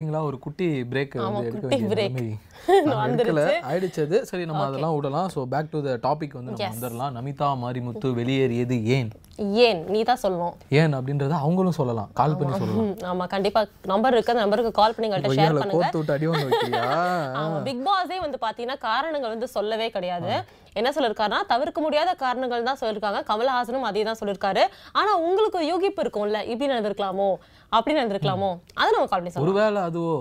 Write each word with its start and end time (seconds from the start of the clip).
நீங்களா 0.00 0.18
ஒரு 0.26 0.36
குட்டி 0.42 0.66
பிரேக் 0.90 1.14
வந்து 1.18 1.46
எடுக்க 1.46 1.60
குட்டி 1.62 1.76
வேண்டிய 1.76 1.88
break. 1.92 2.10
நிலைமை 2.10 2.34
நான் 2.88 3.00
எடுக்கல 3.06 3.40
வந்துருச்சு. 3.40 3.54
ஆயிடுச்சு 3.68 4.02
அது 4.04 4.18
சரி 4.28 4.44
நம்ம 4.44 4.62
அதெல்லாம் 4.66 4.94
விடலாம். 4.96 5.30
So 5.34 5.40
back 5.52 5.70
to 5.72 5.78
the 5.86 5.94
topic 6.04 6.36
வந்து 6.38 6.52
நம்ம 6.52 6.68
வந்துடலாம் 6.68 7.14
நமிதா 7.16 7.48
மாரிமுத்து 7.62 8.10
வெளியேறியது 8.18 8.76
ஏன்? 8.96 9.08
ஏன்? 9.38 9.84
நீ 9.88 10.02
தான் 10.02 10.20
சொல்லணும். 10.22 10.54
ஏன் 10.68 10.92
அப்படின்றத 10.92 11.30
அவங்களும் 11.30 11.72
சொல்லலாம். 11.72 12.10
கால் 12.12 12.36
பண்ணி 12.36 12.58
சொல்லலாம். 12.58 12.94
ஆமா. 13.10 13.26
கண்டிப்பா 13.26 13.66
நம்பர் 13.84 14.12
இருக்கு 14.12 14.32
அந்த 14.32 14.42
நம்பருக்கு 14.42 14.72
கால் 14.72 14.94
பண்ணி 14.94 15.08
எங்கள்கிட்ட 15.08 15.34
ஷேர் 15.40 15.58
பண்ணுங்க. 15.58 15.84
ஆமா. 17.42 17.62
பிக் 17.62 17.88
பாஸே 17.88 18.18
வந்து 18.20 18.38
பாத்தீங்கன்னா 18.46 18.78
காரணங்கள் 18.78 19.30
வந்து 19.30 19.48
சொல்லவே 19.48 19.90
கிடையாது. 19.90 20.32
என்ன 20.74 20.90
சொல்லிருக்காருன்னா 20.90 21.46
தவிர்க்க 21.46 21.80
முடியாத 21.80 22.14
காரணங்கள் 22.14 22.62
தான் 22.62 22.80
சொல்லிருக்காங்க. 22.80 23.20
கமலஹாசனும் 23.30 23.82
அதே 23.82 24.02
தான் 24.02 24.18
சொல்லிருக்காரு. 24.20 24.64
ஆனா 24.92 25.16
உங்களுக்கு 25.16 25.60
யூகிப்பு 25.60 26.02
இருக்கும்ல. 26.04 26.46
இப்படி 26.46 26.72
நடந்திருக்கலாமோ? 26.72 27.36
அப்படி 27.68 28.00
நடந்திருக்கலாமோ? 28.00 28.58
அதை 28.74 28.90
நம்ம 28.92 29.06
கால் 29.06 29.22
பண்ணி 29.22 29.46
ஒருவேளை 29.46 29.82
அதுவோ. 29.82 30.16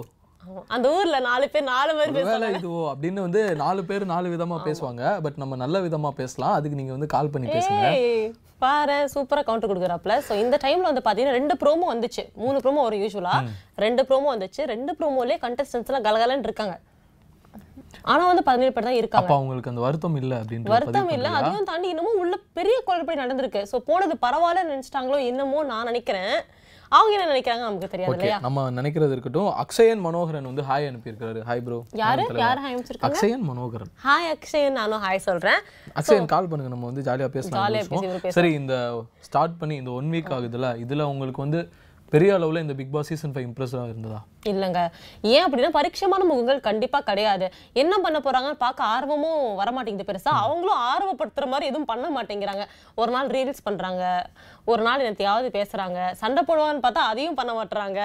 அந்த 0.76 0.88
ஊர்ல 0.96 1.18
நாலு 1.28 1.46
பேர் 1.54 1.66
நாலு 1.74 1.92
பேர் 1.98 2.12
ஒருவேளை 2.16 2.50
இதுவோ 2.58 2.82
அப்படின்னு 2.92 3.22
வந்து 3.26 3.42
நாலு 3.62 3.82
பேர் 3.90 4.04
நாலு 4.12 4.28
விதமா 4.34 4.58
பேசுவாங்க. 4.68 5.04
பட் 5.26 5.40
நம்ம 5.44 5.58
நல்ல 5.64 5.80
விதமா 5.86 6.10
பேசலாம். 6.20 6.56
அதுக்கு 6.58 6.80
நீங்க 6.80 6.94
வந்து 6.96 7.10
கால் 7.16 7.32
பண்ணி 7.36 7.48
பேசுங்க. 7.56 7.88
பாரு 8.64 8.98
சூப்பரா 9.14 9.42
கவுண்டர் 9.48 9.72
கொடுக்குறாப்ல 9.72 10.14
ஸோ 10.28 10.36
இந்த 10.44 10.56
டைம்ல 10.66 10.90
வந்து 10.92 11.06
பாத்தீங்கன்னா 11.08 11.38
ரெண்டு 11.40 11.56
ப்ரோமோ 11.64 11.88
வந்துச்சு. 11.94 12.24
மூணு 12.44 12.60
ப்ரோமோ 12.66 12.84
வரும் 12.88 13.04
யூஸ்வலா 13.04 13.36
ரெண்டு 13.86 14.04
ப்ரோமோ 14.10 14.30
வந்துச்சு. 14.36 14.62
ரெண்டு 14.74 14.94
ப்ரோமோலயே 15.00 15.38
கண்டஸ்டன்ஸ் 15.48 15.90
எல்லாம் 15.92 16.06
கலகலன்னு 16.08 16.48
இருக்காங்க. 16.50 16.78
ஆனா 18.12 18.24
வந்து 18.30 18.44
பதினேழு 18.48 18.74
பேர் 18.76 18.88
தான் 18.88 19.00
இருக்காங்க. 19.00 19.28
அப்ப 19.28 19.36
அவங்களுக்கு 19.40 19.72
அந்த 19.72 19.82
வருத்தம் 19.86 20.18
இல்ல 20.22 20.34
அப்படின்ற 20.42 20.72
வருத்தம் 20.76 21.12
இல்ல. 21.16 21.28
அதையும் 21.38 21.68
தாண்டி 21.70 21.88
இன்னமும் 21.94 22.22
உள்ள 22.24 22.36
பெரிய 22.60 22.78
குழப்படி 22.88 23.20
நடந்திருக்கு. 23.24 23.62
சோ 23.72 23.80
போனது 23.90 24.16
பரவாயில்ல 24.26 24.64
நினைச்சிட்டாங்களோ 24.72 25.20
என்னமோ 25.32 25.62
நான் 25.72 25.90
நினைக்கிறேன். 25.92 26.36
அவங்க 26.92 27.14
என்ன 27.16 27.26
நினைக்கிறாங்க 27.32 27.64
நமக்கு 27.68 27.88
தெரியாது 27.88 28.14
இல்லையா? 28.16 28.38
நம்ம 28.40 28.62
நினைக்கிறது 28.72 29.12
இருக்கட்டும் 29.12 29.50
அக்ஷயன் 29.64 30.02
மனோகரன் 30.06 30.50
வந்து 30.52 30.64
ஹாய் 30.70 30.88
அனுப்பியிருக்காரு 30.90 31.40
ஹாய் 31.50 31.64
ப்ரோ 31.66 31.80
யாரு? 32.02 32.24
யாரு 32.38 32.60
ஹாய் 32.66 32.76
அமைச்சிருக்காங்க 32.76 33.10
அக்ஷயன் 33.10 33.44
மனோகரன். 33.50 33.92
ஹாய் 34.06 34.30
அக்ஷய் 34.36 34.68
நானும் 34.78 35.04
ஹாய் 35.06 35.26
சொல்றேன். 35.28 35.60
அக்ஷயன் 35.96 36.30
கால் 36.34 36.50
பண்ணுங்க 36.52 36.72
நம்ம 36.76 36.86
வந்து 36.86 37.06
ஜாலியா 37.10 37.28
பேசலாம். 37.28 38.32
சரி 38.38 38.54
இந்த 38.54 38.76
ஸ்டார்ட் 39.30 39.60
பண்ணி 39.60 39.76
இந்த 39.76 39.92
ஒன் 39.92 40.12
வீக் 40.16 40.34
ஆகுதுல 40.38 40.70
இதுல 40.86 41.10
உங்களுக்கு 41.14 41.44
வந்து 41.46 41.62
பெரிய 42.10 42.34
அளவுல 42.34 42.62
இந்த 42.62 42.74
பிக் 42.74 42.92
பாஸ் 42.92 43.08
சீசன் 43.08 43.32
ஃபைவ் 43.32 43.48
இம்ப்ரெஸ்ஸா 43.48 43.82
இருந்ததா? 43.88 44.20
இல்லைங்க. 44.46 44.82
ஏன் 45.22 45.46
அப்படின்னா 45.46 45.70
பரிட்சமான 45.78 46.24
முகங்கள் 46.30 46.60
கண்டிப்பா 46.60 47.00
கிடையாது. 47.00 47.48
என்ன 47.74 47.98
பண்ண 47.98 48.18
போறாங்கன்னு 48.20 48.62
பார்க்க 48.66 48.84
ஆர்வமும் 48.84 49.56
வர 49.56 49.72
மாட்டேங்குது 49.72 50.12
பெருசா 50.12 50.32
அவங்களும் 50.44 50.82
ஆர்வப்படுத்துற 50.92 51.46
மாதிரி 51.54 51.66
எதுவும் 51.66 51.86
பண்ண 51.86 52.06
மாட்டேங்கிறாங்க. 52.18 52.66
ஒரு 52.96 53.12
நாள் 53.12 53.28
ரீல்ஸ் 53.28 53.64
பண்றாங்க. 53.64 54.30
ஒரு 54.66 54.82
நாள் 54.84 55.04
என்னத்தையாவது 55.08 55.50
பேசுறாங்க. 55.58 56.12
சண்டை 56.12 56.44
போடுவான்னு 56.48 56.84
பார்த்தா 56.86 57.04
அதையும் 57.12 57.34
பண்ண 57.34 57.52
மாட்டுறாங்க. 57.58 58.00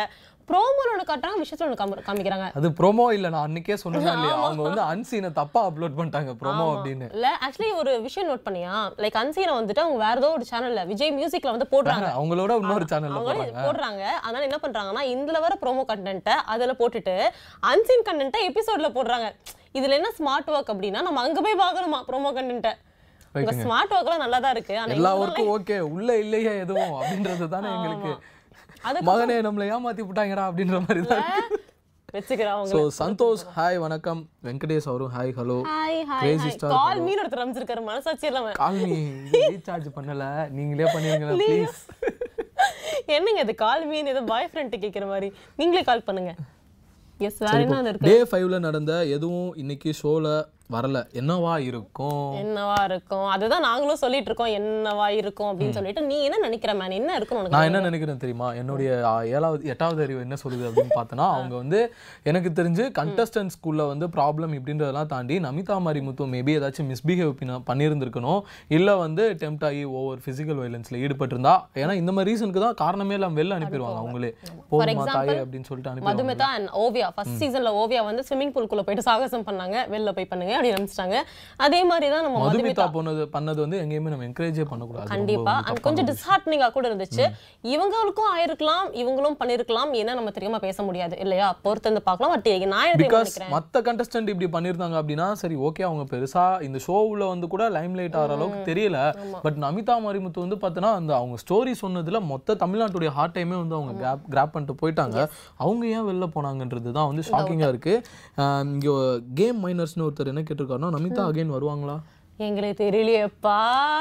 ப்ரோமோல 0.49 0.89
ஒன்று 0.93 1.05
காட்டுறாங்க 1.05 1.39
விஷயத்துல 1.41 1.67
ஒன்று 1.67 1.79
காமி- 1.79 2.05
காமிக்கிறாங்க. 2.07 2.47
அது 2.59 2.69
ப்ரோமோ 2.79 3.05
இல்ல 3.13 3.27
நான் 3.29 3.45
அன்னைக்கே 3.45 3.77
சொன்னேன் 3.77 4.03
இல்லையா? 4.09 4.35
அவங்க 4.39 4.63
வந்து 4.63 4.83
அன்சீனை 4.89 5.31
தப்பா 5.33 5.61
அப்லோட் 5.69 5.97
பண்ணிட்டாங்க 5.99 6.33
ப்ரோமோ 6.41 6.65
அப்படின்னு. 6.73 7.07
இல்ல 7.15 7.29
ஆக்சுவலி 7.45 7.71
ஒரு 7.81 7.93
விஷயம் 8.03 8.29
நோட் 8.31 8.45
பண்ணியா? 8.47 8.75
லைக் 9.03 9.19
அன்சீனை 9.23 9.55
வந்துட்டு 9.59 9.85
அவங்க 9.85 10.01
வேற 10.05 10.17
ஏதோ 10.17 10.31
ஒரு 10.33 10.47
சேனல்ல 10.51 10.85
விஜய் 10.87 11.15
மியூசிக்ல 11.19 11.53
வந்து 11.53 11.69
போடுறாங்க. 11.73 12.09
அவங்களோட 12.17 12.53
இன்னொரு 12.63 12.87
சேனல்ல 12.91 13.21
போடுறாங்க. 13.61 14.03
அதனால 14.23 14.45
என்ன 14.45 14.61
பண்றாங்கன்னா 14.63 15.05
இதுல 15.13 15.41
வர 15.41 15.57
ப்ரோமோ 15.63 15.85
கண்டென்ட்டை 15.89 16.37
அதுல 16.53 16.75
போட்டுட்டு 16.79 17.17
அன்சீன் 17.67 18.07
கண்டென்ட்டை 18.09 18.43
எபிசோட்ல 18.49 18.91
போடுறாங்க. 18.95 19.29
இதுல 19.75 19.97
என்ன 19.97 20.13
ஸ்மார்ட் 20.17 20.51
ஒர்க் 20.53 20.73
அப்படின்னா 20.73 21.03
நம்ம 21.03 21.21
அங்க 21.23 21.41
போய் 21.41 21.63
பார்க்கணுமா 21.63 22.01
ப்ரோமோ 22.09 22.33
கண்டென்ட்டை 22.35 22.75
உங்க 23.35 23.53
ஸ்மார்ட் 23.61 23.93
ஒர்க்லாம் 23.95 24.23
நல்லா 24.23 24.39
தான் 24.41 24.55
இருக்கு 24.55 24.75
எல்லா 24.95 25.13
ஒர்க்கும் 25.21 25.51
ஓகே 25.53 25.77
உள்ள 25.91 26.11
இல்லையா 26.19 26.53
எதுவும் 26.63 26.95
அப்படின்றது 26.99 27.47
தானே 27.49 27.69
எங்களுக்கு 27.77 28.11
மகனே 29.09 29.37
நம்மள 29.47 29.65
ஏமாத்தி 29.73 30.03
விட்டாங்கடா 30.07 30.45
அப்படின்ற 30.49 30.79
மாதிரி 30.85 31.03
தான் 31.11 31.27
ஸோ 32.73 32.79
சந்தோஷ் 32.99 33.43
ஹாய் 33.57 33.79
வணக்கம். 33.83 34.19
வெங்கடேஷ் 34.47 34.89
அவரும் 34.91 35.13
hi 35.15 35.33
hello 35.37 35.57
hi 35.69 36.01
hi 36.11 36.23
Crazy 36.23 36.41
hi 36.43 36.57
star 36.57 36.71
கால் 36.75 37.01
மீன் 37.07 37.21
ஒருத்தர் 37.23 37.43
அமைச்சிருக்காரு 37.45 37.83
மனசாட்சி 37.87 38.27
இல்லாம. 38.31 38.51
கால்மி 38.59 38.99
ரீசார்ஜ் 39.47 39.89
பண்ணல. 39.97 40.25
நீங்களே 40.57 40.89
பண்ணிருங்க 40.95 41.29
ப்ளீஸ் 41.41 41.79
என்னங்க 43.17 43.41
இது 43.47 43.55
கால் 43.65 43.87
மீன் 43.93 44.11
ஏதோ 44.13 44.23
பாய் 44.33 44.51
ஃப்ரெண்ட் 44.51 44.77
கேக்குற 44.85 45.07
மாதிரி. 45.13 45.29
நீங்களே 45.61 45.85
கால் 45.91 46.07
பண்ணுங்க. 46.09 46.33
எஸ் 47.21 47.41
வேற 47.45 47.57
என்ன 47.65 47.91
இருக்கு? 47.91 48.09
டே 48.09 48.17
ஃபைவ்ல 48.31 48.59
நடந்த 48.67 48.93
எதுவும் 49.17 49.51
இன்னைக்கு 49.63 49.91
ஷோல 50.01 50.29
வரல. 50.75 50.99
என்னவா 51.21 51.55
இருக்கும்? 51.69 52.29
என்னவா 52.43 52.77
இருக்கும்? 52.89 53.27
அதுதான் 53.35 53.65
நாங்களும் 53.69 54.01
சொல்லிட்டு 54.03 54.29
இருக்கோம் 54.31 54.53
என்னவா 54.59 55.07
இருக்கும் 55.21 55.49
அப்படின்னு 55.51 55.77
சொல்லிட்டு 55.79 56.03
நீ 56.11 56.17
என்ன 56.29 56.41
நினைக்கிற 56.47 56.75
மேன் 56.81 56.95
என்ன 57.01 57.17
இருக்கும் 57.19 57.41
நான் 57.55 57.69
என்ன 57.71 57.83
நினைக்கிறேன் 57.89 58.21
தெரியுமா? 58.23 58.49
என்னுடைய 58.61 58.91
ஏழாவது 59.37 59.69
எட்டாவது 59.75 60.03
அறிவு 60.07 60.21
என்ன 60.27 60.39
சொல்லுது 60.45 60.69
அப்படின்னு 60.69 60.95
பார்த்தோன்னா 60.99 61.27
அவங்க 61.37 61.55
வந்து 61.63 61.81
எனக்கு 62.33 62.53
தெரிஞ்சு 62.61 62.87
கண்டஸ்டன்ட் 63.01 63.55
ஸ்கூல்ல 63.57 63.87
வந்து 63.93 64.09
ப்ராப்ளம் 64.17 64.55
இப்படின்றதெல்லாம் 64.59 65.11
தாண்டி 65.15 65.39
நமிதா 65.47 65.77
மாரிமுத்து 65.87 66.31
மேபி 66.35 66.55
ஏதாச்சும் 66.61 66.91
மிஸ்பிஹேவ் 66.93 67.35
பண்ணியிருந்திருக்கணும் 67.71 68.41
இல்லை 68.79 68.97
வந்து 69.05 69.25
டெம்ட் 69.43 69.67
ஆகி 69.71 69.83
ஓவர் 70.01 70.23
ஃபிசிக்கல் 70.27 70.61
வயலன்ஸ்ல 70.63 71.03
ஈடுபட்டிருந்தா. 71.05 71.55
ஏன்னா 71.83 71.97
இந்த 72.03 72.13
மாதிரி 72.13 72.31
ரீசனுக்கு 72.33 72.65
தான் 72.67 72.79
காரணமே 72.83 73.17
இல்லாம 73.19 73.37
வெளில 73.41 73.59
அனுப்பிடுவாங்க 73.59 74.01
அவங்களே. 74.03 74.33
போதுமா 74.73 75.07
தாயே 75.13 75.39
அப்படின்னு 75.45 75.69
சொல்லிட்டு 75.71 75.93
அனுப்பி 75.93 76.09
மதுமிதா 76.11 76.49
அண்ட் 76.57 76.71
ஓவியா 76.85 77.09
ஃபர்ஸ்ட் 77.17 77.39
சீசன்ல 77.43 77.73
ஓவியா 77.83 78.03
வந்து 78.11 78.25
ஸ்விம்மிங் 78.29 78.55
பூல்குள்ள 78.57 78.85
போயிட்டு 78.89 79.07
சாகசம் 79.09 79.47
பண்ணாங்க. 79.49 79.77
வெளில 79.95 80.13
போய் 80.19 80.31
பண்ணுங்க. 80.33 80.52
அப்படி 80.53 80.73
நினைச்சிட்டாங்க. 80.73 81.23
அதே 81.57 81.85
மாதிரி 81.85 82.11
தான் 82.13 82.23
நம்ம 82.23 82.53
மதுமிதா 82.53 82.93
போனது 82.93 83.25
பண்ணது 83.25 83.61
வந்து 83.69 83.81
எங்கேயுமே 83.81 84.09
நம்ம 84.09 84.25
என்கரேஜே 84.25 84.65
பண்ணக்கூடாது. 84.65 85.09
கண்டிப்பா. 85.09 85.63
அண்ட் 85.65 85.81
கொஞ்சம் 85.81 86.07
டிஸ்ஹார்ட்னிங்கா 86.07 86.73
கூட 86.73 86.95
இருந்துச்சு. 86.95 87.25
இவங்களுக்கும் 87.63 88.31
ஆயிருக்கலாம். 88.37 88.85
இவங்களும் 88.93 89.37
பண்ணிருக்கலாம் 89.45 89.91
ஏன்னா 89.93 90.05
நம்ம 90.05 90.31
தெரியாம 90.31 90.59
பேச 90.59 90.83
முடியாது. 90.83 91.19
இல்லையா? 91.19 91.57
பொறுத்து 91.63 91.89
வந்து 91.89 92.05
பார்க்கலாம். 92.05 92.41
பட் 92.43 92.65
நான் 92.65 92.91
பிகாஸ் 92.93 93.41
மத்த 93.51 93.81
கண்டஸ்டன்ட் 93.81 94.29
இப்படி 94.29 94.49
பண்ணிருந்தாங்க 94.53 94.97
அப்படின்னா 95.03 95.33
சரி 95.33 95.55
ஓகே 95.55 95.83
அவங்க 95.83 96.17
பெருசா 96.17 96.63
இந்த 96.63 96.79
ஷோவுல 96.87 97.29
வந்து 97.29 97.49
கூட 97.49 97.71
லைம் 97.71 97.95
லைட் 97.95 98.15
ஆகிற 98.15 98.35
அளவுக்கு 98.35 98.73
தெரியல. 98.73 98.99
பட் 99.43 99.57
நமிதா 99.57 99.95
மாரிமுத்து 100.07 100.47
வந்து 100.47 100.57
பார்த்தோன்னா 100.57 100.95
அந்த 100.95 101.17
அவங்க 101.17 101.37
ஸ்டோரி 101.49 101.73
சொன்னதுல 101.83 102.21
மொத்த 102.21 102.55
தமிழ்நாட்டுடைய 102.55 103.07
ஹார்ட் 103.07 103.39
டைமே 103.39 103.67
வந்து 103.67 103.75
அவங்க 103.75 103.93
கிராப் 104.03 104.35
கிராப் 104.35 104.51
பண்ணிட்டு 104.53 104.75
போயிட்டாங்க. 104.83 105.29
அவங்க 105.57 105.87
ஏன் 105.87 106.01
வெளில 106.01 106.27
போனாங்கன்றது 106.35 106.93
தான் 106.93 107.07
வந்து 107.07 107.23
ஷாக்கிங்கா 107.31 107.69
இருக்கு. 107.69 108.03
ஆஹ் 108.37 108.65
இங்க 108.65 109.19
கேம் 109.35 109.69
மைனர்ஸ்னு 109.69 110.01
ஒருத்தர் 110.01 110.27
என்ன 110.27 110.42
கேட்டிருக்காருன்னா 110.49 110.95
நமிதா 110.97 111.23
அகைன் 111.31 111.57
வருவாங்களா? 111.57 111.97
எங்களுக்கு 112.39 112.77
தெரியலையேப்பா. 112.83 113.57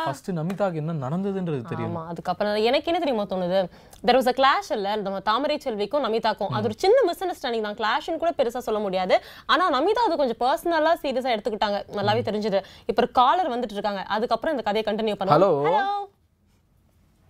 ஃபர்ஸ்ட் 0.06 0.30
நமிதாக்கு 0.38 0.80
என்ன 0.82 0.94
நடந்ததுன்றது 1.04 1.64
தெரியும் 1.72 1.92
ஆமா 1.92 2.04
அதுக்கப்புறம் 2.12 2.56
எனக்கு 2.70 2.90
என்ன 2.92 3.00
தெரியுமா 3.04 3.26
தோணுது? 3.34 3.60
தெர் 4.08 4.18
வாஸ் 4.20 4.30
அ 4.32 4.36
கிளாஷ் 4.40 4.72
இல்ல 4.78 4.96
நம்ம 5.06 5.20
தாமரை 5.30 5.58
செல்விக்கும் 5.66 6.04
நமிதாக்கும். 6.06 6.52
அது 6.58 6.68
ஒரு 6.70 6.78
சின்ன 6.84 6.98
மிஸ் 7.08 7.22
அண்டர்ஸ்டாண்டிங் 7.24 7.66
தான் 7.68 7.78
கிளாஷ்னு 7.82 8.22
கூட 8.24 8.32
பெருசா 8.40 8.62
சொல்ல 8.68 8.80
முடியாது. 8.86 9.18
ஆனா 9.54 9.66
நமிதா 9.78 10.04
அது 10.08 10.22
கொஞ்சம் 10.22 10.42
பர்சனலா 10.44 10.94
சீரியஸா 11.04 11.34
எடுத்துக்கிட்டாங்க. 11.36 11.80
நல்லாவே 12.00 12.24
தெரிஞ்சது. 12.30 12.62
இப்ப 12.92 13.08
காலர் 13.20 13.54
வந்துட்டு 13.56 13.78
இருக்காங்க. 13.78 14.04
அதுக்கப்புறம் 14.18 14.56
இந்த 14.58 14.66
கதையை 14.70 14.86
கண்டினியூ 14.90 15.18
பண்ணுவோம். 15.20 15.40
Hello. 15.40 15.54
ஹலோ 15.68 15.86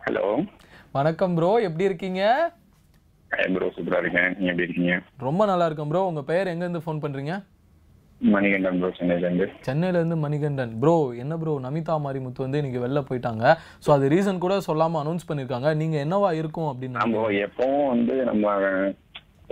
ஹலோ 0.02 0.26
வணக்கம் 0.98 1.36
ப்ரோ 1.38 1.52
எப்படி 1.68 1.84
இருக்கீங்க? 1.90 2.22
ப்ரோ 3.56 3.68
சூப்பரா 3.76 4.00
இருக்கேன். 4.04 4.32
நீங்க 4.38 4.52
எப்படி 4.52 4.68
இருக்கீங்க? 4.68 4.94
ரொம்ப 5.28 5.46
நல்லா 5.46 5.66
இருக்கேன் 5.66 5.92
ப்ரோ 5.92 6.04
உங்க 6.12 6.24
பெயர் 6.32 6.52
எங்க 6.54 6.64
இருந்து 6.66 6.86
ஃபோன் 6.86 7.04
பண்றீங்க? 7.06 7.36
மணிகண்டன் 8.34 8.80
ப்ரோ 8.82 8.90
சென்னையில 8.98 9.26
இருந்து 9.28 9.46
சென்னையில 9.68 10.00
இருந்து 10.00 10.18
மணிகண்டன். 10.24 10.74
ப்ரோ 10.82 10.96
என்ன 11.24 11.34
ப்ரோ 11.42 11.54
நமிதா 11.66 11.96
மாரிமுத்து 12.06 12.46
வந்து 12.46 12.60
இன்னைக்கு 12.62 12.84
வெளில 12.84 13.02
போயிட்டாங்க. 13.10 13.44
ஸோ 13.86 13.90
அது 13.96 14.12
ரீசன் 14.14 14.44
கூட 14.46 14.56
சொல்லாம 14.68 15.00
அனௌன்ஸ் 15.04 15.28
பண்ணிருக்காங்க. 15.30 15.70
நீங்க 15.82 15.98
என்னவா 16.06 16.30
இருக்கும் 16.42 16.70
அப்படின்னு 16.72 17.02
நம்ம 17.04 17.26
எப்பவும் 17.48 17.90
வந்து 17.94 18.16
நம்ம 18.30 18.56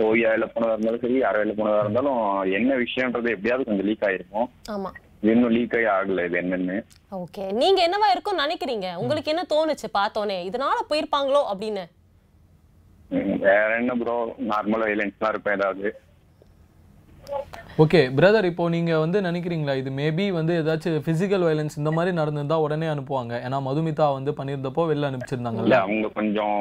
ஓவியாவில 0.08 0.46
போனதா 0.52 0.74
இருந்தாலும் 0.74 1.02
சரி 1.04 1.16
யாராவில 1.22 1.54
போனதா 1.60 1.80
இருந்தாலும் 1.84 2.20
என்ன 2.58 2.76
விஷயம்ன்றது 2.84 3.34
எப்படியாவது 3.36 3.66
கொஞ்சம் 3.68 3.88
லீக் 3.88 4.06
ஆயிருக்கும். 4.08 4.48
ஆமா. 4.74 4.90
இது 5.22 5.32
இன்னும் 5.36 5.54
லீக் 5.56 5.74
ஆகி 5.78 5.88
ஆகல 5.94 6.22
இது 6.28 6.36
என்னன்னு. 6.42 6.76
ஓகே 7.22 7.46
நீங்க 7.62 7.80
என்னவா 7.86 8.08
இருக்கும்னு 8.12 8.44
நினைக்கிறீங்க? 8.44 8.88
உங்களுக்கு 9.00 9.32
என்ன 9.32 9.42
தோணுச்சு 9.54 9.88
பார்த்தோனே 9.98 10.38
இதனால 10.50 10.78
போயிருப்பாங்களோ 10.90 11.42
அப்படின்னு? 11.52 11.84
வேற 13.44 13.68
என்ன 13.80 13.94
ப்ரோ 14.02 14.16
நார்மல் 14.52 14.86
வைலன்ஸ் 14.88 15.20
தான் 15.22 15.32
இருப்பேன் 15.34 15.58
ஏதாவது. 15.58 15.90
ஓகே 17.82 18.00
பிரதர் 18.16 18.48
இப்போ 18.50 18.64
நீங்க 18.74 18.92
வந்து 19.02 19.18
நினைக்கிறீங்களா 19.26 19.74
இது 19.80 19.90
மேபி 19.98 20.24
வந்து 20.38 20.52
ஏதாச்சும் 20.60 21.04
பிசிக்கல் 21.08 21.44
வயலன்ஸ் 21.46 21.78
இந்த 21.80 21.90
மாதிரி 21.96 22.12
நடந்திருந்தா 22.18 22.56
உடனே 22.64 22.88
அனுப்புவாங்க? 22.94 23.34
ஏன்னா 23.46 23.58
மதுமிதா 23.68 24.06
வந்து 24.16 24.32
பண்ணியிருந்தப்போ 24.38 24.82
வெளில 24.90 24.98
இல்ல 24.98 25.10
அனுப்பிச்சிருந்தாங்கல்ல 25.10 25.78
அவங்க 25.86 26.08
கொஞ்சம் 26.18 26.58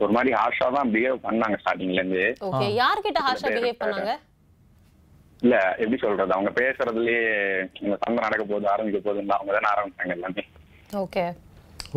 ஒரு 0.00 0.12
மாதிரி 0.16 0.30
ஹார்ஷா 0.38 0.68
தான் 0.76 0.90
பிஹேவ் 0.94 1.18
பண்ணாங்க 1.26 1.56
ஸ்டார்டிங்ல 1.62 2.00
இருந்து. 2.02 2.22
ஓகே 2.48 2.66
யார்கிட்ட 2.80 3.20
ஹார்ஷா 3.26 3.48
பிஹேவ் 3.56 3.80
பண்ணாங்க? 3.82 4.12
இல்ல 5.42 5.56
எப்படி 5.82 5.98
சொல்றது 6.04 6.34
அவங்க 6.36 6.52
பேசுறதுலயே 6.60 7.20
இந்த 7.82 7.94
சண்டை 8.04 8.18
நடக்க 8.26 8.42
போகுது 8.44 8.72
ஆரம்பிக்க 8.74 8.98
போகுதுன்னு 9.06 9.36
அவங்க 9.38 9.52
தானே 9.56 9.70
ஆரம்பிச்சாங்க 9.74 10.16
எல்லாமே. 10.18 10.44
ஓகே 11.04 11.24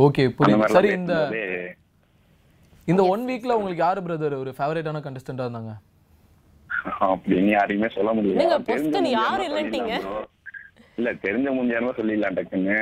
ஓகே 0.05 0.23
புரியுது. 0.37 0.73
சரி 0.77 0.91
இந்த 0.99 1.15
இந்த 2.91 3.01
ஒன் 3.13 3.25
வீக்ல 3.29 3.57
உங்களுக்கு 3.59 3.83
யாரு 3.85 3.99
பிரதர் 4.05 4.41
ஒரு 4.43 4.51
ஃபேவரட்டான 4.57 5.01
கண்டஸ்டண்டா 5.07 5.45
இருந்தாங்க? 5.47 5.73
அப்படின்னு 7.11 7.51
யாரையுமே 7.57 7.89
சொல்ல 7.97 8.11
முடியல. 8.17 8.43
இல்ல 10.97 11.11
தெரிஞ்ச 11.25 11.47
முடிஞ்சாம 11.57 11.93
சொல்லிடலாம் 11.99 12.35
டக்குன்னு. 12.37 12.75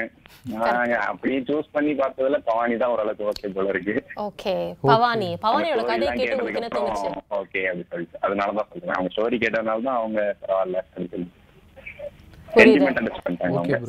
நாங்க 0.53 0.95
அப்படியே 1.09 1.37
சூஸ் 1.49 1.69
பண்ணி 1.75 1.91
பார்த்ததுல 1.99 2.37
பவானி 2.47 2.75
தான் 2.81 2.93
ஓரளவுக்கு 2.93 3.27
ஓகே 3.31 3.51
போல 3.57 3.69
இருக்கு. 3.73 3.95
ஓகே 4.25 4.55
பவானி. 4.89 5.29
பவானியோட 5.45 5.83
கதையை 5.89 6.13
கேட்டு 6.17 6.35
உங்களுக்கு 6.35 6.61
என்ன 6.61 6.71
தோணுச்சு? 6.75 7.11
ஓகே 7.39 7.61
அப்படி 7.69 7.85
சொல்லிட்டு. 7.91 8.19
அதனாலதான் 8.25 8.69
சொல்றேன். 8.71 8.95
அவங்க 8.97 9.11
ஸ்டோரி 9.15 9.39
கேட்டதுனால 9.43 9.85
தான் 9.87 9.99
அவங்க 10.01 10.19
பரவாயில்ல 10.43 10.81
அப்படின்னு 10.83 11.11
சொல்லி 11.13 11.29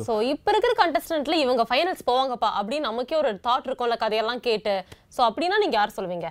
சோ 0.07 0.13
இப்ப 0.33 0.51
இருக்கிற 0.51 0.73
கண்டஸ்டன்ட்ல 0.81 1.37
இவங்க 1.45 1.63
ஃபைனல்ஸ் 1.69 2.05
போவாங்கப்பா 2.09 2.49
அப்படின்னு 2.59 2.87
நமக்கே 2.89 3.17
ஒரு 3.21 3.31
தாட் 3.47 3.67
இருக்கும்ல 3.69 3.97
கதையெல்லாம் 4.03 4.43
கேட்டு. 4.47 4.75
சோ 5.15 5.21
அப்படின்னா 5.29 5.57
நீங்க 5.63 5.77
யார் 5.79 5.97
சொல்லுவீங்க 5.97 6.29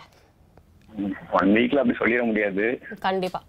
ஒன் 1.40 1.52
வீக்ல 1.56 1.82
அப்படி 1.82 1.98
சொல்லிட 2.00 2.22
முடியாது. 2.30 2.64
கண்டிப்பா. 3.06 3.40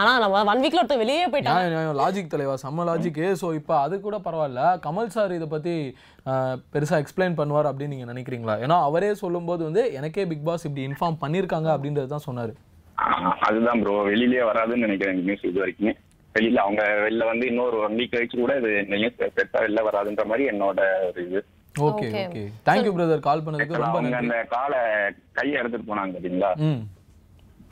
ஆனா 0.00 0.10
நம்ம 0.22 0.40
ஒன் 0.52 0.62
வீக்ல 0.62 0.80
ஒருத்தர் 0.80 1.00
வெளியே 1.02 1.26
போயிட்டாங்க. 1.32 1.92
லாஜிக் 2.00 2.32
தலைவா 2.32 2.54
செம்ம 2.62 2.84
லாஜிக்கு 2.88 3.26
ஸோ 3.40 3.46
இப்போ 3.58 3.74
அது 3.84 3.94
கூட 4.06 4.16
பரவாயில்ல. 4.26 4.62
கமல் 4.86 5.14
சார் 5.16 5.36
இதை 5.36 5.46
பற்றி 5.54 5.74
பெருசாக 6.72 7.02
எக்ஸ்பிளைன் 7.02 7.38
பண்ணுவார் 7.40 7.68
அப்படின்னு 7.70 7.94
நீங்கள் 7.94 8.10
நினைக்கிறீங்களா? 8.12 8.54
ஏன்னா 8.64 8.76
அவரே 8.88 9.10
சொல்லும்போது 9.22 9.62
வந்து 9.68 9.84
எனக்கே 10.00 10.26
பிக் 10.32 10.44
பாஸ் 10.48 10.66
இப்படி 10.68 10.84
இன்ஃபார்ம் 10.88 11.20
பண்ணியிருக்காங்க 11.22 11.70
அப்படின்றது 11.76 12.12
தான் 12.14 12.26
சொன்னார். 12.28 12.52
அதுதான் 13.48 13.80
ப்ரோ 13.82 13.96
வெளியிலே 14.10 14.44
வராதுன்னு 14.50 14.86
நினைக்கிறேன் 14.86 15.18
நியூஸ் 15.28 15.46
இது 15.50 15.62
வரைக்கும். 15.64 15.96
வெளியில 16.34 16.60
அவங்க 16.64 16.82
வெளில 17.06 17.26
வந்து 17.30 17.44
இன்னொரு 17.52 17.76
ஒன் 17.86 17.96
வீக் 18.00 18.12
கழிச்சு 18.14 18.36
கூட 18.42 18.54
இது 18.60 18.72
நியூஸ் 18.92 19.18
பெருசா 19.38 19.58
வெளில 19.66 19.82
வராதுன்ற 19.88 20.24
மாதிரி 20.32 20.44
என்னோட 20.52 20.80
ஒரு 21.08 21.22
இது. 21.28 21.40
Okay 21.74 22.06
Okay. 22.08 22.22
Okay 22.28 22.44
thank you 22.66 22.92
brother 22.94 23.26
call 23.26 23.42
பண்ணதுக்கு 23.46 23.82
ரொம்ப 23.82 23.98
நன்றி. 24.04 24.18
அந்த 24.20 24.36
காலை 24.54 24.78
கையை 25.38 25.56
எடுத்துட்டு 25.60 25.90
போனாங்க 25.90 26.14
பாத்தீங்களா? 26.16 26.50
ம். 26.68 26.80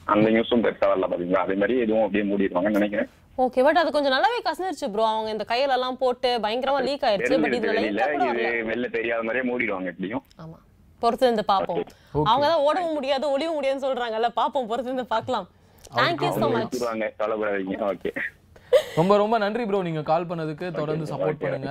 அந்த 0.07 0.27
நியூஸும் 0.31 0.65
பெருசா 0.65 0.87
வரல 0.91 1.07
பாத்தீங்களா? 1.11 1.43
அதே 1.45 1.55
மாதிரி 1.61 1.75
எதுவும் 1.85 2.05
அப்படியே 2.05 2.25
மூடிடுவாங்கன்னு 2.29 2.79
நினைக்கிறேன். 2.79 3.09
ஓகே 3.39 3.63
பட் 3.67 3.81
அது 3.81 3.91
கொஞ்சம் 3.91 4.15
நல்லாவே 4.15 4.39
கசனிருச்சு 4.45 4.87
ப்ரோ 4.93 5.05
அவங்க 5.09 5.31
இந்த 5.35 5.45
கையில 5.49 5.75
எல்லாம் 5.75 5.99
போட்டு 6.03 6.29
பயங்கரமா 6.45 6.81
லீக் 6.87 7.05
ஆயிருச்சு 7.09 7.37
பட் 7.43 7.57
இதுல 7.59 7.73
வெளியில 7.73 7.97
லைட்டா 7.99 8.13
கூட 8.15 8.29
வரல. 8.31 8.53
வெளில 8.71 8.89
தெரியாத 8.95 9.25
மாதிரியே 9.27 9.47
மூடிடுவாங்க 9.51 9.91
எப்படியும். 9.93 10.23
ஆமா. 10.45 10.57
பொறுத்து 11.03 11.27
இருந்து 11.27 11.45
பாப்போம் 11.51 11.83
அவங்க 12.29 12.45
தான் 12.47 12.63
ஓடவும் 12.67 12.97
முடியாது 12.99 13.25
ஒளியவும் 13.35 13.59
முடியாதுன்னு 13.59 13.87
சொல்றாங்கல்ல. 13.87 14.29
பாப்போம் 14.39 14.69
பொறுத்து 14.71 14.91
இருந்து 14.91 15.07
பார்க்கலாம் 15.11 15.47
தேங்க்யூ 15.99 16.31
ஸோ 16.37 16.47
மச் 16.55 16.79
ஓகே 17.91 18.13
ரொம்ப 18.99 19.13
ரொம்ப 19.21 19.37
நன்றி 19.43 19.65
ப்ரோ 19.69 19.79
நீங்க 19.87 20.03
கால் 20.11 20.27
பண்ணதுக்கு 20.29 20.67
தொடர்ந்து 20.79 21.07
சப்போர்ட் 21.11 21.41
பண்ணுங்க. 21.43 21.71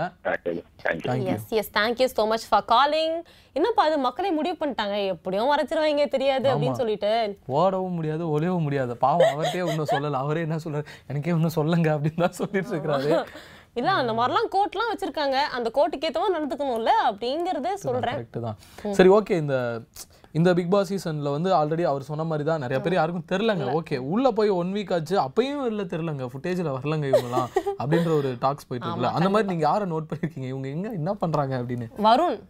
Yes 1.34 1.52
yes 1.60 1.72
thank you 1.78 2.08
so 2.14 2.24
much 2.32 2.46
for 2.50 2.66
calling 2.74 3.16
என்னப்பா 3.58 3.84
அது 3.88 3.98
மக்களே 4.06 4.32
முடிவு 4.38 4.56
பண்ணிட்டாங்க. 4.62 4.96
எப்படியும் 5.14 5.52
மறைச்சிருவாங்க 5.54 6.06
தெரியாது 6.16 6.48
அப்படின்னு 6.54 6.80
சொல்லிட்டு. 6.82 7.12
ஓடவும் 7.60 7.98
முடியாது 8.00 8.24
ஒளியவும் 8.36 8.66
முடியாது. 8.68 8.96
பாவம் 9.06 9.32
அவர்கிட்டயே 9.34 9.68
ஒன்றும் 9.72 9.92
சொல்லல. 9.94 10.22
அவரே 10.26 10.46
என்ன 10.48 10.60
சொல்றாரு? 10.66 10.88
எனக்கே 11.12 11.36
ஒன்றும் 11.38 11.58
சொல்லுங்க 11.60 11.90
அப்படின்னு 11.98 12.24
தான் 12.26 12.40
சொல்லிட்டு 12.42 12.74
இருக்கிறாரு. 12.74 13.12
இல்ல 13.80 13.94
அந்த 14.02 14.12
மாதிரிலாம் 14.18 14.52
கோட்லாம் 14.56 14.92
வச்சிருக்காங்க. 14.92 15.38
அந்த 15.56 15.70
கோட்டுக்கு 15.78 16.08
ஏத்த 16.10 16.20
மாதிரி 16.22 16.38
நடந்துக்கணும்ல 16.38 16.92
அப்படிங்கறதே 17.10 17.74
சொல்றேன். 17.86 18.20
கரெக்ட் 18.20 18.46
தான். 18.46 18.60
சரி 19.00 19.10
ஓகே 19.18 19.38
இந்த 19.44 19.58
இந்த 20.36 20.54
பிக் 20.54 20.72
பாஸ் 20.72 20.94
சீசன்ல 20.94 21.32
வந்து 21.32 21.54
ஆல்ரெடி 21.54 21.82
அவர் 21.82 22.02
சொன்ன 22.02 22.24
மாதிரி 22.24 22.48
தான் 22.48 22.60
நிறைய 22.60 22.84
பேர் 22.84 22.94
யாருக்கும் 22.94 23.38
தெரிலங்க. 23.38 23.80
ஓகே 23.80 23.98
உள்ள 23.98 24.32
போய் 24.32 24.50
ஒன் 24.50 24.74
வீக் 24.74 24.94
ஆச்சு 24.94 25.20
அப்பயும் 25.20 25.66
இல்ல 25.66 25.84
தெரிலங்க. 25.84 26.28
ஃபுட்டேஜ்ல 26.28 26.76
வரலங்க 26.76 27.10
இவங்கலாம் 27.10 27.48
அப்படின்ற 27.80 28.18
ஒரு 28.18 28.36
டாக்ஸ் 28.40 28.68
போயிட்டு 28.68 28.90
இருக்குல்ல. 28.90 29.12
அந்த 29.12 29.30
மாதிரி 29.30 29.56
நீங்க 29.56 29.68
யாரை 29.68 29.92
நோட் 29.92 30.04
பண்ணிருக்கீங்க? 30.10 30.48
இவங்க 30.48 30.68
எங்க 30.68 30.90
என்ன 30.90 31.14
பண்றாங்க 31.14 31.58
அப்படின்னு? 31.58 31.88
வருண். 32.04 32.44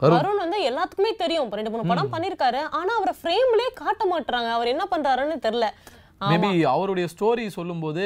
வருண். 0.00 0.36
வந்து 0.36 0.70
எல்லாத்துக்குமே 0.70 1.16
தெரியும். 1.18 1.50
ரெண்டு 1.50 1.70
மூணு 1.70 1.86
படம் 1.86 2.12
பண்ணிருக்காரு. 2.12 2.60
ஆனா 2.70 2.94
அவரை 2.96 3.14
ஃப்ரேம்லயே 3.22 3.74
காட்ட 3.74 4.04
மாட்டாங்க 4.18 4.50
அவர் 4.50 4.66
என்ன 4.66 4.86
பண்றாருன்னு 4.90 5.44
தெரியல. 5.44 5.64
மேபி 6.20 6.62
அவருடைய 6.62 7.08
ஸ்டோரி 7.18 7.46
சொல்லும்போது 7.46 8.02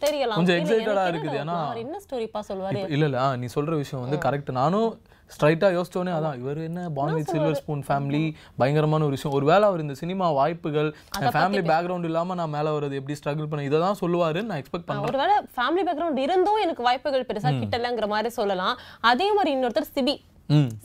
தெரியலாம். 0.00 0.34
கொஞ்சம் 0.34 0.56
எனக்கு 0.56 0.90
இருக்குது, 0.90 1.34
ஏன்னா- 1.34 1.76
என்ன 1.76 1.98
ஸ்டோரிப்பா 2.10 2.38
சொல்லுவாரு? 2.48 2.76
இப்ப- 2.76 2.88
இல்ல 2.88 3.04
இல்ல. 3.04 3.36
நீ 3.36 3.46
சொல்ற 3.54 3.76
விஷயம் 3.76 4.08
வந்து 4.08 4.28
கரெக்ட் 4.28 4.50
நானும் 4.50 5.00
ஸ்ட்ரைட்டா 5.34 5.68
யோசிச்சோனே 5.76 6.12
அதான் 6.16 6.36
இவர் 6.42 6.58
என்ன 6.66 6.80
born 6.96 7.14
with 7.18 7.30
silver 7.34 7.56
spoon 7.60 7.84
family 7.86 8.22
பயங்கரமான 8.60 9.04
ஒரு 9.08 9.16
விஷயம். 9.16 9.36
ஒருவேளை 9.38 9.64
அவர் 9.70 9.82
இந்த 9.84 9.94
சினிமா 10.02 10.26
வாய்ப்புகள் 10.40 10.90
ஃபேமிலி 11.36 11.62
பேக்ரவுண்ட் 11.70 12.08
இல்லாம 12.10 12.34
நான் 12.40 12.54
மேல 12.56 12.74
வர்றது 12.76 12.98
எப்படி 13.00 13.16
ஸ்ட்ரகிள் 13.20 13.48
பண்ண 13.52 13.64
இதை 13.70 13.80
தான் 13.86 13.98
சொல்லுவாருன்னு 14.02 14.50
நான் 14.50 14.62
எக்ஸ்பெக்ட் 14.62 14.88
பண்றேன். 14.90 15.08
ஒருவேளை 15.10 15.38
ஃபேமிலி 15.56 15.84
பேக்ரவுண்ட் 15.88 16.22
இருந்தும் 16.26 16.60
எனக்கு 16.66 16.86
வாய்ப்புகள் 16.88 17.26
பெருசா 17.30 17.52
கிட்டலங்கிற 17.62 18.08
மாதிரி 18.14 18.32
சொல்லலாம். 18.38 18.76
அதே 19.12 19.28
மாதிரி 19.38 19.52
இன்னொருத்தர் 19.56 19.92
சிபி. 19.96 20.16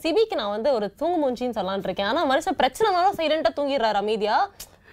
சிபிக்கு 0.02 0.36
நான் 0.40 0.54
வந்து 0.56 0.68
ஒரு 0.76 0.86
தூங்கு 1.00 1.16
மூஞ்சின்னு 1.22 1.56
சொல்லலாம்னு 1.56 1.88
இருக்கேன். 1.88 2.10
ஆனா 2.10 2.20
மனுஷன் 2.32 2.60
பிரச்சனைனாலும் 2.60 3.16
சைலண்டா 3.18 3.50
தூங்கிடுறாரு 3.58 3.98
அமைதியா. 4.02 4.36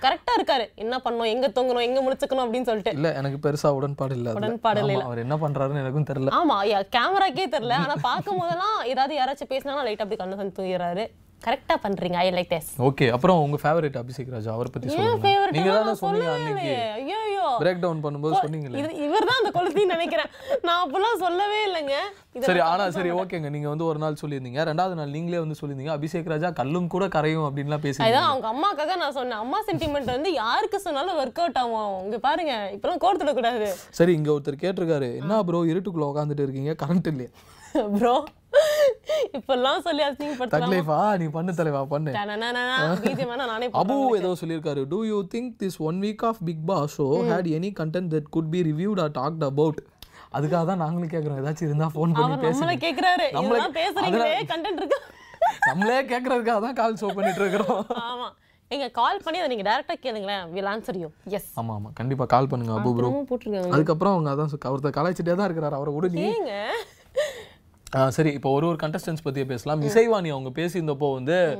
கரெக்டா 0.01 0.33
இருக்காரு. 0.39 0.75
என்ன 0.75 0.97
பண்ணணும் 0.97 1.25
எங்க 1.25 1.47
தூங்கணும்? 1.47 1.81
எங்க 1.81 2.01
முடிச்சுக்கணும் 2.01 2.45
அப்படின்னு 2.45 2.61
சொல்லிட்டு. 2.61 2.91
இல்ல 2.91 3.13
எனக்கு 3.13 3.49
பெருசா 3.49 3.67
உடன்பாடு 3.67 4.15
இல்ல. 4.15 4.33
உடன்பாடு 4.33 4.79
இல்ல. 4.79 5.03
அவர் 5.03 5.17
என்ன 5.17 5.35
பண்றாருன்னு 5.35 5.83
எனக்கும் 5.85 6.09
தெரியல. 6.11 6.33
ஆமா 6.39 6.57
கேமராக்கே 6.97 7.47
தெரியல. 7.47 7.71
ஆனா 7.71 7.95
பார்க்கும் 8.01 8.37
போதெல்லாம் 8.37 8.83
ஏதாவது 8.85 9.15
யாராச்சும் 9.19 9.49
பேசினாலும் 9.49 9.83
லைட் 9.83 10.01
அப்படி 10.01 10.23
கண்ணு 10.23 10.35
தந்து 10.35 11.26
தூங்கிடுறாரு 11.37 11.45
கரெக்டா 11.45 11.75
பண்றீங்க 11.85 12.17
ஐ 12.23 12.27
லைக் 12.35 12.51
திஸ் 12.53 12.69
ஓகே 12.87 13.05
அப்புறம் 13.15 13.39
உங்க 13.45 13.57
ஃபேவரட் 13.63 13.97
அபிஷேக் 14.01 14.31
ராஜா 14.35 14.51
அவரை 14.55 14.69
பத்தி 14.73 14.87
ஏன் 14.89 14.97
சொல்லுங்க. 14.97 15.21
ஃபேவரட் 15.25 15.55
நீங்க 15.55 15.71
தானே 15.77 15.93
சொன்னீங்க 16.01 16.29
அன்னைக்கு. 16.35 16.73
ஐயோ 16.97 17.45
பிரேக் 17.61 17.81
டவுன் 17.83 18.01
பண்ணும்போது 18.05 18.35
சொன்னீங்களே. 18.43 18.79
இது 18.81 18.89
இவர்தான் 19.07 19.39
அந்த 19.41 19.51
கொளுத்தின்னு 19.57 19.95
நினைக்கிறேன். 19.95 20.29
நான் 20.67 20.81
அப்பெல்லாம் 20.83 21.19
சொல்லவே 21.25 21.59
இல்லைங்க. 21.67 21.95
சரி 22.47 22.61
ஆனா 22.69 22.85
சரி 22.97 23.11
ஓகேங்க. 23.21 23.49
நீங்க 23.55 23.67
வந்து 23.73 23.87
ஒரு 23.89 23.99
நாள் 24.03 24.19
சொல்லியிருந்தீங்க. 24.21 24.63
ரெண்டாவது 24.69 24.97
நாள் 24.99 25.13
நீங்களே 25.15 25.41
வந்து 25.43 25.57
சொல்லியிருந்தீங்க. 25.59 25.93
அபிஷேக் 25.97 26.31
ராஜா 26.33 26.51
கல்லும் 26.59 26.91
கூட 26.95 27.05
கரையும் 27.15 27.47
அப்படின்லாம் 27.47 27.83
பேசி 27.85 28.03
அதான் 28.07 28.29
அவங்க 28.31 28.47
அம்மாக்காக 28.53 28.97
நான் 29.03 29.17
சொன்னேன். 29.19 29.41
அம்மா 29.45 29.61
சென்டிமெண்ட் 29.69 30.15
வந்து 30.15 30.31
யாருக்கு 30.43 30.79
சொன்னாலும் 30.87 31.19
ஒர்க் 31.23 31.41
அவுட் 31.43 31.61
ஆகும். 31.63 31.97
இங்க 32.05 32.19
பாருங்க 32.27 32.55
இப்பெல்லாம் 32.75 33.03
கோர்த்துட 33.05 33.33
கூடாது 33.39 33.69
சரி 33.99 34.13
இங்க 34.19 34.31
ஒருத்தர் 34.35 34.63
கேட்டிருக்காரு 34.65 35.09
என்ன 35.21 35.43
ப்ரோ 35.49 35.61
இருட்டுக்குள்ள 35.73 36.11
உட்காந்துட்டு 36.13 36.45
இருக்கீங்க? 36.47 36.73
கரண்ட் 36.83 37.09
இல்லையே. 37.13 37.31
ப்ரோ 37.95 38.15
இப்பெல்லாம் 39.33 39.79
சொல்லி 39.79 40.03
அசிங்கப்படுத்தலாம். 40.03 41.17
நீ 41.17 41.25
பண்ணு 41.27 41.53
தலைவா 41.53 41.83
பண்ணு. 41.85 42.11
நானே 43.45 43.67
அபு 43.73 43.95
ஏதோ 44.17 44.31
சொல்லியிருக்காரு. 44.41 44.87
Do 44.87 45.03
you 45.03 45.17
think 45.33 45.51
this 45.59 45.77
one 45.79 45.99
week 45.99 46.25
of 46.25 46.39
Bigg 46.45 46.65
Boss 46.65 46.95
show 46.97 47.07
had 47.29 47.49
any 47.57 47.71
content 47.79 48.09
that 48.13 48.29
could 48.29 48.49
be 48.49 48.61
reviewed 48.61 49.01
or 49.01 49.11
talked 49.11 49.43
about 49.43 49.79
அதுக்காக 50.33 50.63
தான் 50.65 50.77
நாங்களும் 50.77 51.09
கேட்குறோம் 51.09 51.39
ஏதாச்சும் 51.41 51.63
இருந்தா 51.63 51.87
ஃபோன் 51.87 52.13
பண்ணி 52.13 52.23
அவர் 52.27 52.43
பேசுங்க. 52.45 52.63
நம்மள 52.63 52.81
கேக்குறாரு 52.85 53.27
நம்மள- 53.33 53.69
பேசுறீங்களே 53.77 54.31
கண்டென்ட் 54.53 54.81
இருக்கு? 54.81 54.99
நம்மளே 55.67 55.99
கேட்கறதுக்காக 56.05 56.59
தான் 56.61 56.73
கால் 56.73 56.99
ஷோ 57.01 57.13
பண்ணிட்டு 57.13 57.41
இருக்கிறோம். 57.41 57.81
ஆமா. 58.05 58.27
நீங்க 58.71 58.87
கால் 58.91 59.21
பண்ணி 59.23 59.39
அதை 59.39 59.49
நீங்க 59.49 59.65
டைரக்டா 59.67 59.95
கேளுங்களேன். 60.01 60.49
வில் 60.49 60.65
ஆன்சர் 60.65 60.99
யூ 60.99 61.09
எஸ் 61.29 61.49
ஆமா 61.59 61.73
ஆமா. 61.77 61.89
கண்டிப்பா 61.93 62.25
கால் 62.25 62.47
பண்ணுங்க 62.47 62.73
அபு 62.73 62.91
ப்ரோ 62.95 63.09
அதுக்கப்புறம் 63.69 64.13
அவங்க 64.13 64.29
அதான் 64.33 64.51
ஒருத்தர் 64.73 64.97
கலாய்ச்சிட்டே 64.97 65.35
தான் 65.35 65.47
இருக்கிறாரு. 65.47 65.71
அவரை 65.71 65.93
விட 65.93 66.07
நீ 66.09 66.23
ஏங்க? 66.31 66.53
ஆ, 66.69 66.96
சரி 68.09 68.31
இப்போ 68.33 68.49
ஒரு 68.51 68.67
ஒரு 68.67 68.77
கண்டஸ்டன்ஸ் 68.81 69.23
பற்றியே 69.23 69.45
பேசலாம். 69.45 69.81
இசைவாணி 69.81 70.29
அவங்க 70.29 70.49
பேசியிருந்தப்போ 70.61 71.13
வந்து 71.13 71.59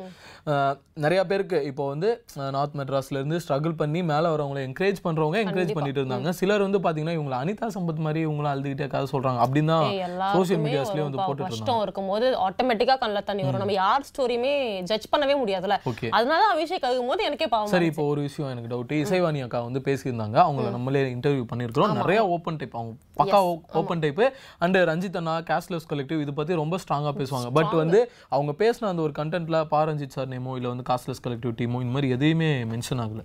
நிறைய 0.93 1.25
பேருக்கு 1.25 1.63
இப்போ 1.63 1.87
வந்து 1.87 2.23
நார்த் 2.35 2.75
மெட்ராஸ்ல 2.75 3.05
இருந்து 3.09 3.39
ஸ்ட்ரகிள் 3.47 3.75
பண்ணி 3.77 4.03
மேலே 4.03 4.27
வரவங்களை 4.27 4.63
என்கரேஜ் 4.67 4.95
பண்றவங்க 5.03 5.39
என்கரேஜ் 5.43 5.73
பண்ணிட்டு 5.73 6.03
இருந்தாங்க. 6.03 6.29
சிலர் 6.29 6.61
வந்து 6.61 6.79
பாத்தீங்கன்னா 6.79 7.05
இவங்களை 7.05 7.37
அனிதா 7.37 7.67
சம்பத் 7.75 7.95
மாதிரி 7.95 8.25
இவங்களும் 8.25 8.51
அழுதுகிட்டே 8.53 8.87
கதை 8.87 9.07
சொல்றாங்க. 9.11 9.33
அப்படின்னு 9.33 9.65
தான் 9.65 9.89
எல்லாருக்குமே 9.89 10.73
மீடியாஸ்லயே 10.73 11.01
வந்து 11.01 11.17
ப- 11.17 11.23
போட்டுட்டு 11.27 11.37
இருந்தாங்க. 11.37 11.47
கஷ்டம் 11.47 11.81
இருக்கும்போது 11.81 12.37
ஆட்டோமேட்டிக்கா 12.49 12.97
கண்ணில் 12.97 13.23
தண்ணி 13.23 13.41
வரும். 13.41 13.57
நம்ம 13.57 13.71
யார் 13.71 14.01
ஸ்டோரியுமே 14.01 14.81
ஜட்ஜ் 14.81 15.05
பண்ணவே 15.17 15.35
முடியாதுல்ல. 15.45 15.77
ஓகே 15.85 16.09
அதனால 16.09 16.43
அபிஷேக் 16.55 16.85
அழுகும் 16.85 17.07
போது 17.07 17.23
எனக்கே 17.23 17.47
பாவம் 17.47 17.67
சரி 17.67 17.85
இப்போ 17.85 18.03
ஒரு 18.03 18.21
விஷயம் 18.21 18.51
எனக்கு 18.51 18.75
டவுட் 18.75 18.97
இசைவாணி 18.97 19.43
அக்கா 19.43 19.61
வந்து 19.61 19.79
பேசியிருந்தாங்க. 19.79 20.37
அவங்கள 20.37 20.71
நம்மளே 20.71 21.13
இன்டர்வியூ 21.13 21.45
பண்ணியிருக்கிறோம். 21.55 21.93
நிறைய 21.93 22.27
ஓப்பன் 22.27 22.55
டைப் 22.55 22.75
அவங்க 22.75 22.93
பக்கா 23.17 23.59
ஓப்பன் 23.73 23.99
டைப் 23.99 24.33
அண்ட் 24.59 24.77
ரஞ்சித் 24.77 25.17
அண்ணா 25.17 25.37
கேஷ்லெஸ் 25.37 25.87
கலெக்டிவ் 25.89 26.21
இது 26.21 26.33
பத்தி 26.33 26.53
ரொம்ப 26.53 26.77
ஸ்ட்ராங்கா 26.77 27.11
பேசுவாங்க. 27.17 27.51
பட் 27.53 27.71
வந்து 27.71 28.11
அவங்க 28.29 28.53
பேசின 28.57 28.85
அந்த 28.85 29.01
ஒரு 29.01 29.11
கண்டென்ட்ல 29.17 29.63
பா 29.63 29.83
ரஞ்சித் 29.83 30.07
சார் 30.07 30.35
நேமோ 30.37 30.55
இல்ல 30.59 30.73
வந்து 30.73 30.87
காஸ்ட்லெஸ் 30.91 31.25
கலெக்டிவ் 31.27 31.57
டீமோ 31.61 31.81
இந்த 31.85 31.95
மாதிரி 31.97 32.15
எதையுமே 32.17 32.51
மென்ஷன் 32.73 33.03
ஆகல. 33.05 33.23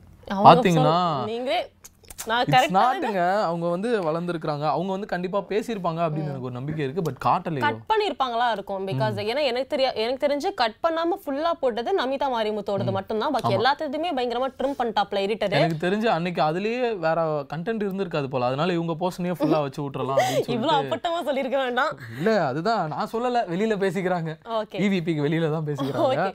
கரெக்ட் 2.51 2.75
நாட்டுங்க 2.77 3.21
அவங்க 3.47 3.67
வந்து 3.73 3.89
வளர்ந்துருக்காங்க 4.07 4.65
அவங்க 4.73 4.91
வந்து 4.95 5.09
கண்டிப்பா 5.13 5.39
பேசியிருப்பாங்க 5.49 6.01
அப்படின்னு 6.05 6.31
எனக்கு 6.33 6.49
ஒரு 6.49 6.57
நம்பிக்கை 6.59 6.83
இருக்கு 6.85 7.05
பட் 7.07 7.19
காட்டலையோ 7.25 7.63
கட் 7.65 7.81
பண்ணிருப்பாங்களா 7.91 8.47
இருக்கும் 8.57 8.85
பிகாஸ் 8.91 9.17
ஏன்னா 9.31 9.43
எனக்கு 9.51 9.71
தெரிய 9.73 9.89
எனக்கு 10.03 10.23
தெரிஞ்சு 10.25 10.51
கட் 10.61 10.77
பண்ணாம 10.85 11.19
ஃபுல்லா 11.23 11.53
போட்டது 11.63 11.91
நமிதா 12.01 12.29
மாரிமுத்தோடது 12.35 12.93
மட்டும்தான். 12.99 13.33
பாக்கி 13.37 13.53
எல்லாத்தையுமே 13.59 14.13
பயங்கரமா 14.19 14.51
ட்ரிம் 14.61 14.79
பண்ணிட்டாப்ல 14.81 15.25
எடிட்டர் 15.27 15.59
எனக்கு 15.61 15.83
தெரிஞ்சு 15.87 16.09
அன்னைக்கு 16.17 16.43
அதுலயே 16.49 16.85
வேற 17.07 17.19
கண்டென்ட் 17.55 17.87
இருந்திருக்காது 17.87 18.31
போல. 18.35 18.51
அதனால 18.51 18.77
இவங்க 18.79 18.97
போர்ஷனையே 19.03 19.37
ஃபுல்லா 19.41 19.61
வச்சு 19.67 19.83
விட்டுறலாம் 19.85 20.23
இவ்வளவு 20.57 20.79
அப்பட்டமா 20.83 21.21
சொல்லியிருக்க 21.31 21.59
வேண்டாம். 21.65 21.93
இல்ல 22.19 22.31
அதுதான் 22.51 22.83
நான் 22.95 23.13
சொல்லல 23.17 23.45
வெளியில 23.53 23.77
பேசிக்கிறாங்க. 23.85 24.33
ஓகே 24.61 24.85
இவிபிக்கு 24.87 25.27
வெளியில 25.29 25.51
தான் 25.57 25.69
பேசிக்கிறாங்க. 25.71 26.31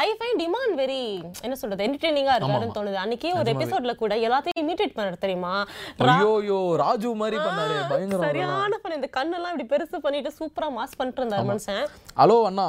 ஐ 0.00 0.06
ஃபைண்ட் 0.18 0.40
டிமாண்ட் 0.42 0.74
வெரி 0.80 1.00
என்ன 1.46 1.54
சொல்றது 1.60 1.84
என்டர்டெய்னிங்கா 1.86 2.34
இருக்காருன்னு 2.36 2.76
தோணுது. 2.76 2.98
அன்னைக்கு 3.02 3.28
ஒரு 3.40 3.50
எபிசோட்ல 3.54 3.92
கூட 4.02 4.14
எல்லாத்தையும் 4.26 4.60
இமிட்டேட் 4.62 4.94
பண்ணாரு 4.96 5.18
தெரியுமா? 5.24 5.54
ஐயோயோ 6.14 6.60
ராஜு 6.82 7.10
மாதிரி 7.22 7.38
பண்ணாரு 7.46 7.76
பயங்கரம் 7.90 8.26
சரியான 8.28 8.78
பண்ண 8.84 9.00
இந்த 9.00 9.10
கண்ணெல்லாம் 9.18 9.52
இப்படி 9.54 9.68
பெருசு 9.74 10.00
பண்ணிட்டு 10.06 10.32
சூப்பரா 10.38 10.70
மாஸ் 10.78 10.96
பண்ணிட்டு 11.00 11.22
இருந்தாரு 11.22 11.46
மனுஷன். 11.52 11.84
ஹலோ 12.22 12.38
அண்ணா. 12.50 12.68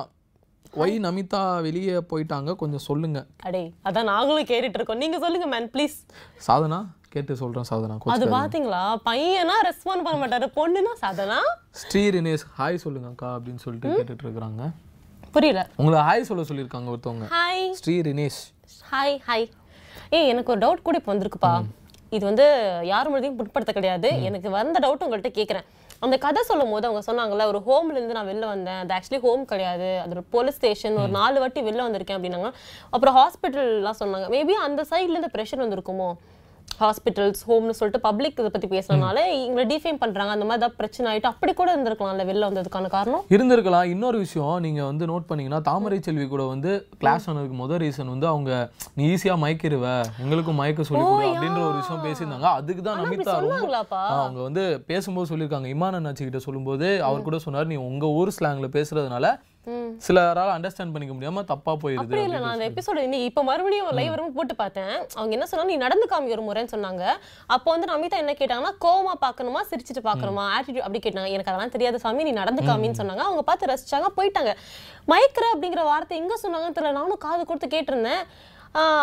ஒய் 0.84 0.96
நமிதா 1.06 1.42
வெளியே 1.68 1.98
போயிட்டாங்க 2.12 2.51
கொஞ்சம் 2.62 2.86
சொல்லுங்க. 2.89 3.20
அடே 3.48 3.63
அதான் 3.88 4.10
நாங்களும் 4.13 4.50
கேட்டுட்டு 4.51 4.80
இருக்கோம். 4.80 5.01
நீங்க 5.03 5.18
சொல்லுங்க 5.25 5.48
மேன் 5.56 5.72
ப்ளீஸ் 5.74 5.98
சாதனா? 6.48 6.80
கேட்டு 7.15 7.34
சொல்றேன் 7.42 7.68
சாதனா. 7.70 7.96
அது 8.13 8.27
பாத்தீங்களா? 8.38 8.86
பையனா 9.10 9.58
ரெஸ்பாண்ட் 9.70 10.06
பண்ண 10.06 10.15
மாட்டாரு. 10.22 10.48
பொண்ணுனா 10.60 10.94
சாதனா? 11.03 11.38
ஸ்ரீ 11.82 12.01
ரினேஷ் 12.15 12.48
ஹாய் 12.60 12.84
சொல்லுங்க 12.86 13.10
அக்கா 13.13 13.30
அப்படின்னு 13.36 13.63
சொல்லிட்டு 13.65 13.92
கேட்டுட்டு 13.98 14.25
இருக்கிறாங்க. 14.27 14.63
புரியல. 15.36 15.62
உங்களை 15.80 16.00
ஹாய் 16.08 16.28
சொல்ல 16.30 16.44
சொல்லியிருக்காங்க 16.50 16.90
ஒருத்தவங்க. 16.94 17.28
Hi 17.36 17.63
Sri 17.80 17.96
Rinesh. 18.08 18.42
Hi 18.92 19.16
hi 19.28 19.48
ஏய் 20.18 20.28
எனக்கு 20.32 20.52
ஒரு 20.54 20.62
டவுட் 20.63 20.86
கூட 20.88 20.98
இப்போ 21.00 21.12
வந்திருக்குப்பா. 21.13 21.54
இது 22.16 22.24
வந்து 22.30 22.46
யார் 22.92 23.10
மொழியும் 23.13 23.38
புட்படுத்த 23.40 23.72
கிடையாது. 23.78 24.10
எனக்கு 24.28 24.50
வந்த 24.58 24.80
டவுட் 24.84 25.06
உங்கள்கிட்ட 25.06 25.32
கேட்குறேன் 25.40 25.68
அந்த 26.06 26.16
கதை 26.25 26.42
சொல்லும் 26.50 26.72
போது 26.74 26.88
அவங்க 26.88 27.02
சொன்னாங்கல்ல 27.10 27.44
ஒரு 27.52 27.60
ஹோம்ல 27.68 27.96
இருந்து 27.98 28.18
நான் 28.18 28.30
வெளில 28.30 28.46
வந்தேன். 28.54 28.80
அது 28.82 28.94
ஆக்சுவலி 28.96 29.20
ஹோம் 29.25 29.44
கிடையாது. 29.52 29.90
அது 30.04 30.13
ஒரு 30.16 30.24
போலீஸ் 30.36 30.58
ஸ்டேஷன் 30.60 30.98
ஒரு 31.04 31.12
நாலு 31.18 31.40
வாட்டி 31.44 31.62
வெளில 31.68 31.84
வந்திருக்கேன் 31.88 32.18
அப்படின்னாங்க. 32.18 32.50
அப்புறம் 32.90 33.18
ஹாஸ்பிட்டல்லாம் 33.20 34.00
சொன்னாங்க. 34.02 34.28
மேபி 34.36 34.56
அந்த 34.68 34.86
சைட்ல 34.92 35.16
இருந்து 35.16 35.34
ப்ரெஷர் 35.38 35.63
வந்திருக்குமோ? 35.63 36.10
ஹாஸ்பிட்டல்ஸ் 36.84 37.44
ஹோம்னு 37.50 37.78
சொல்லிட்டு 37.80 38.04
பப்ளிக் 38.08 38.40
இதை 38.44 38.52
பத்தி 38.56 38.70
பேசுறதுனால 38.75 39.18
இவங்களை 39.42 39.66
டிஃபைம் 39.74 40.02
பண்றாங்க. 40.04 40.32
அந்த 40.36 40.46
மாதிரி 40.46 40.62
ஏதாவது 40.62 40.80
பிரச்சனை 40.80 41.06
ஆயிட்டு 41.12 41.30
அப்படி 41.34 41.52
கூட 41.60 41.70
இருந்திருக்கலாம்ல 41.75 42.24
வெளில 42.30 42.48
வந்ததுக்கான 42.50 42.90
காரணம்? 42.96 43.24
இருந்திருக்கலாம். 43.36 43.88
இன்னொரு 43.94 44.18
விஷயம் 44.25 44.58
நீங்க 44.66 44.82
வந்து 44.90 45.06
நோட் 45.12 45.28
பண்ணீங்கன்னா 45.30 45.62
தாமரை 45.70 46.00
செல்வி 46.08 46.28
கூட 46.34 46.44
வந்து 46.54 46.72
கிளாஸ் 47.02 47.28
ஆனதுக்கு 47.30 47.58
முதல் 47.62 47.82
ரீசன் 47.84 48.12
வந்து 48.13 48.28
அவங்க 48.32 48.52
நீ 49.00 49.06
ஈஸியா 49.13 49.36
மயக்கிருவ. 49.44 49.88
எங்களுக்கும் 50.24 50.60
மயக்க 50.62 50.84
சொல்லி 50.90 51.06
அப்படின்ற 51.32 51.62
ஒரு 51.70 51.78
விஷயம் 51.82 52.04
பேசியிருந்தாங்க. 52.06 52.50
அதுக்கு 52.60 52.84
தான் 52.90 53.02
நமிதா 53.02 53.38
அவங்க 54.18 54.42
வந்து 54.48 54.66
பேசும்போது 54.92 55.30
சொல்லியிருக்காங்க. 55.32 55.70
இமான் 55.75 55.98
அண்ணாச்சி 56.00 56.24
கிட்ட 56.28 56.42
சொல்லும்போது 56.48 56.90
அவர் 57.10 57.28
கூட 57.30 57.40
சொன்னார் 57.48 57.72
நீ 57.74 57.80
உங்க 57.90 58.06
ஊர் 58.20 58.36
ஸ்லாங்ல 58.38 58.70
பேசுறதுனால. 58.78 59.36
சிலரால 60.05 60.50
அண்டர்ஸ்டாண்ட் 60.55 60.93
பண்ணிக்க 60.93 61.13
முடியாம 61.17 61.43
தப்பா 61.51 61.74
போயிருது 61.82 62.01
அப்படி 62.01 62.22
இல்ல 62.27 62.39
நான் 62.43 62.53
அந்த 62.55 62.65
எபிசோட 62.70 63.03
இன்னைக்கு 63.08 63.29
இப்ப 63.29 63.43
மறுபடியும் 63.50 63.89
லைவ் 64.00 64.10
வரும் 64.13 64.34
போட்டு 64.38 64.55
பார்த்தேன். 64.55 64.93
அவங்க 65.17 65.34
என்ன 65.38 65.48
சொன்னாங்க? 65.51 65.72
நீ 65.74 65.75
நடந்து 65.75 66.05
காமி 66.12 66.34
ஒரு 66.36 66.43
முறைன்னு 66.48 66.74
சொன்னாங்க. 66.75 67.03
அப்போ 67.55 67.67
வந்து 67.74 67.89
நமிதா 67.91 68.17
என்ன 68.24 68.36
கேட்டாங்கன்னா 68.39 68.74
கோவமா 68.86 69.13
பார்க்கணுமா? 69.25 69.62
சிரிச்சிட்டு 69.72 70.03
பார்க்கணுமா? 70.10 70.46
ஆட்டிடியூட் 70.55 70.88
அப்படி 70.88 71.01
கேட்டாங்க. 71.05 71.32
எனக்கு 71.36 71.51
அதெல்லாம் 71.51 71.75
தெரியாது 71.75 72.00
சாமி 72.05 72.27
நீ 72.29 72.32
நடந்து 72.32 72.63
காமின்னு 72.70 73.01
சொன்னாங்க. 73.01 73.25
அவங்க 73.29 73.43
பார்த்து 73.50 73.72
ரசிச்சாங்க 73.74 74.10
போயிட்டாங்க. 74.17 74.53
மயக்கிற 75.12 75.46
அப்படிங்கிற 75.53 75.84
வார்த்தை 75.91 76.17
எங்க 76.24 76.36
சொன்னாங்கன்னு 76.43 76.77
தெரியல. 76.79 76.98
நானும் 77.00 77.24
காது 77.27 77.46
கொடுத்து 77.46 77.75
கேட்டிருந்தேன். 77.75 78.24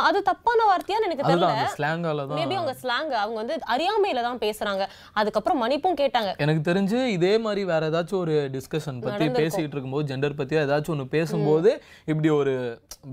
அது 0.08 0.18
தப்பான 0.28 0.60
வார்த்தையான்னு 0.68 1.06
எனக்கு 1.08 1.26
தெரியல. 1.30 1.64
ஸ்லாங்கால 1.76 2.26
தான். 2.28 2.38
மேபி 2.38 2.54
அவங்க 2.58 2.74
ஸ்லாங் 2.82 3.10
அவங்க 3.22 3.36
வந்து 3.42 3.56
அறியாமையில 3.74 4.22
தான் 4.26 4.40
பேசுறாங்க. 4.44 4.84
அதுக்கப்புறம் 5.20 5.60
மன்னிப்பும் 5.62 5.98
கேட்டாங்க. 6.00 6.30
எனக்கு 6.44 6.62
தெரிஞ்சு 6.70 6.98
இதே 7.16 7.32
மாதிரி 7.44 7.64
வேற 7.72 7.90
ஏதாச்சும் 7.90 8.20
ஒரு 8.24 8.34
டிஸ்கஷன் 8.56 8.98
பத்தி 9.04 9.28
பேசிட்டு 9.40 9.74
இருக்கும்போது 9.76 10.08
ஜெண்டர் 10.12 10.38
பத்தி 10.40 10.56
ஏதாச்சும் 10.64 10.94
ஒண்ணு 10.96 11.06
பேசும்போது 11.16 11.72
இப்படி 12.10 12.30
ஒரு 12.40 12.54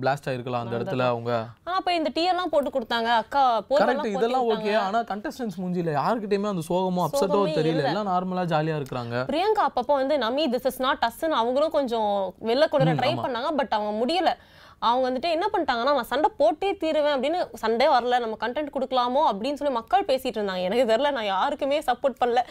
பிளாஸ்ட் 0.01 0.29
ஆயிருக்கலாம் 0.31 0.63
அந்த 0.65 0.75
இடத்துல 0.79 1.05
அவங்க. 1.13 1.31
ஆனா 1.65 1.77
அப்ப 1.81 1.93
இந்த 1.99 2.11
டீ 2.17 2.25
எல்லாம் 2.33 2.51
போட்டு 2.55 2.75
கொடுத்தாங்க. 2.77 3.11
அக்கா 3.23 3.43
கரெக்ட் 3.69 4.11
இதெல்லாம். 4.15 4.49
ஓகே 4.53 4.73
ஆனா 4.85 5.01
கண்டஸ்டன்ஸ் 5.13 5.57
மூஞ்சில 5.63 5.95
யாருக்கிட்டயுமே 6.01 6.51
அந்த 6.53 6.65
சோகமோ 6.71 7.05
அப்செட்டோ 7.07 7.41
தெரியல. 7.59 7.87
எல்லாம் 7.91 8.11
நார்மலா 8.13 8.45
ஜாலியா 8.55 8.77
இருக்கிறாங்க. 8.81 9.15
பிரியங்கா 9.31 9.65
அப்பப்போ 9.69 9.95
வந்து 10.01 10.17
நமி 10.27 10.45
திஸ் 10.55 10.69
இஸ் 10.71 10.83
நாட் 10.87 11.07
அஸ்ன்னு 11.09 11.39
அவங்களும் 11.43 11.75
கொஞ்சம் 11.79 12.11
வெளில 12.51 12.67
கொண்டு 12.75 12.99
ட்ரை 13.01 13.13
பண்ணாங்க 13.25 13.51
பட் 13.61 13.75
அவங்க 13.79 13.93
முடியல. 14.03 14.31
அவங்க 14.79 15.05
வந்துட்டு 15.09 15.31
என்ன 15.31 15.49
பண்ணிட்டாங்கன்னா 15.53 15.83
நான் 15.83 16.03
சண்டை 16.03 16.29
போட்டே 16.37 16.75
தீருவேன் 16.75 17.19
அப்படின்னு 17.19 17.39
சண்டே 17.61 17.85
வரல 17.87 18.19
நம்ம 18.19 18.37
கண்டென்ட் 18.39 18.75
கொடுக்கலாமோ? 18.79 19.35
அப்படின்னு 19.35 19.53
சொல்லி 19.53 19.73
மக்கள் 19.73 20.05
பேசிட்டு 20.05 20.37
இருந்தாங்க. 20.37 20.63
எனக்கு 20.63 20.93
தெரில 20.93 21.11
நான் 21.11 21.25
யாருக்குமே 21.25 21.79
சப்போர்ட் 21.79 22.15
பண்ணல. 22.25 22.41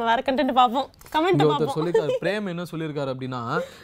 வேற 0.00 0.18
கண்டென்ட் 0.26 0.54
பார்ப்போம். 0.58 0.86
கமெண்ட் 1.14 1.42
ஒருத்தர் 1.46 1.74
சொல்லிருக்காரு 1.76 2.16
பிரேம் 2.22 2.48
என்ன 2.52 2.64
சொல்லியிருக்காரு 2.70 3.10
அப்படின்னா 3.14 3.40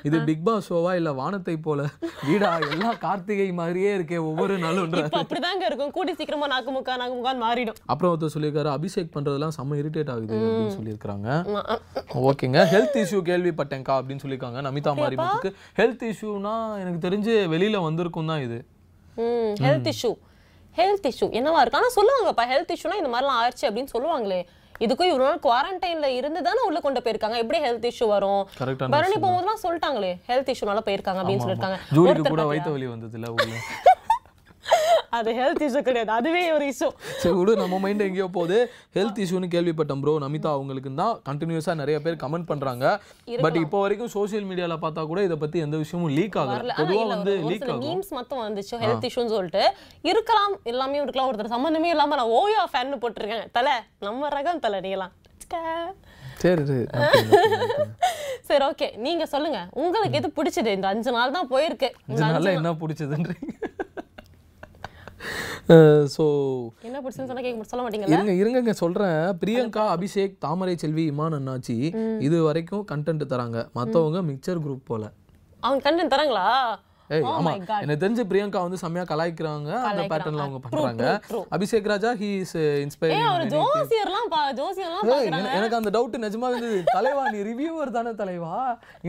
இது 0.08 0.16
பிக் 0.28 0.44
பாஸ் 0.46 0.68
ஷோவா 0.70 0.92
இல்ல 1.00 1.10
வானத்தை 1.20 1.56
போல? 1.66 1.86
வீடா 2.28 2.50
எல்லாம் 2.72 2.98
கார்த்திகை 3.04 3.48
மாதிரியே 3.60 3.90
இருக்கே 3.98 4.18
ஒவ்வொரு 4.30 4.54
இப்ப 4.58 5.22
அப்படிதாங்க 5.22 5.64
இருக்கும். 5.70 5.92
கூடி 5.96 6.14
சீக்கிரமா 6.18 6.46
நாக்கு 6.54 6.72
முக்கா 6.76 6.96
நாக்கு 7.02 7.16
முக்கான்னு 7.18 7.44
மாறிடும். 7.46 7.78
அப்புறம் 7.92 8.12
ஒருத்தர் 8.12 8.34
சொல்லியிருக்காரு 8.36 8.70
அபிஷேக் 8.76 9.14
பண்றதெல்லாம் 9.16 9.54
செம்ம 9.58 9.78
இரிட்டேட் 9.82 10.12
ஆகுது 10.14 10.38
அப்படின்னு 10.46 10.76
சொல்லியிருக்காங்க 10.78 11.28
ஓகேங்க. 12.30 12.60
ஹெல்த் 12.74 12.98
இஷ்யூ 13.02 13.20
கேள்விப்பட்டேன்க்கா 13.30 13.94
அப்படின்னு 14.00 14.22
சொல்லியிருக்காங்க. 14.24 14.60
நமிதா 14.68 14.94
மாரிமுத்துக்கு. 15.00 15.52
ஹெல்த் 15.80 16.06
இஷ்யூனா 16.12 16.54
எனக்கு 16.82 17.00
தெரிஞ்சு 17.08 17.34
வெளியில 17.54 17.82
வந்திருக்கும் 17.88 18.30
தான் 18.32 18.44
இது. 18.46 18.60
ஹெல்த் 19.66 19.90
இஷ்யூ 19.94 20.12
ஹெல்த் 20.78 21.06
இஷ்யூ 21.10 21.26
என்னவா 21.38 21.60
இருக்கு? 21.62 21.78
ஆனா 21.80 21.90
சொல்லுவாங்கப்பா 21.98 22.44
ஹெல்த் 22.52 22.72
இஷ்யூனா 22.74 22.96
இந்த 23.00 23.10
மாதிரிலாம் 23.12 23.38
ஆயிடுச்சு 23.40 23.66
அப்படின்னு 23.68 23.92
சொல்லுவாங்களே. 23.92 24.40
இதுக்கும் 24.80 25.08
இவ்வளவு 25.08 25.26
நாள் 25.26 25.42
குவாரண்டைன்ல 25.42 26.08
இருந்து 26.16 26.42
தானே 26.42 26.60
உள்ள 26.64 26.80
கொண்டு 26.80 27.00
போயிருக்காங்க. 27.00 27.36
எப்படி 27.36 27.58
ஹெல்த் 27.60 27.86
இஷ்யூ 27.90 28.06
வரும்? 28.08 28.42
பரணி 28.90 29.16
போகும்போதுலாம் 29.16 29.62
சொல்லிட்டாங்களே 29.62 30.12
ஹெல்த் 30.28 30.50
இஷ்யூனால 30.52 30.82
போயிருக்காங்க 30.86 31.20
அப்படின்னு 31.22 31.46
ஒருத்தர் 32.04 32.34
கூட? 32.34 32.44
வயிற்று 32.44 32.72
வலி 32.72 32.88
வந்ததுல 32.88 33.30
அது 35.16 35.30
ஹெல்த் 35.38 35.62
இஷ்யூ 35.66 35.80
கிடையாது. 35.88 36.10
அதுவே 36.18 36.40
ஒரு 36.54 36.64
இஷ்யூ 36.72 36.88
சரி 37.22 37.34
விடு. 37.38 37.52
நம்ம 37.60 37.78
மைண்ட் 37.84 38.02
எங்கேயோ 38.06 38.26
போகுது. 38.36 38.56
ஹெல்த் 38.96 39.20
இஷ்யூன்னு 39.24 39.48
கேள்விப்பட்டோம் 39.54 40.00
ப்ரோ 40.04 40.14
நமிதா 40.24 40.50
அவங்களுக்கு 40.56 40.90
தான் 41.00 41.14
கண்டினியூஸா 41.28 41.74
நிறைய 41.80 41.98
பேர் 42.04 42.18
கமெண்ட் 42.24 42.48
பண்றாங்க. 42.50 42.84
பட் 43.44 43.58
இப்போ 43.64 43.80
வரைக்கும் 43.84 44.12
சோஷியல் 44.16 44.46
மீடியால 44.50 44.76
பார்த்தா 44.84 45.04
கூட 45.12 45.22
இதை 45.28 45.36
பத்தி 45.44 45.58
எந்த 45.66 45.76
விஷயமும் 45.82 46.14
லீக் 46.18 46.38
ஆகல. 46.42 46.56
வரல. 46.56 46.74
ஆனா 46.76 46.80
பொதுவா 46.80 47.02
இல்ல 47.04 47.14
வந்து 47.14 47.34
லீக் 47.50 47.68
ஆகும். 47.68 47.84
மீம்ஸ் 47.86 48.12
மட்டும் 48.18 48.42
வந்துச்சு 48.46 48.74
ஹெல்த் 48.84 49.06
இஷ்யூன்னு 49.10 49.34
சொல்லிட்டு. 49.36 49.64
இருக்கலாம் 50.10 50.56
எல்லாமே 50.72 51.00
இருக்கலாம். 51.04 51.30
ஒருத்தர் 51.32 51.54
சம்மந்தமே 51.56 51.92
இல்லாம 51.94 52.18
நான் 52.20 52.34
ஓயா 52.40 52.64
ஃபேன் 52.72 53.00
போட்டிருக்கேன். 53.04 53.46
தலை 53.58 53.76
நம்ம 54.08 54.28
ரகம் 54.36 54.62
தலை 54.66 54.80
நீங்களாம். 54.86 55.14
சரி 56.42 56.62
சரி. 56.68 56.86
ஓகே 58.70 58.86
நீங்க 59.04 59.24
சொல்லுங்க. 59.32 59.58
உங்களுக்கு 59.82 60.18
எது 60.18 60.28
பிடிச்சது? 60.38 60.70
இந்த 60.76 60.86
அஞ்சு 60.92 61.10
நாள் 61.16 61.34
தான் 61.36 61.50
போயிருக்கு. 61.52 61.88
என்ன 62.58 62.72
பிடிச்சதுன்றீங்க? 62.82 63.54
ஸோ 66.16 66.24
என்ன 66.88 66.98
கேட்க 67.44 67.68
சொல்ல 67.70 68.06
இருங்க 68.14 68.34
இருங்கங்க 68.40 68.74
சொல்றேன். 68.82 69.20
பிரியங்கா 69.42 69.84
அபிஷேக் 69.96 70.34
தாமரை 70.46 70.74
செல்வி 70.84 71.06
இமான் 71.12 71.38
அண்ணாச்சி 71.38 71.78
இது 72.26 72.38
வரைக்கும் 72.48 72.84
கண்டென்ட் 72.92 73.30
தராங்க. 73.34 73.60
மத்தவங்க 73.78 74.20
மிக்சர் 74.32 74.64
குரூப் 74.66 74.88
போல. 74.90 75.04
அவங்க 75.62 75.80
கண்டென்ட் 75.88 76.14
தராங்களா? 76.16 76.48
ஏய் 77.14 77.24
Oh 77.24 77.32
ஆமா. 77.38 77.50
எனக்கு 77.82 78.00
தெரிஞ்சு 78.04 78.22
பிரியங்கா 78.30 78.60
வந்து 78.64 78.78
செம்மையா 78.80 79.04
கலாய்க்கிறாங்க. 79.10 79.70
அந்த. 79.88 80.02
பேட்டர்ன்ல 80.12 80.44
அவங்க 80.44 80.60
பண்றாங்க. 80.64 81.04
Abhishek 81.56 81.90
Raja 81.92 82.10
he 82.22 82.30
is 82.44 82.54
inspiring 82.84 83.26
அவர் 83.32 83.44
ஜோசியர்லாம் 83.52 84.28
பா 84.32 84.40
ஜோசியர்லாம் 84.60 85.04
பாக்குறாங்க. 85.10 85.52
எனக்கு 85.58 85.78
அந்த 85.78 85.90
டவுட் 85.96 86.16
நிஜமா 86.24 86.48
இருந்தது. 86.52 86.78
தலைவா 86.96 87.24
நீ 87.34 87.40
ரிவ்யூவர் 87.50 87.94
தானே 87.98 88.12
தலைவா? 88.22 88.54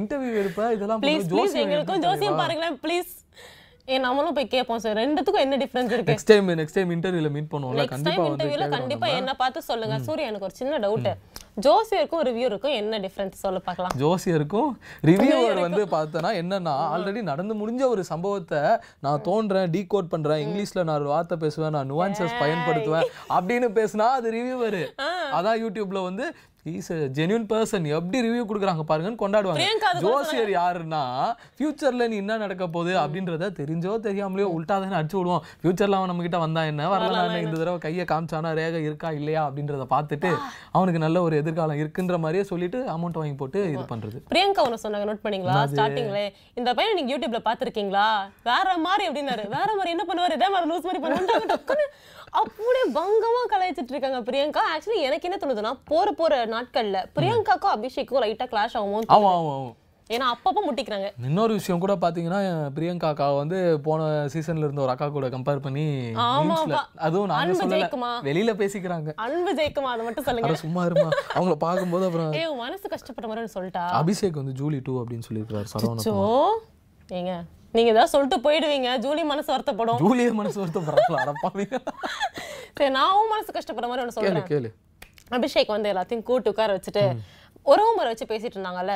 இன்டர்வியூ 0.02 0.34
எடுப்ப? 0.42 0.70
இதெல்லாம் 0.76 1.02
ப்ளீஸ் 1.06 1.26
ப்ளீஸ் 1.34 1.58
எங்களுக்கும் 1.64 2.04
ஜோசியம்? 2.08 2.40
பாருங்களேன் 2.42 2.78
ப்ளீஸ் 2.86 3.14
ஏ 3.92 3.98
நம்மளும் 4.06 4.36
போய் 4.38 4.48
கேட்போம் 4.54 4.82
சார். 4.84 4.98
ரெண்டுத்துக்கும் 5.00 5.44
என்ன 5.44 5.58
டிஃபரன்ஸ் 5.62 5.92
இருக்கு? 5.96 6.14
நெக்ஸ்ட் 6.14 6.30
டைம் 6.32 6.50
நெக்ஸ்ட் 6.60 6.78
டைம் 6.78 6.90
இன்டர்வியூல 6.96 7.30
மீட் 7.36 7.52
பண்ணுவோம்ல 7.52 7.84
கண்டிப்பா 7.92 8.24
இன்டர்வியூல 8.30 8.66
கண்டிப்பா. 8.74 9.08
என்ன 9.20 9.34
பார்த்து 9.42 9.60
சொல்லுங்க. 9.68 9.98
சூர்யா 10.08 10.30
எனக்கு 10.30 10.48
ஒரு 10.48 10.56
சின்ன 10.62 10.80
டவுட் 10.86 11.08
ஜோசியருக்கும் 11.66 12.24
ரிவ்யூருக்கும் 12.30 12.76
என்ன 12.80 13.00
டிஃபரன்ஸ் 13.06 13.38
சொல்ல 13.44 13.60
பார்க்கலாம். 13.68 13.94
ஜோசியருக்கும் 14.02 14.68
ரிவ்யூவர் 15.10 15.62
வந்து 15.68 15.84
பார்த்தனா 15.96 16.32
என்னன்னா 16.42 16.74
ஆல்ரெடி 16.96 17.24
நடந்து 17.32 17.56
முடிஞ்ச 17.62 17.84
ஒரு 17.94 18.04
சம்பவத்தை 18.12 18.62
நான் 19.06 19.24
தோன்றேன் 19.30 19.72
டீகோட் 19.78 20.12
பண்றேன் 20.16 20.44
இங்கிலீஷ்ல 20.46 20.86
நான் 20.90 21.00
ஒரு 21.02 21.10
வார்த்தை 21.14 21.38
பேசுவேன் 21.46 21.76
நான் 21.78 21.90
நுவான்சஸ் 21.94 22.38
பயன்படுத்துவேன் 22.44 23.10
அப்படின்னு 23.38 23.70
பேசினா 23.80 24.10
அது 24.20 24.36
ரிவ்யூவர் 24.38 24.80
அதான் 25.40 25.60
யூடியூப்ல 25.64 26.02
வந்து 26.10 26.28
இஸ் 26.72 26.92
ஜென்யூன் 27.18 27.46
பர்சன் 27.52 27.86
எப்படி 27.98 28.18
ரிவ்யூ 28.26 28.44
கொடுக்குறாங்க 28.50 28.84
பாருங்கன்னு 28.90 29.20
கொண்டாடுவாங்க. 29.24 29.66
ஜோசியர் 30.06 30.52
யாருன்னா 30.60 31.02
ஃபியூச்சர்ல 31.58 32.08
நீ 32.12 32.16
என்ன 32.24 32.38
நடக்க 32.44 32.64
போகுது 32.76 32.94
அப்படின்றத 33.04 33.50
தெரிஞ்சோ 33.60 33.94
தெரியாமலையோ 34.08 34.48
உல்டா 34.58 34.76
தானே 34.84 34.98
அடிச்சு 35.00 35.18
விடுவோம். 35.20 35.44
ஃபியூச்சர்ல 35.62 36.00
அவன் 36.00 36.12
நம்ம 36.12 36.26
கிட்ட 36.28 36.40
வந்தா 36.46 36.64
என்ன? 36.72 36.90
வரலாம் 36.94 37.36
இந்த 37.46 37.56
தடவை 37.62 37.80
கையை 37.86 38.06
காமிச்சானா 38.12 38.52
ரேகை 38.60 38.82
இருக்கா 38.90 39.12
இல்லையா 39.20 39.44
அப்படின்றத 39.48 39.88
பார்த்துட்டு 39.96 40.32
அவனுக்கு 40.78 41.04
நல்ல 41.06 41.18
ஒரு 41.28 41.36
எதிர்காலம் 41.42 41.82
இருக்குன்ற 41.84 42.18
மாதிரியே 42.26 42.46
சொல்லிட்டு 42.52 42.82
அமௌண்ட் 42.96 43.20
வாங்கி 43.22 43.38
போட்டு 43.42 43.62
இது 43.76 43.86
பண்றது. 43.94 44.18
பிரியங்கா 44.34 44.66
ஒன்று 44.68 44.84
சொன்னாங்க 44.86 45.08
நோட் 45.12 45.24
பண்ணீங்களா? 45.26 45.56
ஸ்டார்டிங்ல 45.74 46.22
இந்த 46.60 46.70
பையன் 46.80 46.98
நீங்க 47.00 47.12
யூடியூப்ல 47.14 47.42
பாத்திருக்கீங்களா 47.50 48.08
வேற 48.50 48.68
மாதிரி 48.88 49.06
அப்படின்னாரு. 49.10 49.46
வேற 49.58 49.70
மாதிரி 49.80 49.94
என்ன 49.96 50.06
பண்ணுவாரு? 50.12 50.38
இதே 50.40 50.50
மாதிரி 50.56 50.70
லூஸ் 50.74 50.88
மாதிரி 50.90 51.02
பண்ணுவாங்க 51.04 51.88
அப்படியே 52.34 52.84
பங்கமா 52.94 53.42
கலாய்ச்சிட்டு 53.52 53.94
இருக்காங்க 53.94 54.22
பிரியங்கா. 54.22 54.62
ஆக்சுவலி 54.74 55.02
எனக்கு 55.02 55.28
என்ன 55.30 55.40
தோணுதுன்னா 55.42 55.74
போற 55.86 56.12
போற 56.12 56.46
நாட்கள்ல 56.46 57.00
பிரியங்காக்கும் 57.18 57.76
அபிஷேக்கும் 57.76 58.24
லைட்டா 58.24 58.48
கிளாஷ் 58.54 58.78
ஆகுமோ 58.80 59.02
ஆமா 59.16 59.32
ஆமா 59.40 59.54
ஆமா. 59.58 59.74
ஏன்னா 60.10 60.26
அப்பப்போ 60.34 60.62
முட்டிக்கிறாங்க. 60.66 61.08
இன்னொரு 61.28 61.54
விஷயம் 61.54 61.80
கூட 61.80 61.94
பாத்தீங்கன்னா 61.94 62.40
பிரியங்கா 62.76 63.08
அக்கா 63.14 63.32
வந்து 63.34 63.58
போன 63.88 64.02
சீசன்ல 64.34 64.68
இருந்த 64.68 64.82
ஒரு 64.82 64.94
அக்கா 64.94 65.08
கூட 65.08 65.28
கம்பேர் 65.34 65.64
பண்ணி 65.66 65.84
அதுவும் 67.08 67.28
நாங்க 67.32 67.58
சொல்லல? 67.62 67.90
வெளியில 68.28 68.54
பேசிக்கிறாங்க. 68.62 69.10
அன்பு 69.26 69.54
ஜெயிக்குமா 69.60 69.92
அதை 69.94 70.06
மட்டும் 70.06 70.28
சொல்லுங்க. 70.30 70.54
சும்மா 70.64 70.84
இருமா. 70.86 71.10
அவங்கள 71.36 71.56
பார்க்கும்போது 71.66 72.06
அப்புறம் 72.10 72.32
ஏ 72.34 72.46
மனசு 72.64 72.88
கஷ்டப்பட்ட 72.96 73.28
மாதிரி 73.32 73.54
சொல்லிட்டா. 73.58 73.84
அபிஷேக் 74.02 74.42
வந்து 74.42 74.56
ஜூலி 74.62 74.80
டூ 74.88 74.96
அப்படின்னு 75.04 75.28
சொல்லியிருக்காரு 75.30 75.72
சரவண 75.74 76.06
சோ 76.08 76.16
ஏங்க 77.20 77.34
நீங்க 77.76 77.90
ஏதாவது 77.94 78.12
சொல்லிட்டு 78.14 78.38
போயிடுவீங்க. 78.46 78.90
ஜூலி 79.06 79.24
மனசு 79.32 79.50
வருத்தப்படும். 79.54 80.00
ஜூலிய 80.04 80.34
மனசு 80.40 80.58
வருத்தப்படுறாங்களா? 80.62 81.22
அடப்பாவீங்க 81.24 81.78
சரி 82.78 82.92
நான் 82.98 83.32
மனசு 83.34 83.52
கஷ்டப்படுற 83.58 83.88
மாதிரி 83.92 84.04
ஒன்று 84.04 84.16
சொல்றேன். 84.18 84.50
கேளு 84.52 84.72
அபிஷேக் 85.38 85.74
வந்து 85.76 85.92
எல்லாத்தையும் 85.94 86.26
கூட்டு 86.30 86.52
உட்கார 86.54 86.76
வச்சுட்டு 86.78 87.04
உறவு 87.72 87.92
முறை 87.96 88.10
வச்சு 88.12 88.26
பேசிட்டு 88.30 88.56
இருந்தாங்கல்ல? 88.58 88.94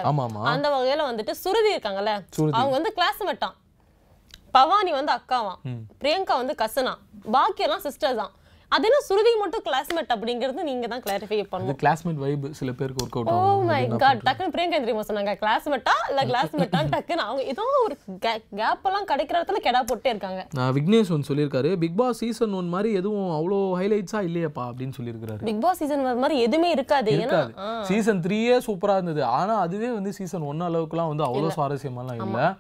அந்த 0.52 0.68
வகையில 0.74 1.08
வந்துட்டு 1.10 1.34
சுருதி 1.44 1.72
இருக்காங்கல்ல. 1.76 2.14
அவங்க 2.60 2.74
வந்து 2.80 2.94
கிளாஸ் 3.00 3.24
பவானி 4.56 4.92
வந்து 5.00 5.12
அக்காவாம். 5.18 5.60
பிரியங்கா 6.02 6.36
வந்து 6.42 6.54
கசனா 6.62 6.94
பாக்கி 7.36 7.64
எல்லாம் 7.66 7.84
சிஸ்டர்ஸ் 7.88 8.22
தான் 8.22 8.34
அது 8.76 8.86
என்ன 8.90 9.00
சுருதி 9.08 9.32
மட்டும் 9.42 9.64
கிளாஸ்மேட் 9.66 10.12
அப்படிங்கிறது 10.16 10.66
நீங்க 10.70 10.86
தான் 10.92 11.02
கிளாரிஃபை 11.06 11.38
பண்ணணும் 11.54 11.80
கிளாஸ்மேட் 11.82 12.20
வைப் 12.24 12.46
சில 12.60 12.70
பேருக்கு 12.80 13.02
work 13.04 13.18
out 13.20 13.32
oh 13.34 13.40
my 13.70 13.80
God 14.04 14.22
டக்குன்னு 14.28 14.54
பிரியங்கா 14.56 14.80
தெரியுமா 14.84 15.04
சொன்னாங்க? 15.10 15.34
கிளாஸ்மேட்டா 15.42 15.96
இல்ல 16.12 16.24
கிளாஸ்மேட்டா 16.32 16.80
டக்குன்னு 16.94 17.26
அவங்க 17.28 17.44
ஏதோ 17.54 17.66
ஒரு 17.86 17.98
கேப் 18.26 18.88
எல்லாம் 18.90 19.10
கிடைக்கிற 19.12 19.36
இடத்துல 19.40 19.62
கெடா 19.68 19.82
போட்டே 19.92 20.14
இருக்காங்க. 20.14 20.42
நான் 20.60 20.74
விக்னேஷ் 20.80 21.12
ஒன்று 21.18 21.30
சொல்லியிருக்காரு. 21.32 21.72
பிக் 21.84 22.00
பாஸ் 22.02 22.22
சீசன் 22.24 22.56
ஒன் 22.62 22.72
மாதிரி 22.76 22.92
எதுவும் 23.02 23.30
அவ்வளோ 23.40 23.60
ஹைலைட்ஸா 23.82 24.22
இல்லையேப்பா 24.30 24.66
அப்படின்னு 24.72 24.98
சொல்லியிருக்காரு 25.00 25.44
பிக் 25.52 25.62
பாஸ் 25.68 25.82
சீசன் 25.84 26.08
மாதிரி 26.24 26.38
எதுவுமே 26.48 26.72
இருக்காது. 26.78 27.14
ஏன்னா 27.28 27.44
சீசன் 27.92 28.24
த்ரீயே 28.28 28.58
சூப்பரா 28.70 28.98
இருந்தது. 29.00 29.24
ஆனா 29.40 29.56
அதுவே 29.68 29.92
வந்து 30.00 30.14
சீசன் 30.20 30.50
ஒன் 30.52 30.68
அளவுக்குலாம் 30.70 31.14
வந்து 31.14 31.28
அவ்வளோ 31.30 31.56
சுவாரஸ்யமாலாம் 31.60 32.20
இல்ல. 32.26 32.52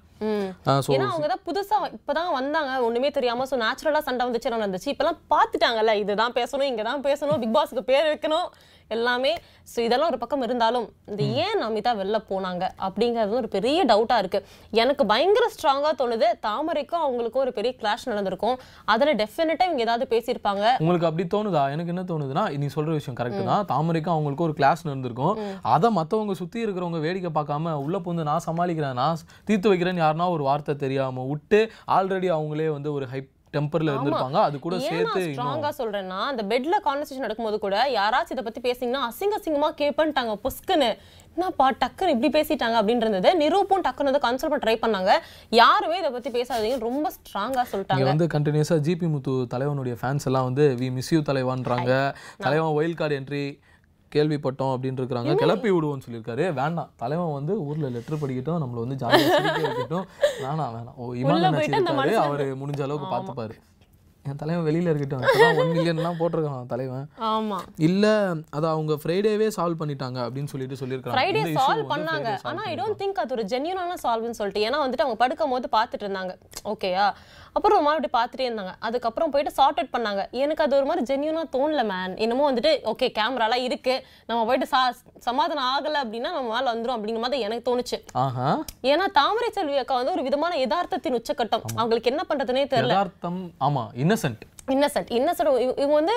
ஏன்னா 0.95 1.07
அவங்க 1.13 1.27
தான் 1.33 1.43
புதுசா 1.47 1.77
இப்பதான் 1.97 2.31
வந்தாங்க. 2.39 2.71
ஒண்ணுமே 2.87 3.09
தெரியாம 3.17 3.45
சோ 3.51 3.57
நேச்சுரலா 3.63 4.01
சண்டை 4.07 4.25
வந்துச்சு 4.27 4.53
நடந்துச்சு? 4.55 4.89
இப்பெல்லாம் 4.93 5.19
பாத்துட்டாங்கல்ல 5.33 5.93
இதுதான் 6.03 6.35
பேசணும் 6.39 6.69
இங்க 6.71 6.83
தான் 6.89 7.03
பேசணும் 7.07 7.41
பிக் 7.43 7.55
பாஸ்க்கு 7.57 7.83
பேர் 7.91 8.09
வைக்கணும். 8.11 8.47
எல்லாமே 8.95 9.31
சோ 9.71 9.79
இதெல்லாம் 9.87 10.09
ஒரு 10.11 10.19
பக்கம் 10.21 10.43
இருந்தாலும் 10.45 10.85
இந்த 11.11 11.23
ஏன் 11.43 11.59
நமிதா 11.63 11.91
வெளில 11.99 12.17
போனாங்க 12.29 12.63
அப்படிங்கிறது 12.85 13.37
ஒரு 13.41 13.49
பெரிய 13.55 13.79
டவுட்டா 13.91 14.17
இருக்கு. 14.23 14.39
எனக்கு 14.81 15.03
பயங்கர 15.11 15.45
ஸ்ட்ராங்கா 15.55 15.91
தோணுது. 16.01 16.27
தாமரைக்கும் 16.47 17.03
அவங்களுக்கும் 17.05 17.43
ஒரு 17.45 17.53
பெரிய 17.57 17.71
கிளாஷ் 17.81 18.05
நடந்திருக்கும். 18.11 18.57
அதுல 18.93 19.13
டெஃபினட்டா 19.21 19.67
இவங்க 19.69 19.85
ஏதாவது 19.87 20.07
பேசியிருப்பாங்க. 20.13 20.65
உங்களுக்கு 20.83 21.09
அப்படி 21.09 21.25
தோணுதா? 21.35 21.63
எனக்கு 21.75 21.93
என்ன 21.95 22.05
தோணுதுன்னா 22.11 22.45
நீ 22.63 22.69
சொல்ற 22.77 22.91
விஷயம் 22.99 23.19
கரெக்ட் 23.21 23.49
தான். 23.51 23.65
தாமரைக்கும் 23.73 24.15
அவங்களுக்கு 24.15 24.47
ஒரு 24.49 24.55
கிளாஸ் 24.61 24.87
நடந்திருக்கும். 24.89 25.35
அதை 25.75 25.91
மத்தவங்க 25.99 26.35
சுத்தி 26.43 26.65
இருக்கிறவங்க 26.65 27.01
வேடிக்கை 27.07 27.33
பார்க்காம 27.39 27.75
உள்ள 27.85 27.99
புந்து 28.07 28.29
நான் 28.31 28.47
சமாளிக்கிறேன் 28.49 28.99
நான் 29.01 29.25
தீர்த்து 29.49 29.71
வைக்கிறேன்னு 29.73 30.05
யாருன்னா 30.05 30.29
ஒரு 30.37 30.45
வார்த்தை 30.49 30.75
தெரியாம 30.85 31.25
விட்டு 31.33 31.61
ஆல்ரெடி 31.97 32.29
அவங்களே 32.37 32.67
வந்து 32.77 32.91
ஒரு 32.97 33.07
ஹைப் 33.13 33.29
டெம்பர்ல 33.55 33.93
இருந்திருப்பாங்க. 33.93 34.39
அது 34.47 34.59
கூட 34.65 34.75
சேர்த்து 34.89 35.21
ஸ்ட்ராங்கா 35.29 35.71
சொல்றேன்னா 35.79 36.19
அந்த 36.31 36.43
பெட்ல 36.51 36.75
கான்வர்சேஷன் 36.87 37.25
நடக்கும்போது 37.27 37.59
கூட 37.65 37.77
யாராச்சும் 37.99 38.35
இதை 38.37 38.45
பத்தி 38.49 38.61
பேசிங்கன்னா 38.67 39.01
அசிங்க 39.09 39.39
அசிங்கமா 39.39 39.71
கேப்பன்ட்டாங்க 39.81 40.35
புஸ்குன்னு 40.45 40.89
என்னப்பா 41.35 41.65
டக்குன்னு 41.81 42.13
இப்படி 42.13 42.29
பேசிட்டாங்க 42.37 42.75
அப்படின்னு 42.79 43.03
இருந்தது 43.05 43.29
நிரூப்பும் 43.41 43.83
டக்குன்னு 43.87 44.11
வந்து 44.11 44.23
கன்சல்ட் 44.27 44.53
பண்ண 44.53 44.63
ட்ரை 44.65 44.77
பண்ணாங்க. 44.83 45.11
யாருமே 45.61 45.97
இதை 46.01 46.09
பத்தி 46.15 46.29
பேசாதீங்கன்னு 46.37 46.87
ரொம்ப 46.89 47.11
ஸ்ட்ராங்கா 47.17 47.63
சொல்லிட்டாங்க. 47.73 48.07
வந்து 48.11 48.27
கண்டினியூஸா 48.35 48.77
ஜிபி 48.87 49.09
முத்து 49.15 49.35
தலைவனுடைய 49.53 49.97
ஃபேன்ஸ் 50.01 50.27
எல்லாம் 50.29 50.47
வந்து 50.49 50.65
வி 50.81 50.89
மிஸ் 50.97 51.11
யூ 51.15 51.21
தலைவான்றாங்க. 51.29 51.91
தலைவன் 52.45 52.77
ஒயில் 52.79 52.97
கார்டு 53.01 53.19
என்ட்ரி 53.19 53.45
கேள்விப்பட்டோம் 54.15 54.73
அப்படின்னு 54.75 55.01
இருக்கிறாங்க 55.01 55.35
கிளப்பி 55.35 55.71
விடுவோம்னு 55.71 56.01
சொல்லியிருக்காரு. 56.07 56.53
வேண்டாம். 56.53 56.91
தலைவன் 56.95 57.33
வந்து 57.33 57.53
ஊர்ல 57.61 57.89
லெட்டர் 57.89 58.21
படிக்கட்டும் 58.21 58.61
நம்மள 58.63 58.81
வந்து 58.83 58.95
ஜாலியாக 58.95 60.05
வேணாம் 60.43 60.71
வேணாம். 60.75 60.95
ஓ 60.95 61.13
இமான் 61.13 61.43
இருக்காரு 61.71 62.13
அவரு 62.13 62.57
முடிஞ்ச 62.63 62.81
அளவுக்கு 62.81 63.09
பார்த்துப்பாரு. 63.15 63.57
என் 64.29 64.39
தலைவன் 64.41 64.65
வெளியில 64.67 64.91
இருக்கட்டும். 64.91 65.23
ஒன் 65.61 65.71
மில்லியன்லாம் 65.71 66.17
போட்டிருக்கான் 66.19 66.67
தலைவன். 66.73 67.05
ஆமா. 67.29 67.57
இல்ல 67.87 68.05
அதை 68.57 68.67
அவங்க 68.73 68.93
ஃப்ரைடேவே 69.03 69.47
சால்வ் 69.55 69.79
பண்ணிட்டாங்க 69.81 70.19
அப்படின்னு 70.25 70.51
சொல்லிட்டு 70.53 70.79
சொல்லியிருக்காங்க 70.81 71.15
ஃப்ரைடே 71.15 71.41
சால்வ் 71.59 71.91
பண்ணாங்க. 71.93 72.31
ஆனா 72.49 72.63
ஐ 72.71 72.73
டோன்ட் 72.79 72.99
திங்க் 73.01 73.21
அது 73.23 73.35
ஒரு 73.37 73.45
ஜென்யூனான 73.53 73.95
சால்வ்னு 74.03 74.39
சொல்லிட்டு 74.39 74.65
ஏன்னா 74.67 74.81
வந்துட்டு 74.83 75.05
அவங்க 75.05 75.19
படுக்கும் 75.23 75.53
போது 75.55 75.69
பார்த்துட்டு 75.77 76.05
இருந்தாங்க. 76.07 76.35
ஓகேயா 76.73 77.07
அப்புறம் 77.57 77.77
ஒரு 77.77 77.85
மாதிரி 77.87 78.09
பார்த்துட்டே 78.17 78.45
இருந்தாங்க. 78.49 78.73
அதுக்கப்புறம் 78.87 79.31
போயிட்டு 79.31 79.53
சார்ட் 79.57 79.79
அவுட் 79.81 79.93
பண்ணாங்க. 79.95 80.21
எனக்கு 80.43 80.63
அது 80.65 80.75
ஒரு 80.79 80.85
மாதிரி 80.89 81.03
ஜென்யூனா 81.09 81.41
தோணல 81.55 81.81
மேன் 81.93 82.13
என்னமோ 82.25 82.45
வந்துட்டு 82.51 82.71
ஓகே 82.91 83.07
கேமராலாம் 83.17 83.65
இருக்கு. 83.69 83.95
நம்ம 84.29 84.45
போயிட்டு 84.49 84.67
சா 84.73 84.81
சமாதானம் 85.27 85.67
ஆகல 85.73 85.97
அப்படின்னா 86.03 86.29
நம்ம 86.37 86.47
மேல 86.53 86.67
வந்துரும் 86.73 86.95
அப்படிங்கிற 86.97 87.23
மாதிரி 87.25 87.45
எனக்கு 87.47 87.65
தோணுச்சு. 87.69 87.99
ஏன்னா 88.91 89.07
தாமரை 89.19 89.49
செல்வி 89.57 89.77
அக்கா 89.81 89.97
வந்து 89.99 90.15
ஒரு 90.17 90.23
விதமான 90.29 90.53
யதார்த்தத்தின் 90.63 91.19
உச்சக்கட்டம். 91.19 91.65
அவங்களுக்கு 91.81 92.11
என்ன 92.13 92.23
பண்றதுனே 92.29 92.65
தெரியல. 92.75 92.95
ஆமா. 93.69 93.83
இன்னசென்ட் 94.11 94.41
இன்னசென்ட் 94.73 95.09
இன்னசென்ட் 95.19 95.49
இவங்க 95.81 95.95
வந்து 95.99 96.15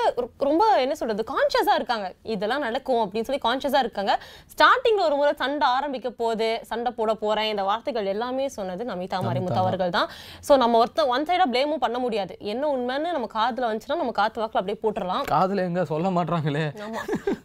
ரொம்ப 0.48 0.64
என்ன 0.84 0.94
சொல்றது 1.00 1.22
கான்ஷியஸா 1.32 1.74
இருக்காங்க. 1.80 2.06
இதெல்லாம் 2.34 2.64
நடக்கும் 2.66 3.02
அப்படின்னு 3.04 3.28
சொல்லி 3.28 3.42
கான்ஷியஸா 3.46 3.80
இருக்காங்க. 3.84 4.12
ஸ்டார்டிங்ல 4.54 5.02
ஒரு 5.08 5.16
முறை 5.20 5.32
சண்டை 5.42 5.68
ஆரம்பிக்க 5.76 6.08
போகுது 6.20 6.48
சண்டை 6.70 6.92
போட 6.98 7.14
போறேன் 7.22 7.50
இந்த 7.52 7.62
வார்த்தைகள் 7.70 8.10
எல்லாமே 8.14 8.46
சொன்னது 8.58 8.84
நமிதா 8.90 9.20
மாரிமுத்து 9.26 9.62
அவர்கள் 9.64 9.94
தான். 9.98 10.08
சோ 10.48 10.52
நம்ம 10.62 10.78
ஒருத்தன் 10.82 11.10
ஒன் 11.14 11.26
சைடா 11.30 11.46
ப்ளேமும் 11.52 11.82
பண்ண 11.84 11.98
முடியாது. 12.04 12.36
என்ன 12.52 12.64
உண்மைன்னு 12.74 13.14
நம்ம 13.16 13.28
காதுல 13.38 13.68
வந்துச்சுன்னா 13.70 14.00
நம்ம 14.02 14.14
காத்து 14.20 14.42
வாக்குல 14.42 14.60
அப்படியே 14.62 14.80
போட்டுறலாம். 14.84 15.24
காதுல 15.34 15.66
எங்க 15.70 15.84
சொல்ல 15.92 16.10
மாட்றாங்களே? 16.18 16.64
ஆமா. 16.86 17.02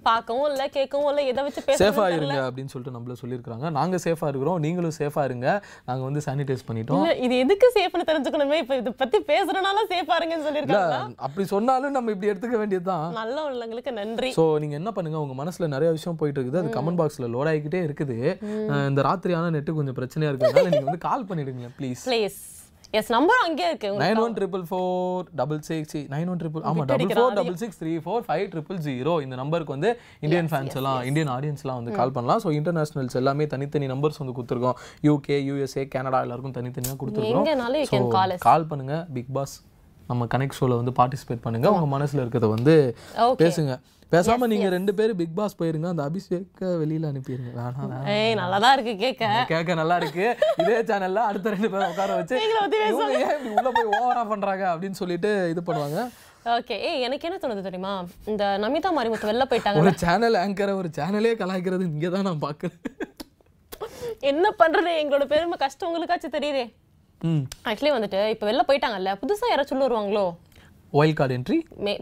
பார்க்கவும் 0.09 0.47
இல்ல 0.51 0.63
கேட்கவும் 0.77 1.09
இல்ல 1.13 1.21
எதை 1.31 1.41
வச்சு 1.47 1.61
சேஃபா 1.65 2.03
பேசணும் 2.03 2.17
இருங்க 2.19 2.39
அப்படின்னு 2.47 2.71
சொல்லிட்டு 2.73 2.95
நம்மள 2.97 3.15
சொல்லியிருக்காங்க 3.23 3.69
நாங்க 3.79 3.95
சேஃபா 4.05 4.29
இருக்கிறோம். 4.31 4.59
நீங்களும் 4.65 4.95
சேஃபா 4.99 5.23
இருங்க. 5.29 5.47
நாங்க 5.89 6.03
வந்து 6.09 6.23
சானிடைஸ் 6.27 6.67
பண்ணிட்டோம். 6.69 7.05
இது 7.25 7.35
எதுக்கு 7.45 7.69
சேஃப்னு 7.77 8.09
தெரிஞ்சுக்கணுமே? 8.11 8.59
இப்ப 8.63 8.75
இதை 8.81 8.93
பத்தி 9.03 9.19
பேசுறதுனால 9.31 9.85
சேஃபா 9.93 10.17
இருங்கன்னு 10.19 10.47
சொல்லியிருக்காங்க 10.49 10.98
அப்படி 11.25 11.45
சொன்னாலும் 11.53 11.95
நம்ம 11.97 12.11
இப்படி 12.15 12.31
எடுத்துக்க 12.33 12.59
வேண்டியதுதான். 12.61 13.07
நல்ல 13.21 13.37
உள்ளவங்களுக்கு 13.49 13.93
நன்றி. 14.01 14.31
சோ 14.39 14.45
நீங்க 14.63 14.77
என்ன 14.81 14.93
பண்ணுங்க 14.97 15.19
உங்க 15.25 15.37
மனசுல 15.41 15.71
நிறைய 15.75 15.91
விஷயம் 15.97 16.19
போயிட்டு 16.21 16.39
இருக்குது 16.39 16.61
அது 16.63 16.75
கமெண்ட் 16.77 17.01
பாக்ஸ்ல 17.01 17.31
லோட் 17.35 17.51
ஆகிக்கிட்டே 17.53 17.81
இருக்குது. 17.87 18.19
இந்த 18.91 19.03
ராத்திரியான 19.09 19.51
நெட்டு 19.57 19.79
கொஞ்சம் 19.81 19.99
பிரச்சனையா 20.01 20.31
இருக்கிறதுனால 20.31 20.71
நீங்க 20.75 20.87
வந்து 20.91 21.05
கால் 21.09 21.27
பண்ணிடுங்க 21.31 21.73
ப்ளீஸ் 21.79 22.05
ப்ளீஸ் 22.11 22.39
எஸ் 22.99 23.09
நம்பர் 23.15 23.39
அங்கேயே 23.45 23.67
இருக்கு 23.71 23.89
nine 24.01 24.19
one 24.21 24.35
triple 24.37 24.63
four 24.69 25.25
double 25.39 25.59
six 25.67 25.97
nine 26.13 26.29
one 26.31 26.39
triple 26.41 26.63
ஆமா 26.69 26.85
double 26.91 27.11
four 27.17 27.35
double 27.39 27.57
six 27.61 27.79
three 27.81 27.91
four 28.05 28.23
five 28.29 28.45
triple 28.53 28.79
zero 28.87 29.13
இந்த 29.25 29.35
நம்பருக்கு 29.41 29.75
வந்து 29.75 29.89
இந்தியன் 30.25 30.49
ஃபேன்ஸ் 30.53 30.77
எல்லாம் 30.81 31.01
இந்தியன் 31.09 31.31
ஆடியன்ஸ்லாம் 31.35 31.79
வந்து 31.81 31.93
கால் 31.99 32.15
பண்ணலாம். 32.15 32.41
ஸோ 32.45 32.51
இன்டர்நேஷனல்ஸ் 32.59 33.17
எல்லாமே 33.21 33.47
தனித்தனி 33.53 33.89
நம்பர்ஸ் 33.93 34.19
வந்து 34.23 34.35
கொடுத்துருக்கோம். 34.37 34.79
யூகே 35.09 35.37
யூஎஸ்ஏ 35.49 35.85
கனடா 35.95 36.21
எல்லாருக்கும் 36.27 36.57
தனித்தனியாக 36.59 36.99
கொடுத்துருக்கோம். 37.03 38.37
கால் 38.49 38.69
பண்ணுங்க 38.71 38.97
பிக் 39.17 39.31
பாஸ் 39.37 39.55
நம்ம 40.09 40.27
கனெக்ட் 40.33 40.57
ஷோல 40.59 40.75
வந்து 40.81 40.93
பார்ட்டிசிபேட் 40.99 41.45
பண்ணுங்க. 41.45 41.67
உங்க 41.75 41.87
மனசுல 41.95 42.21
இருக்கிறத 42.23 42.49
வந்து. 42.55 42.75
பேசுங்க. 43.41 43.73
பேசாம 44.13 44.47
நீங்க 44.51 44.67
ரெண்டு 44.75 44.91
பேரும் 44.99 45.17
பிக் 45.19 45.35
பாஸ் 45.39 45.57
போயிருங்க. 45.57 45.87
அந்த 45.93 46.03
அபிஷேக்க 46.09 46.69
வெளியில 46.83 47.09
அனுப்பிடுங்க 47.11 47.51
வேணாம் 47.57 48.07
ஏய் 48.13 48.37
நல்லாதான் 48.39 48.73
இருக்கு 48.77 48.93
கேட்க 49.03 49.43
கேட்க 49.51 49.75
நல்லா 49.81 49.97
இருக்கு. 50.01 50.25
இதே 50.61 50.79
சேனல்ல 50.91 51.25
அடுத்த 51.29 51.53
ரெண்டு 51.55 51.69
பேரும் 51.73 51.91
உட்கார 51.93 52.15
வச்சு 52.19 52.39
இவங்க 52.47 53.19
ஏன் 53.25 53.35
இப்படி 53.35 53.53
உள்ள 53.59 53.69
போய் 53.77 53.91
ஓவரா 53.99 54.23
பண்றாங்க 54.31 54.65
அப்படின்னு 54.73 54.99
சொல்லிட்டு 55.01 55.31
இது 55.53 55.63
பண்ணுவாங்க. 55.67 55.99
ஓகே 56.57 56.75
ஏய் 56.89 57.01
எனக்கு 57.05 57.27
என்ன 57.27 57.37
தோணுது 57.41 57.67
தெரியுமா? 57.67 57.93
இந்த 58.31 58.43
நமிதா 58.65 58.91
மாரிமுத்து 58.97 59.31
வெளில 59.31 59.45
போயிட்டாங்க 59.53 59.83
ஒரு 59.83 59.93
சேனல் 60.03 60.41
ஆங்கரை 60.43 60.75
ஒரு 60.81 60.91
சேனலே 60.99 61.33
கலாய்க்கிறது 61.41 61.89
இங்கே 61.93 62.11
தான் 62.15 62.27
நான் 62.29 62.45
பார்க்குறேன் 62.47 62.79
என்ன 64.31 64.45
பண்றது? 64.61 64.91
எங்களோட 65.01 65.25
பெருமை 65.33 65.57
கஷ்டம் 65.61 65.89
உங்களுக்காச்சும் 65.89 66.37
தெரியுதே. 66.37 66.63
ஆக்சுவலி 67.65 67.93
வந்துட்டு 67.93 68.29
இப்ப 68.29 68.51
வெளில 68.51 68.63
போயிட்டாங்கல்ல 68.67 69.13
புதுசா 69.21 69.47
யாராச்சும் 69.49 69.71
உள்ள 69.71 69.87
வருவாங்களோ? 69.87 70.25
ஒயில் 70.97 71.17
கார்டு 71.17 71.33
என்ட்ரி 71.37 71.57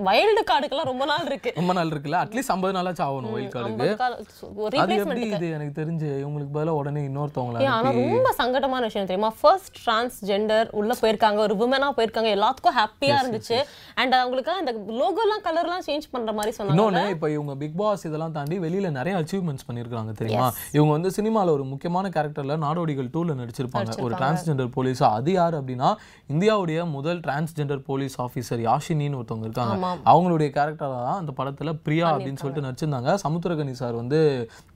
வைல்டு 0.08 0.42
கார்டுக்கெல்லாம் 0.50 0.90
ரொம்ப 0.90 1.06
நாள் 1.10 1.26
இருக்கு. 1.26 1.52
ரொம்ப 1.56 1.74
நாள் 1.78 1.90
இருக்குல்ல? 1.94 2.18
அட்லீஸ்ட் 2.24 2.52
ஐம்பது 2.54 2.74
நாளாச்சும் 2.78 3.06
ஆகணும் 3.08 3.34
ஒயில் 3.38 3.50
கார்டுக்கு 3.56 4.80
அது 4.84 4.96
எப்படி 4.96 5.24
இது? 5.30 5.48
எனக்கு 5.58 5.74
தெரிஞ்சு 5.82 6.10
இவங்களுக்கு 6.24 6.54
பதிலாக 6.58 6.78
உடனே 6.82 7.02
இன்னொருத்தவங்கள 7.08 7.66
ஆனா 7.78 7.90
ரொம்ப 7.98 8.30
சங்கடமான 8.42 8.82
விஷயம் 8.90 9.10
தெரியுமா? 9.10 9.32
ஃபர்ஸ்ட் 9.42 9.78
டிரான்ஸ்ஜெண்டர் 9.86 10.70
உள்ள 10.82 10.96
போயிருக்காங்க 11.02 11.42
ஒரு 11.48 11.56
உமனா 11.66 11.90
போயிருக்காங்க 11.98 12.32
எல்லாத்துக்கும் 12.38 12.78
ஹாப்பியா 12.80 13.18
இருந்துச்சு. 13.24 13.60
அண்ட் 14.02 14.16
அவங்களுக்கு 14.20 14.54
அந்த 14.62 14.74
லோகோலாம் 15.02 15.44
கலர்லாம் 15.48 15.86
சேஞ்ச் 15.90 16.08
பண்ற 16.12 16.34
மாதிரி 16.40 16.56
சொன்னாங்க 16.58 16.76
இன்னொன்று 16.76 17.04
இப்போ 17.16 17.30
இவங்க 17.36 17.56
பிக் 17.64 17.78
பாஸ் 17.82 18.06
இதெல்லாம் 18.12 18.36
தாண்டி 18.38 18.60
வெளியில 18.66 18.92
நிறைய 19.00 19.16
அச்சீவ்மெண்ட்ஸ் 19.22 19.68
பண்ணியிருக்காங்க 19.70 20.16
தெரியுமா? 20.22 20.50
இவங்க 20.78 20.92
வந்து 20.98 21.12
சினிமால 21.18 21.56
ஒரு 21.58 21.66
முக்கியமான 21.74 22.14
கேரக்டர்ல 22.16 22.58
நாடோடிகள் 22.66 23.12
டூல 23.18 23.38
நடிச்சிருப்பாங்க. 23.42 24.02
ஒரு 24.08 24.16
டிரான்ஸ்ஜெண்டர் 24.22 24.72
போலீஸ் 24.78 25.04
அது 25.12 25.32
யார் 25.40 25.56
அப்படின்னா 25.62 25.92
இந்தியாவுடைய 26.34 26.80
முதல் 26.98 27.22
டிரான்ஸ்ஜெண்டர் 27.28 27.84
போலீஸ் 27.92 28.18
ஆஃபீஸர் 28.28 28.64
யாஷினின்னு 28.78 29.20
ஒருத்தவங்க 29.22 29.48
இருக்காங்க. 29.50 29.76
அவங்களுடைய 30.12 30.50
கேரக்டராக 30.58 31.02
தான் 31.08 31.20
அந்த 31.22 31.34
படத்துல 31.40 31.74
பிரியா 31.86 32.08
அப்படின்னு 32.16 32.42
சொல்லிட்டு 32.44 32.66
நடிச்சிருந்தாங்க. 32.68 33.12
சமுத்திரகனி 33.26 33.74
சார் 33.82 33.96
வந்து 34.02 34.20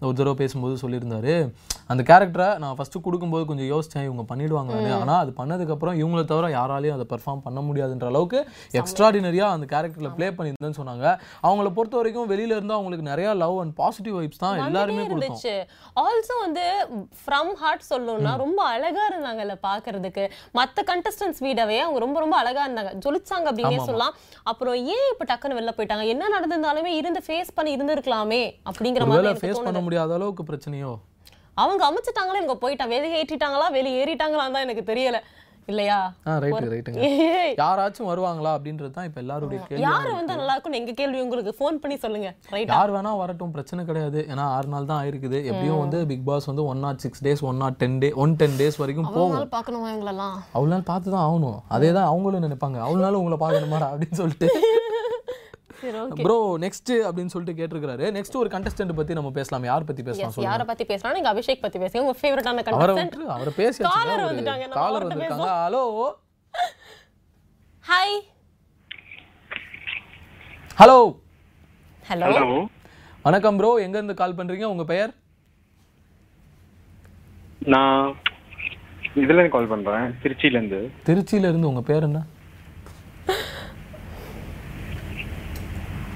ஒரு 0.07 0.15
தடவை 0.19 0.35
பேசும்போது 0.41 0.75
சொல்லியிருந்தாரு 0.83 1.35
அந்த 1.91 2.01
கேரக்டரை 2.09 2.47
நான் 2.63 2.75
ஃபர்ஸ்ட் 2.77 2.97
கொடுக்கும்போது 3.05 3.43
கொஞ்சம் 3.49 3.69
யோசிச்சேன் 3.71 4.05
இவங்க 4.07 4.23
பண்ணிடுவாங்கன்னு 4.29 4.91
ஆனா 4.99 5.15
அது 5.23 5.31
பண்ணதுக்கப்புறம் 5.39 5.95
இவங்கள 6.01 6.21
தவிர 6.31 6.49
யாராலையும் 6.57 6.95
அதை 6.97 7.05
பெர்ஃபார்ம் 7.13 7.41
பண்ண 7.45 7.59
முடியாதுன்ற 7.67 8.07
அளவுக்கு 8.11 8.39
எக்ஸ்ட்ராடினரியா 8.79 9.47
அந்த 9.55 9.65
கேரக்டர்ல 9.73 10.11
ப்ளே 10.17 10.27
பண்ணியிருந்தேன்னு 10.37 10.79
சொன்னாங்க. 10.79 11.05
அவங்கள 11.47 11.69
பொறுத்த 11.77 11.95
வரைக்கும் 11.99 12.29
வெளியில 12.33 12.55
இருந்து 12.57 12.75
அவங்களுக்கு 12.77 13.05
நிறைய 13.11 13.29
லவ் 13.43 13.57
அண்ட் 13.63 13.75
பாசிட்டிவ் 13.81 14.15
வைப்ஸ் 14.19 14.41
தான் 14.43 14.61
எல்லாருமே 14.67 15.05
கொடுத்தோம். 15.11 15.67
ஆல்சோ 16.03 16.37
வந்து 16.45 16.65
ஃப்ரம் 17.23 17.51
ஹார்ட் 17.61 17.85
சொல்லணும்னா 17.91 18.33
ரொம்ப 18.43 18.61
அழகா 18.75 19.03
இருந்தாங்கல்ல 19.11 19.55
பாக்குறதுக்கு 19.67 20.25
மத்த 20.59 20.85
கண்டஸ்டன்ஸ் 20.91 21.41
வீடவே 21.47 21.79
அவங்க 21.85 21.99
ரொம்ப 22.05 22.19
ரொம்ப 22.25 22.37
அழகா 22.41 22.63
இருந்தாங்க. 22.67 22.93
ஜொலிச்சாங்க 23.05 23.47
அப்படின்னே 23.51 23.79
சொல்லலாம். 23.91 24.15
அப்புறம் 24.43 24.75
ஏன் 24.95 25.07
இப்ப 25.13 25.25
டக்குன்னு 25.31 25.57
வெளில 25.59 25.73
போயிட்டாங்க? 25.77 26.05
என்ன 26.07 26.29
நடந்திருந்தாலுமே 26.35 26.91
இருந்து 27.01 27.21
ஃபேஸ் 27.27 27.55
பண்ணி 27.55 27.71
இருந்திருக்கலாமே 27.77 28.43
அப்படிங்கிற 28.71 29.05
மாதிரி 29.11 29.39
ஃபேஸ். 29.43 29.63
பண்ண 29.69 29.81
முடியாத 29.87 30.13
அளவுக்கு 30.13 30.45
பிரச்சனையோ? 30.51 30.91
அவங்க 31.61 31.83
அமைச்சிட்டாங்களா 31.89 32.39
இவங்க 32.41 32.57
போயிட்டாங்க 32.61 32.93
வெளியே 32.95 33.15
ஏற்றிட்டாங்களா 33.21 33.65
வெளியே 33.71 33.95
ஏறிட்டாங்களான்னு 34.01 34.55
தான் 34.55 34.65
எனக்கு 34.67 34.83
தெரியல. 34.91 35.17
இல்லையா? 35.69 35.97
ஆ 36.29 36.35
ரைட்டு 36.43 36.71
ரைட்டுங்க 36.73 37.01
யாராச்சும் 37.61 38.09
வருவாங்களா 38.11 38.51
அப்படின்றது 38.57 38.91
தான் 38.95 39.07
இப்போ 39.09 39.19
எல்லாருடைய 39.23 39.59
கேள்வி 39.67 39.83
யாரு 39.85 40.09
வந்தா 40.17 40.37
நல்லா 40.39 40.53
இருக்கும்னு 40.55 40.79
எங்க 40.81 40.93
கேள்வி 40.99 41.19
உங்களுக்கு 41.25 41.51
ஃபோன் 41.59 41.79
பண்ணி 41.83 41.97
சொல்லுங்க. 42.05 42.29
ரைட் 42.53 42.73
யார் 42.75 42.93
வேணா 42.95 43.11
வரட்டும் 43.21 43.53
பிரச்சனை 43.55 43.83
கிடையாது. 43.89 44.19
ஏன்னா 44.31 44.45
ஆறு 44.57 44.69
நாள் 44.73 44.89
தான் 44.91 45.01
ஆயிருக்குது. 45.03 45.39
எப்படியும் 45.51 45.81
வந்து 45.83 45.99
பிக் 46.11 46.25
பாஸ் 46.29 46.49
வந்து 46.51 46.65
one 46.71 46.83
nought 46.85 47.01
six 47.05 47.23
days 47.27 47.43
one 47.51 47.61
nought 47.63 47.79
ten 47.83 47.99
day 48.03 48.09
one 48.25 48.35
ten 48.41 48.57
days 48.61 48.79
வரைக்கும் 48.83 49.11
போகும். 49.17 49.37
நாள் 49.37 49.53
பார்க்கணுமா 49.57 49.89
இவங்களெல்லாம்? 49.93 50.35
அவ்வளோ 50.55 50.71
நாள் 50.75 50.89
பார்த்து 50.91 51.13
தான் 51.15 51.25
ஆகணும். 51.27 51.59
அதே 51.77 51.91
தான் 51.99 52.09
அவங்களும் 52.11 52.45
நினைப்பாங்க. 52.47 52.79
அவ்வளோ 52.87 53.03
நாள் 53.05 53.19
உங்களை 53.21 53.39
பார்க்கணுமாடா 53.45 53.89
அப்படின்னு 53.93 54.19
சொல்லிட்டு. 54.23 54.49
ப்ரோ 56.25 56.37
நெக்ஸ்ட் 56.63 56.91
அப்படின்னு 57.07 57.33
சொல்லிட்டு 57.33 57.57
கேட்டிருக்காரு 57.59 58.05
நெக்ஸ்ட் 58.17 58.37
ஒரு 58.41 58.49
கண்டஸ்டன்ட் 58.55 58.93
பத்தி 58.99 59.13
நம்ம 59.19 59.29
பேசலாம். 59.37 59.65
யார் 59.69 59.87
பத்தி 59.89 60.03
பேசலாம் 60.07 60.33
சொல்லுங்க. 60.33 60.49
யாரை 60.49 60.65
பத்தி 60.71 60.85
பேசலாம் 60.91 61.15
நீங்க 61.17 61.29
அபிஷேக் 61.33 61.63
பத்தி 61.65 61.79
பேசுங்க. 61.83 62.03
உங்க 62.05 62.17
ஃபேவரட்டான 62.21 62.63
அவரை 62.79 62.95
கண்டஸ்டன்ட் 62.97 63.35
அவரை 63.37 63.53
பேசி 63.61 63.79
Caller 63.85 64.19
வந்துட்டாங்க, 64.29 64.67
காலர் 64.81 65.05
வந்திருக்காங்க. 65.07 65.49
Hello 65.65 65.83
hi 67.91 68.17
hello 70.81 70.99
hello 72.09 72.27
hello 72.33 72.45
வணக்கம் 73.25 73.57
ப்ரோ 73.61 73.71
எங்க 73.85 73.97
இருந்து 73.99 74.19
கால் 74.21 74.37
பண்றீங்க? 74.37 74.67
உங்க 74.73 74.83
பெயர்? 74.91 75.11
நான் 77.73 78.05
இதுல 79.21 79.37
இருந்து 79.39 79.55
கால் 79.55 79.71
பண்றேன். 79.73 80.05
திருச்சியில 80.21 80.57
இருந்து 80.59 80.79
திருச்சியில 81.07 81.49
இருந்து 81.51 81.69
உங்க 81.71 81.83
பேர் 81.89 82.07
என்ன? 82.07 82.21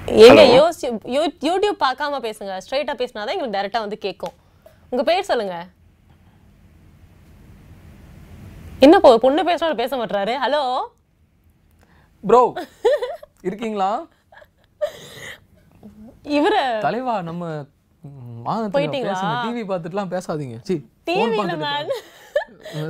எங்க 0.08 0.42
யோசி 0.54 0.86
யூ- 1.14 1.36
யூடியூப் 1.42 1.78
பார்க்காம 1.80 2.20
பேசுங்க. 2.22 2.54
ஸ்ட்ரைட்டா 2.64 2.94
பேசினாதான் 2.96 3.34
எங்களுக்கு 3.36 3.58
டைரக்டா 3.58 3.80
வந்து 3.80 3.98
கேட்கும் 3.98 4.36
உங்க 4.92 5.04
பேர் 5.04 5.24
சொல்லுங்க. 5.24 5.56
என்ன 8.80 9.00
போ 9.00 9.18
பொண்ணு 9.18 9.44
பேசுறாரு 9.44 9.76
பேச 9.76 9.98
மாட்டாரு 9.98 10.34
ஹலோ 10.38 10.62
ப்ரோ 12.24 12.42
இருக்கீங்களா? 13.42 13.90
இவரு 16.30 16.62
தலைவா 16.80 17.22
நம்ம 17.22 17.44
போயிட்டீங்களா? 18.74 19.18
டிவி 19.44 19.64
பார்த்துட்டுலாம் 19.64 20.12
பேசாதீங்க. 20.12 20.58
சி 20.64 20.76
டிவி 21.08 21.38
இல்ல 21.40 21.56
மேன் 21.58 21.90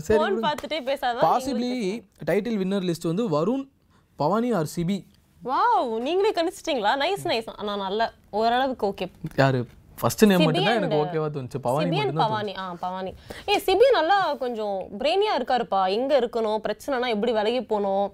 சரி 0.02 0.20
போன் 0.20 0.38
பார்த்துட்டே 0.44 0.84
பேசாதான் 0.84 1.26
பாசிபிளி 1.26 1.72
டைட்டில் 2.26 2.58
வின்னர் 2.58 2.88
லிஸ்ட் 2.90 3.08
வந்து 3.08 3.30
வருண் 3.30 3.66
பவானி 4.20 4.52
ஆர் 4.52 4.72
சிபி. 4.76 4.98
வாவ் 5.50 5.90
நீங்களே 6.06 6.30
கணிச்சிட்டீங்களா? 6.38 6.92
நைஸ் 7.02 7.26
நைஸ் 7.32 7.50
ஆனா 7.56 7.74
நல்ல 7.76 8.12
ஓரளவுக்கு 8.40 8.86
ஓகே 8.92 9.06
யாரு? 9.42 9.60
ஃபர்ஸ்ட் 10.00 10.24
நேம் 10.30 10.44
மட்டும் 10.44 10.66
தான் 10.68 10.78
எனக்கு 10.80 10.98
ஓகேவா 11.02 11.28
தோணுச்சு. 11.36 11.60
பவானி 11.66 11.98
மட்டும் 11.98 12.22
பவானி. 12.24 12.54
ஆ 12.62 12.64
பவானி. 12.86 13.12
ஏ 13.50 13.58
சிபி 13.68 13.88
நல்லா 13.98 14.18
கொஞ்சம் 14.44 14.78
பிரெயினியா 15.00 15.34
இருக்காருப்பா. 15.40 15.82
எங்க 15.98 16.12
இருக்கணும்? 16.20 16.60
பிரச்சனைனா 16.66 17.10
எப்படி 17.16 17.34
விலகி 17.40 17.62
போகணும்? 17.72 18.08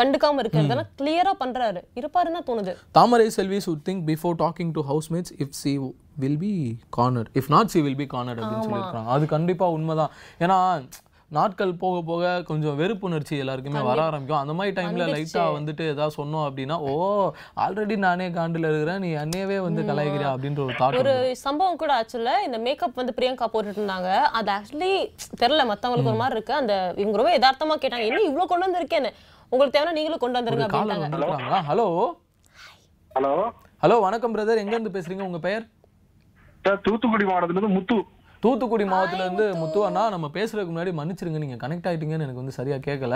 கண்டுக்காம 0.00 0.42
இருக்கிறதெல்லாம் 0.42 0.90
கிளியரா 0.98 1.32
பண்றாரு. 1.42 1.80
இருப்பாருன்னு 2.00 2.40
தோணுது. 2.48 2.72
Thamarai 2.98 3.30
Selvi 3.36 3.58
should 3.66 3.84
think 3.88 4.02
before 4.10 4.36
talking 4.44 4.72
to 4.78 4.82
housemates 4.90 5.32
if 5.44 5.56
she 5.60 5.72
will 6.22 6.38
be 6.44 6.52
corner 6.96 7.28
if 7.40 7.50
not 7.54 7.72
she 7.74 7.80
will 7.86 8.00
be 8.02 8.06
corner 8.14 8.38
அப்படின்னு 8.40 8.66
சொல்லியிருக்காங்க 8.68 9.12
அது 9.16 9.26
கண்டிப்பா 9.36 9.68
உண்மைதான். 9.76 10.14
ஏன்னா 10.38 10.58
நாட்கள் 11.36 11.72
போக 11.80 11.96
போக 12.10 12.24
கொஞ்சம் 12.48 12.76
வெறுப்புணர்ச்சி 12.80 13.34
எல்லாருக்குமே 13.42 13.80
வர 13.88 14.00
ஆரம்பிக்கும். 14.02 14.40
அந்த 14.42 14.52
மாதிரி 14.58 14.72
டைம்ல 14.76 15.06
லைட்டா 15.14 15.42
வந்துட்டு 15.56 15.84
ஏதாவது 15.92 16.14
சொன்னோம் 16.18 16.44
அப்படின்னா 16.48 16.76
ஓ 16.90 16.92
ஆல்ரெடி 17.64 17.96
நானே 18.04 18.26
காண்டில் 18.36 18.68
இருக்கிறேன். 18.70 19.02
நீ 19.04 19.10
என்னையவே 19.24 19.58
வந்து 19.66 19.82
கலாய்க்கிறியா? 19.90 20.30
அப்படின்ற 20.36 20.62
ஒரு 20.66 20.76
தாட் 20.80 20.98
ஒரு 21.02 21.14
சம்பவம் 21.44 21.80
கூட 21.82 21.92
ஆச்சுல 22.00 22.32
இந்த 22.46 22.58
மேக்கப் 22.66 23.00
வந்து 23.00 23.16
பிரியங்கா 23.18 23.48
போட்டுட்டு 23.54 23.80
இருந்தாங்க 23.82 24.10
அது 24.40 24.50
ஆக்சுவலி 24.56 24.92
தெரியல 25.42 25.66
மத்தவங்களுக்கு 25.72 26.12
ஒரு 26.14 26.22
மாதிரி 26.22 26.38
இருக்கு. 26.38 26.54
அந்த 26.62 26.74
இவங்க 27.02 27.20
ரொம்ப 27.22 27.34
யதார்த்தமா 27.38 27.76
கேட்டாங்க. 27.82 28.08
என்ன 28.10 28.24
இவ்வளவு 28.30 28.50
கொண்டு 28.52 28.66
வந்திருக்கேன்னு? 28.66 29.12
உங்களுக்கு 29.50 29.78
தேவை 29.78 29.92
நீங்களும் 29.98 30.24
கொண்டு 30.24 30.38
வந்துருங்க 30.38 30.68
வந்துருக்காங்களா 30.80 31.62
ஹலோ? 31.70 31.88
ஹலோ? 33.16 33.34
ஹலோ 33.82 33.96
வணக்கம் 34.06 34.34
பிரதர் 34.34 34.62
எங்க 34.62 34.74
இருந்து 34.76 34.96
பேசுறீங்க? 34.96 35.26
உங்க 35.30 35.38
பெயர்? 35.48 35.66
சார் 36.64 36.80
தூத்துக்குடி 36.86 37.24
மாவட்டத்துல 37.28 37.60
இருந்து 37.60 37.76
முத்து. 37.78 37.98
தூத்துக்குடி 38.44 38.84
மாவட்டத்துல 38.90 39.24
இருந்து 39.26 39.46
முத்து. 39.60 39.78
அண்ணா 39.86 40.02
நம்ம 40.14 40.26
பேசுறதுக்கு 40.38 40.72
முன்னாடி 40.74 40.92
மன்னிச்சிருங்க 40.98 41.38
நீங்க 41.44 41.56
கனெக்ட் 41.62 41.86
ஆயிட்டீங்கன்னு 41.90 42.26
எனக்கு 42.26 42.42
வந்து 42.42 42.58
சரியா 42.58 42.76
கேட்கல 42.88 43.14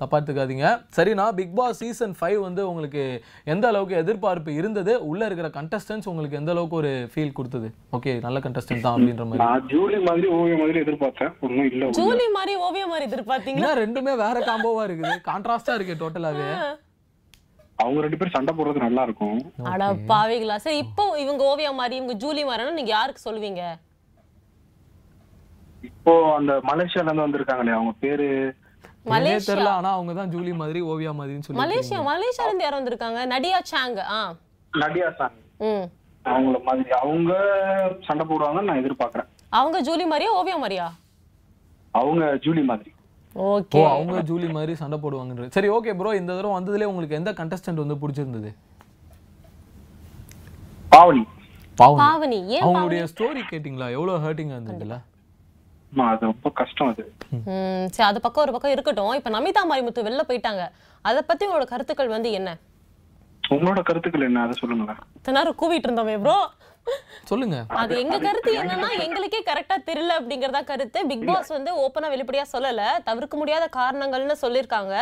தப்பா 0.00 0.16
எடுத்துக்காதீங்க. 0.18 0.66
சரிண்ணா 0.96 1.24
பிக் 1.38 1.54
பாஸ் 1.58 1.78
சீசன் 1.82 2.12
ஃபைவ் 2.18 2.36
வந்து 2.46 2.62
உங்களுக்கு 2.70 3.02
எந்த 3.52 3.64
அளவுக்கு 3.70 3.94
எதிர்பார்ப்பு 4.02 4.50
இருந்தது? 4.60 4.92
உள்ள 5.10 5.22
இருக்கிற 5.28 5.48
கண்டஸ்டன்ஸ் 5.56 6.08
உங்களுக்கு 6.10 6.38
எந்த 6.40 6.52
அளவுக்கு 6.54 6.76
ஒரு 6.80 6.92
ஃபீல் 7.12 7.34
கொடுத்தது? 7.38 7.68
ஓகே 7.98 8.12
நல்ல 8.26 8.40
கண்டஸ்டன்ட் 8.44 8.84
தான் 8.84 8.96
அப்படின்ற 8.96 9.24
மாதிரி. 9.30 9.42
நான் 9.44 9.64
ஜூலி 9.72 10.00
மாதிரி 10.08 10.28
ஓவியம் 10.36 10.62
மாதிரி 10.64 10.82
எதிர்பார்த்தேன். 10.84 11.32
ஒன்றும் 11.46 11.70
இல்ல. 11.70 11.90
ஜூலி 12.00 12.28
மாதிரி 12.36 12.54
ஓவியம் 12.66 12.92
மாதிரி 12.94 13.08
எதிர்பார்த்தீங்களா? 13.10 13.64
என்ன 13.64 13.80
ரெண்டுமே 13.84 14.14
வேற 14.24 14.44
காம்போவா 14.50 14.84
இருக்குது. 14.90 15.16
கான்ட்ராஸ்டா 15.30 15.74
இருக்கு 15.78 16.00
டோட்டலாவே 16.04 16.48
அவங்க 17.82 18.00
ரெண்டு 18.04 18.18
பேரும் 18.20 18.36
சண்டை 18.36 18.52
போடுறது 18.58 18.86
நல்லா 18.86 19.02
இருக்கும். 19.06 19.36
அட 19.72 19.90
பாவிகளா. 20.12 20.54
சரி 20.64 20.78
இப்போ 20.86 21.04
இவங்க 21.24 21.42
ஓவியம் 21.50 21.78
மாதிரி 21.80 21.96
இவங்க 22.00 22.14
ஜூலி 22.22 22.42
மாதிரினா 22.48 22.78
நீங்க 22.78 22.92
யாருக்கு 22.96 23.26
சொல்லுவீங்க? 23.26 23.62
இப்போ 26.08 26.20
அந்த 26.34 26.52
மலேசியால 26.64 27.06
இருந்து 27.06 27.24
வந்திருக்காங்களே 27.24 27.72
அவங்க 27.74 27.92
பேரு? 28.02 28.26
எனக்கே 29.08 29.32
தெரியல 29.48 29.70
ஆனா 29.72 29.90
அவங்க 29.96 30.12
தான் 30.14 30.30
ஜூலி 30.32 30.52
மாதிரி 30.56 30.80
ஓவியா 30.86 31.10
மாதிரின்னு 31.18 31.44
சொல்லி 31.46 31.60
மலேசியா 31.60 31.98
மலேசியால 32.06 32.46
இருந்து 32.46 32.64
யாரும் 32.64 32.80
வந்திருக்காங்க? 32.80 33.18
நடியா 33.32 33.58
சாங் 33.70 33.96
ஆ. 34.12 34.20
Nadia 34.72 35.08
Chang. 35.18 35.34
ம். 35.62 35.84
அவங்கள 36.24 36.60
மாதிரி 36.68 36.92
அவங்க 36.98 37.32
சண்டை 38.06 38.24
போடுவாங்கன்னு 38.30 38.68
நான் 38.70 38.80
எதிர்பார்க்கறேன். 38.82 39.28
அவங்க 39.52 39.80
ஜூலி 39.88 40.06
மாதிரியா 40.06 40.30
ஓவியம் 40.38 40.62
மாதிரியா? 40.64 40.86
அவங்க 41.94 42.30
ஜூலி 42.46 42.64
மாதிரி. 42.64 42.90
ஓகே. 43.50 43.82
அவங்க 43.90 44.22
ஜூலி 44.30 44.48
மாதிரி 44.52 44.74
சண்டை 44.76 44.98
போடுவாங்கன்றது 45.04 45.54
சரி 45.58 45.70
ஓகே 45.76 45.94
ப்ரோ 46.00 46.14
இந்த 46.18 46.32
தடவை 46.32 46.54
வந்ததுலேயே 46.58 46.90
உங்களுக்கு 46.92 47.20
எந்த 47.20 47.32
கண்டஸ்டன்ட் 47.40 47.84
வந்து 47.84 48.00
பிடிச்சிருந்தது? 48.02 48.52
பாவனி. 50.92 51.24
பாவனி. 51.78 52.40
ஏன் 52.54 52.64
அவங்களுடைய 52.64 53.04
ஸ்டோரி 53.12 53.44
கேட்டிங்களா? 53.50 53.88
எவ்வளவு 53.96 54.24
ஹர்ட்டிங்கா 54.24 54.58
இருந்ததுல 54.58 54.96
அது 56.12 56.26
ரொம்ப 56.30 56.50
கஷ்டம் 56.60 56.90
அது. 56.92 57.04
ம் 57.32 57.86
சரி 57.94 58.08
அது 58.08 58.20
பக்கம் 58.20 58.44
ஒரு 58.44 58.52
பக்கம் 58.52 58.74
இருக்கட்டும். 58.74 59.12
இப்ப 59.18 59.30
நமிதா 59.30 59.62
மாரிமுத்து 59.70 60.06
வெளில 60.08 60.24
போயிட்டாங்க. 60.30 60.64
அத 61.02 61.22
பத்தி 61.22 61.46
உங்களோட 61.46 61.66
கருத்துக்கள் 61.74 62.14
வந்து 62.16 62.30
என்ன? 62.38 62.50
உங்களோட 63.54 63.82
கருத்துக்கள் 63.82 64.26
என்ன? 64.28 64.40
அதை 64.46 64.54
சொல்லுங்களேன். 64.60 64.98
இத்தனை 65.18 65.36
நேரம் 65.38 65.60
கூவிட்டு 65.62 65.88
இருந்தோமே 65.88 66.16
ப்ரோ 66.24 66.38
சொல்லுங்க. 67.30 67.56
அது 67.80 67.94
எங்க 68.02 68.16
கருத்து 68.18 68.50
என்னன்னா 68.60 68.88
எங்களுக்கே 69.04 69.40
கரெக்டா 69.48 69.76
தெரியல 69.88 70.12
அப்படிங்கறதா 70.18 70.62
கருத்து. 70.70 71.06
பிக் 71.10 71.26
பாஸ் 71.30 71.50
வந்து 71.56 71.70
ஓப்பனா 71.84 72.08
வெளிப்படையா 72.14 72.44
சொல்லல. 72.52 72.82
தவிர்க்க 73.08 73.36
முடியாத 73.40 73.64
காரணங்கள்னு 73.78 74.36
சொல்லியிருக்காங்க. 74.44 74.94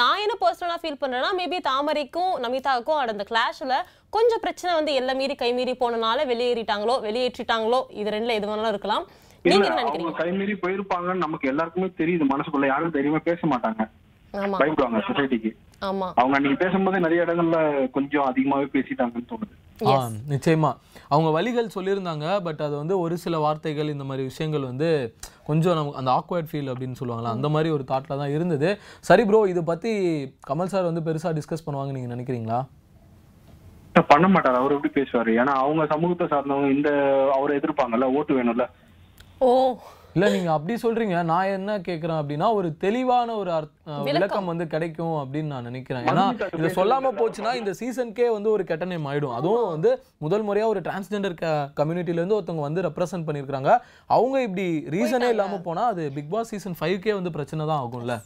நான் 0.00 0.22
என்ன 0.24 0.34
பர்சனலா 0.42 0.76
ஃபீல் 0.82 1.00
பண்றேன்னா 1.02 1.30
மேபி 1.40 1.58
தாமரைக்கும் 1.70 2.32
நமிதாவுக்கும் 2.44 3.00
அந்த 3.14 3.26
கிளாஷ்ல 3.30 3.76
கொஞ்சம் 4.16 4.42
பிரச்சனை 4.44 4.72
வந்து 4.78 4.94
எல்லை 5.00 5.14
மீறி 5.20 5.34
கை 5.34 5.52
மீறி 5.58 5.74
போனனால 5.82 6.26
வெளியேறிட்டாங்களோ 6.32 6.96
வெளியேற்றிட்டாங்களோ 7.08 7.80
இது 8.00 8.10
ரெண்டுல 8.16 8.38
எது 8.40 8.48
வேணாலும் 8.50 8.74
இருக்கலாம். 8.74 9.06
இல்ல 9.44 9.66
அவங்க 9.82 10.10
கைமீறி 10.20 10.54
போயிருப்பாங்கன்னு 10.60 11.24
நமக்கு 11.26 11.46
எல்லாருக்குமே 11.48 11.88
தெரியுது 11.98 12.24
மனசுக்குள்ள 12.30 12.66
யாரும் 12.68 12.94
தைரியமா 12.96 13.20
பேச 13.26 13.40
மாட்டாங்க. 13.46 13.82
பயப்படுவாங்க 14.54 15.00
சொசைட்டிக்கு 15.08 15.50
ஆமா. 15.88 16.06
அவங்க 16.20 16.34
அன்னைக்கு 16.36 16.62
பேசும்போது 16.62 17.04
நிறைய 17.04 17.24
இடங்கள்ல 17.24 17.58
கொஞ்சம் 17.90 18.26
அதிகமாவே 18.28 18.66
பேசிட்டாங்கன்னு 18.74 19.30
தோணுது. 19.32 19.54
ஆ 19.86 19.94
நிச்சயமா. 20.32 20.70
அவங்க 21.10 21.28
வழிகள் 21.30 21.74
சொல்லியிருந்தாங்க 21.74 22.26
பட் 22.42 22.60
அது 22.66 22.74
வந்து 22.76 22.94
ஒரு 22.98 23.16
சில 23.16 23.38
வார்த்தைகள் 23.38 23.92
இந்த 23.94 24.04
மாதிரி 24.04 24.22
விஷயங்கள் 24.22 24.68
வந்து 24.68 24.88
கொஞ்சம் 25.46 25.76
நமக்கு 25.78 26.00
அந்த 26.00 26.10
ஆக்வர்ட் 26.10 26.50
ஃபீல் 26.50 26.70
அப்படின்னு 26.72 26.98
சொல்லுவாங்களா 27.00 27.34
அந்த 27.36 27.48
மாதிரி 27.48 27.70
ஒரு 27.70 27.84
தாட்டில் 27.90 28.20
தான் 28.22 28.34
இருந்தது. 28.36 28.68
சரி 29.04 29.24
ப்ரோ 29.24 29.40
இதை 29.52 29.64
பற்றி 29.64 29.92
கமல் 30.48 30.72
சார் 30.74 30.88
வந்து 30.90 31.04
பெருசாக 31.08 31.36
டிஸ்கஸ் 31.38 31.66
பண்ணுவாங்க 31.66 31.92
நீங்கள் 31.92 32.14
நினைக்கிறீங்களா? 32.14 32.60
பண்ண 34.10 34.26
மாட்டாரு. 34.28 34.56
அவர் 34.60 34.74
எப்படி 34.76 34.92
பேசுவாரு? 34.94 35.32
ஏன்னா 35.40 35.52
அவங்க 35.60 35.82
சமூகத்தை 35.92 36.26
சார்ந்தவங்க 36.32 36.70
இந்த 36.70 36.88
அவரை 37.36 37.52
எதிர்ப்பாங்கல்ல 37.58 38.06
ஓட்டு 38.16 38.32
வேணும்ல. 38.38 38.64
ஓ. 39.46 39.50
இல்லை 40.16 40.26
நீங்கள் 40.34 40.54
அப்படி 40.54 40.74
சொல்கிறீங்க 40.82 41.16
நான் 41.30 41.52
என்ன 41.54 41.70
கேட்குறேன் 41.86 42.18
அப்படின்னா 42.20 42.48
ஒரு 42.58 42.68
தெளிவான 42.84 43.28
ஒரு 43.40 43.50
விளக்கம். 44.08 44.50
வந்து 44.50 44.64
கிடைக்கும் 44.74 45.16
அப்படின்னு 45.22 45.52
நான் 45.54 45.66
நினைக்கிறேன். 45.68 46.04
ஏன்னா 46.10 46.24
இதை 46.58 46.68
சொல்லாமல் 46.76 47.16
போச்சுன்னா 47.20 47.52
இந்த 47.60 47.72
சீசனுக்கே 47.80 48.28
வந்து 48.36 48.48
ஒரு 48.56 48.64
கெட்ட 48.68 48.86
நேம் 48.92 49.08
ஆயிடும். 49.12 49.34
அதுவும் 49.38 49.72
வந்து 49.72 49.90
முதல் 50.24 50.44
முறையாக 50.48 50.72
ஒரு 50.74 50.82
டிரான்ஸ்ஜெண்டர் 50.88 51.34
க 51.42 51.48
கம்யூனிட்டிலேருந்து 51.80 52.36
ஒருத்தவங்க 52.38 52.66
வந்து 52.68 52.84
ரெப்ரசென்ட் 52.88 53.26
பண்ணியிருக்காங்க 53.30 53.72
அவங்க 54.18 54.36
இப்படி 54.46 54.66
ரீசனே 54.96 55.30
இல்லாமல் 55.34 55.64
போனால் 55.66 55.90
அது 55.94 56.04
பிக் 56.18 56.30
பாஸ் 56.36 56.52
சீசன் 56.54 56.78
ஃபைவ்க்கே 56.80 57.16
வந்து 57.18 57.34
பிரச்சனை 57.38 57.66
தான் 57.72 57.82
ஆகும்ல. 57.84 58.16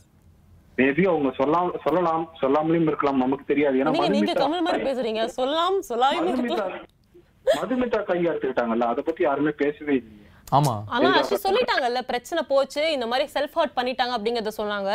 மேபி 0.79 1.05
அவங்க 1.15 1.33
சொல்லலாம் 1.41 1.73
சொல்லலாம் 1.87 2.25
சொல்லாமலையும் 2.43 2.89
இருக்கலாம் 2.93 3.23
நமக்கு 3.25 3.51
தெரியாது. 3.55 3.79
ஏன்னா 3.81 4.13
நீங்க 4.19 4.35
கமல் 4.45 4.67
மாதிரி 4.69 4.89
பேசுறீங்க. 4.91 5.25
சொல்லலாம் 5.41 5.81
சொல்லாம 5.91 6.23
இருக்கலாம். 6.35 6.71
மதுமிதா 6.71 7.59
மதுமிதா 7.61 8.01
கையா 8.09 8.31
எடுத்துக்கிட்டாங்கல்ல 8.33 8.93
அதை 8.93 9.03
பத்தி 9.11 9.23
யாருமே 9.31 9.55
பேசவே 9.65 9.95
இல்லையே. 10.01 10.25
ஆமாம் 10.57 10.83
ஆனா 10.95 11.09
ஆக்சுவலி 11.17 11.45
சொல்லிட்டாங்கல்ல 11.47 12.01
பிரச்சனை 12.11 12.43
போச்சு 12.51 12.83
இந்த 12.97 13.07
மாதிரி 13.11 13.25
செல்ஃப் 13.35 13.57
ஹர்ட் 13.59 13.75
பண்ணிட்டாங்க 13.79 14.13
அப்படிங்கறத 14.17 14.53
சொன்னாங்க. 14.61 14.91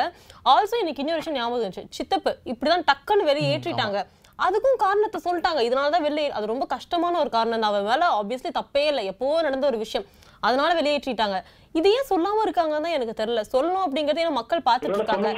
ஆல்சோ 0.53 0.75
இன்னைக்கு 0.81 1.01
இன்னொரு 1.03 1.21
விஷயம் 1.21 1.37
ஞாபகம் 1.39 1.59
இருந்துச்சு 1.59 1.83
சித்தப்பு 1.97 2.31
இப்படிதான் 2.51 2.85
டக்குன்னு 2.89 3.29
வெளியே 3.31 3.51
ஏற்றிட்டாங்க. 3.55 3.99
அதுக்கும் 4.45 4.79
காரணத்தை 4.85 5.19
சொல்லிட்டாங்க. 5.25 5.61
இதனால 5.67 5.91
தான் 5.95 6.05
வெளியே 6.07 6.29
அது 6.37 6.51
ரொம்ப 6.53 6.65
கஷ்டமான 6.75 7.19
ஒரு 7.23 7.31
காரணம் 7.37 7.61
தான். 7.63 7.71
அவன் 7.73 7.87
மேல 7.91 8.09
ஆப்வியஸ்லி 8.19 8.51
தப்பே 8.59 8.85
இல்லை. 8.91 9.03
எப்போ 9.13 9.27
நடந்த 9.47 9.67
ஒரு 9.71 9.79
விஷயம். 9.85 10.07
அதனால 10.47 10.69
வெளியேற்றிட்டாங்க 10.79 11.37
இது 11.79 11.89
ஏன் 11.97 12.09
சொல்லாம 12.11 12.41
இருக்காங்கன்னு 12.45 12.85
தான் 12.87 12.97
எனக்கு 12.97 13.19
தெரியல. 13.21 13.43
சொல்லணும் 13.53 13.85
அப்படிங்கறத 13.87 14.31
மக்கள் 14.41 14.67
பார்த்துட்டு 14.69 14.99
இருக்காங்க? 15.01 15.29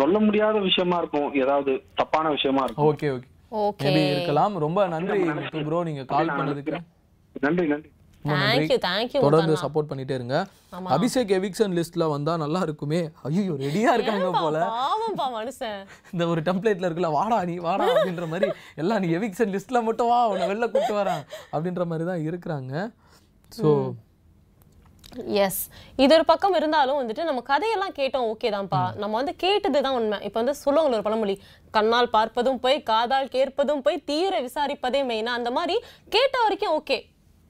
சொல்ல 0.00 0.18
முடியாத 0.26 0.58
விஷயமா 0.68 0.98
இருக்கும். 1.02 1.30
ஏதாவது 1.42 1.72
தப்பான 2.00 2.28
விஷயமா 2.36 2.62
இருக்கும். 2.66 2.88
Okay 2.90 3.08
okay. 3.16 3.28
ஓகே. 3.68 3.86
மேபி 3.86 4.02
இருக்கலாம். 4.14 4.54
ரொம்ப 4.66 4.80
நன்றி 4.94 5.18
ப்ரோ 5.68 5.80
நீங்கள் 5.88 6.10
கால் 6.12 6.36
பண்ணதுக்கு. 6.38 6.78
நன்றி 7.46 7.66
நன்றி. 7.72 7.90
தேங்க்யூ 8.28 8.76
தேங்க்யூ 8.86 9.20
தொடர்ந்து 9.24 9.54
சப்போர்ட் 9.62 9.88
பண்ணிட்டே 9.90 10.14
இருங்க 10.18 10.36
அபிஷேக் 10.96 11.30
எவிக்சன் 11.36 11.74
லிஸ்ட்ல 11.78 12.04
வந்தா 12.12 12.32
நல்லா 12.42 12.60
இருக்குமே. 12.66 13.00
ஐயோ 13.28 13.54
ரெடியா 13.62 13.90
இருக்காங்க 13.96 14.28
போல. 14.42 14.58
இந்த 16.14 16.26
ஒரு 16.32 16.40
டெம்ப்ளேட்ல 16.48 16.86
இருக்குல்ல 16.88 17.10
வாடா 17.18 17.38
நீ 17.50 17.54
வாடா 17.68 17.86
அப்படின்ற 17.94 18.26
மாதிரி 18.32 18.48
எல்லாம் 18.82 19.02
நீ 19.04 19.08
எவிக்சன் 19.18 19.52
லிஸ்ட்ல 19.54 19.80
மட்டும் 19.88 20.10
வா 20.12 20.20
உன்னை 20.32 20.46
வெளில 20.52 20.68
கூட்டு 20.74 20.94
வரேன் 21.00 21.22
அப்படின்ற 21.54 21.84
மாதிரி 21.92 22.06
தான் 22.10 22.24
இருக்கிறாங்க. 22.28 22.74
ஸோ 23.52 23.68
எஸ் 25.44 25.62
இது 26.02 26.12
ஒரு 26.16 26.24
பக்கம் 26.32 26.56
இருந்தாலும் 26.58 26.98
வந்துட்டு 26.98 27.22
நம்ம 27.28 27.40
கதையெல்லாம் 27.48 27.94
கேட்டோம் 28.00 28.26
ஓகே 28.32 28.50
தான்ப்பா. 28.56 28.82
நம்ம 29.02 29.16
வந்து 29.20 29.32
கேட்டது 29.44 29.78
தான் 29.86 29.96
உண்மை. 30.00 30.18
இப்போ 30.26 30.38
வந்து 30.40 30.54
சொல்லுவாங்க 30.64 30.98
ஒரு 30.98 31.06
பழமொழி 31.06 31.34
கண்ணால் 31.76 32.14
பார்ப்பதும் 32.16 32.60
போய் 32.64 32.76
காதால் 32.90 33.32
கேட்பதும் 33.36 33.82
போய் 33.86 34.04
தீர 34.10 34.34
விசாரிப்பதே 34.46 35.00
மெயினா 35.10 35.32
அந்த 35.38 35.52
மாதிரி 35.58 35.76
கேட்ட 36.16 36.36
வரைக்கும் 36.44 36.76
ஓகே 36.80 36.98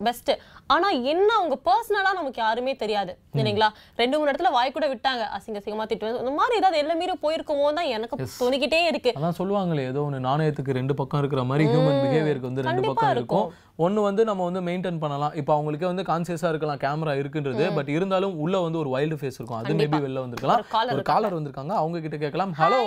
பெஸ்ட் 0.06 0.30
ஆனா 0.74 0.88
என்ன 1.12 1.28
அவங்க 1.38 1.56
பர்சனலா 1.68 2.10
நமக்கு 2.18 2.40
யாருமே 2.44 2.72
தெரியாது 2.82 3.12
இல்லைங்களா? 3.40 3.68
ரெண்டு 4.00 4.14
மூணு 4.18 4.30
இடத்துல 4.30 4.50
வாய் 4.56 4.72
கூட 4.76 4.86
விட்டாங்க. 4.92 5.24
அசிங்க 5.36 5.60
அசிங்கமா 5.60 5.86
திட்டு 5.90 6.10
இந்த 6.22 6.32
மாதிரி 6.38 6.58
ஏதாவது 6.60 6.80
எல்லாம் 6.82 7.00
மீறி 7.00 7.14
போயிருக்குமோ 7.24 7.66
தான் 7.78 7.90
எனக்கு 7.96 8.28
தோணிக்கிட்டே 8.42 8.80
இருக்கு. 8.90 9.12
அதான் 9.18 9.36
சொல்லுவாங்களே 9.40 9.84
ஏதோ 9.90 10.02
ஒன்று 10.06 10.20
நாணயத்துக்கு 10.28 10.76
ரெண்டு 10.80 10.96
பக்கம் 11.00 11.22
இருக்கிற 11.22 11.44
மாதிரி 11.50 11.66
ஹியூமன் 11.72 12.00
பிஹேவியருக்கு 12.04 12.50
வந்து 12.50 12.66
ரெண்டு 12.68 12.86
பக்கம் 12.88 13.12
இருக்கும். 13.16 13.48
ஒன்று 13.86 14.06
வந்து 14.08 14.24
நம்ம 14.30 14.44
வந்து 14.48 14.62
மெயின்டைன் 14.68 15.02
பண்ணலாம். 15.04 15.36
இப்போ 15.42 15.54
அவங்களுக்கே 15.56 15.88
வந்து 15.92 16.06
கான்சியஸாக 16.12 16.52
இருக்கலாம் 16.54 16.82
கேமரா 16.86 17.14
இருக்குன்றது. 17.22 17.66
பட் 17.78 17.92
இருந்தாலும் 17.96 18.34
உள்ள 18.44 18.56
வந்து 18.66 18.80
ஒரு 18.84 18.92
வைல்டு 18.96 19.18
ஃபேஸ் 19.20 19.38
இருக்கும். 19.40 19.60
அது 19.60 19.78
மேபி 19.82 20.00
வெளில 20.06 20.24
வந்திருக்கலாம். 20.24 20.64
ஒரு 20.96 21.04
காலர் 21.12 21.38
வந்திருக்காங்க. 21.38 21.76
அவங்க 21.82 22.00
கிட்ட 22.06 22.18
கேட்கலாம் 22.24 22.54
ஹலோ 22.62 22.82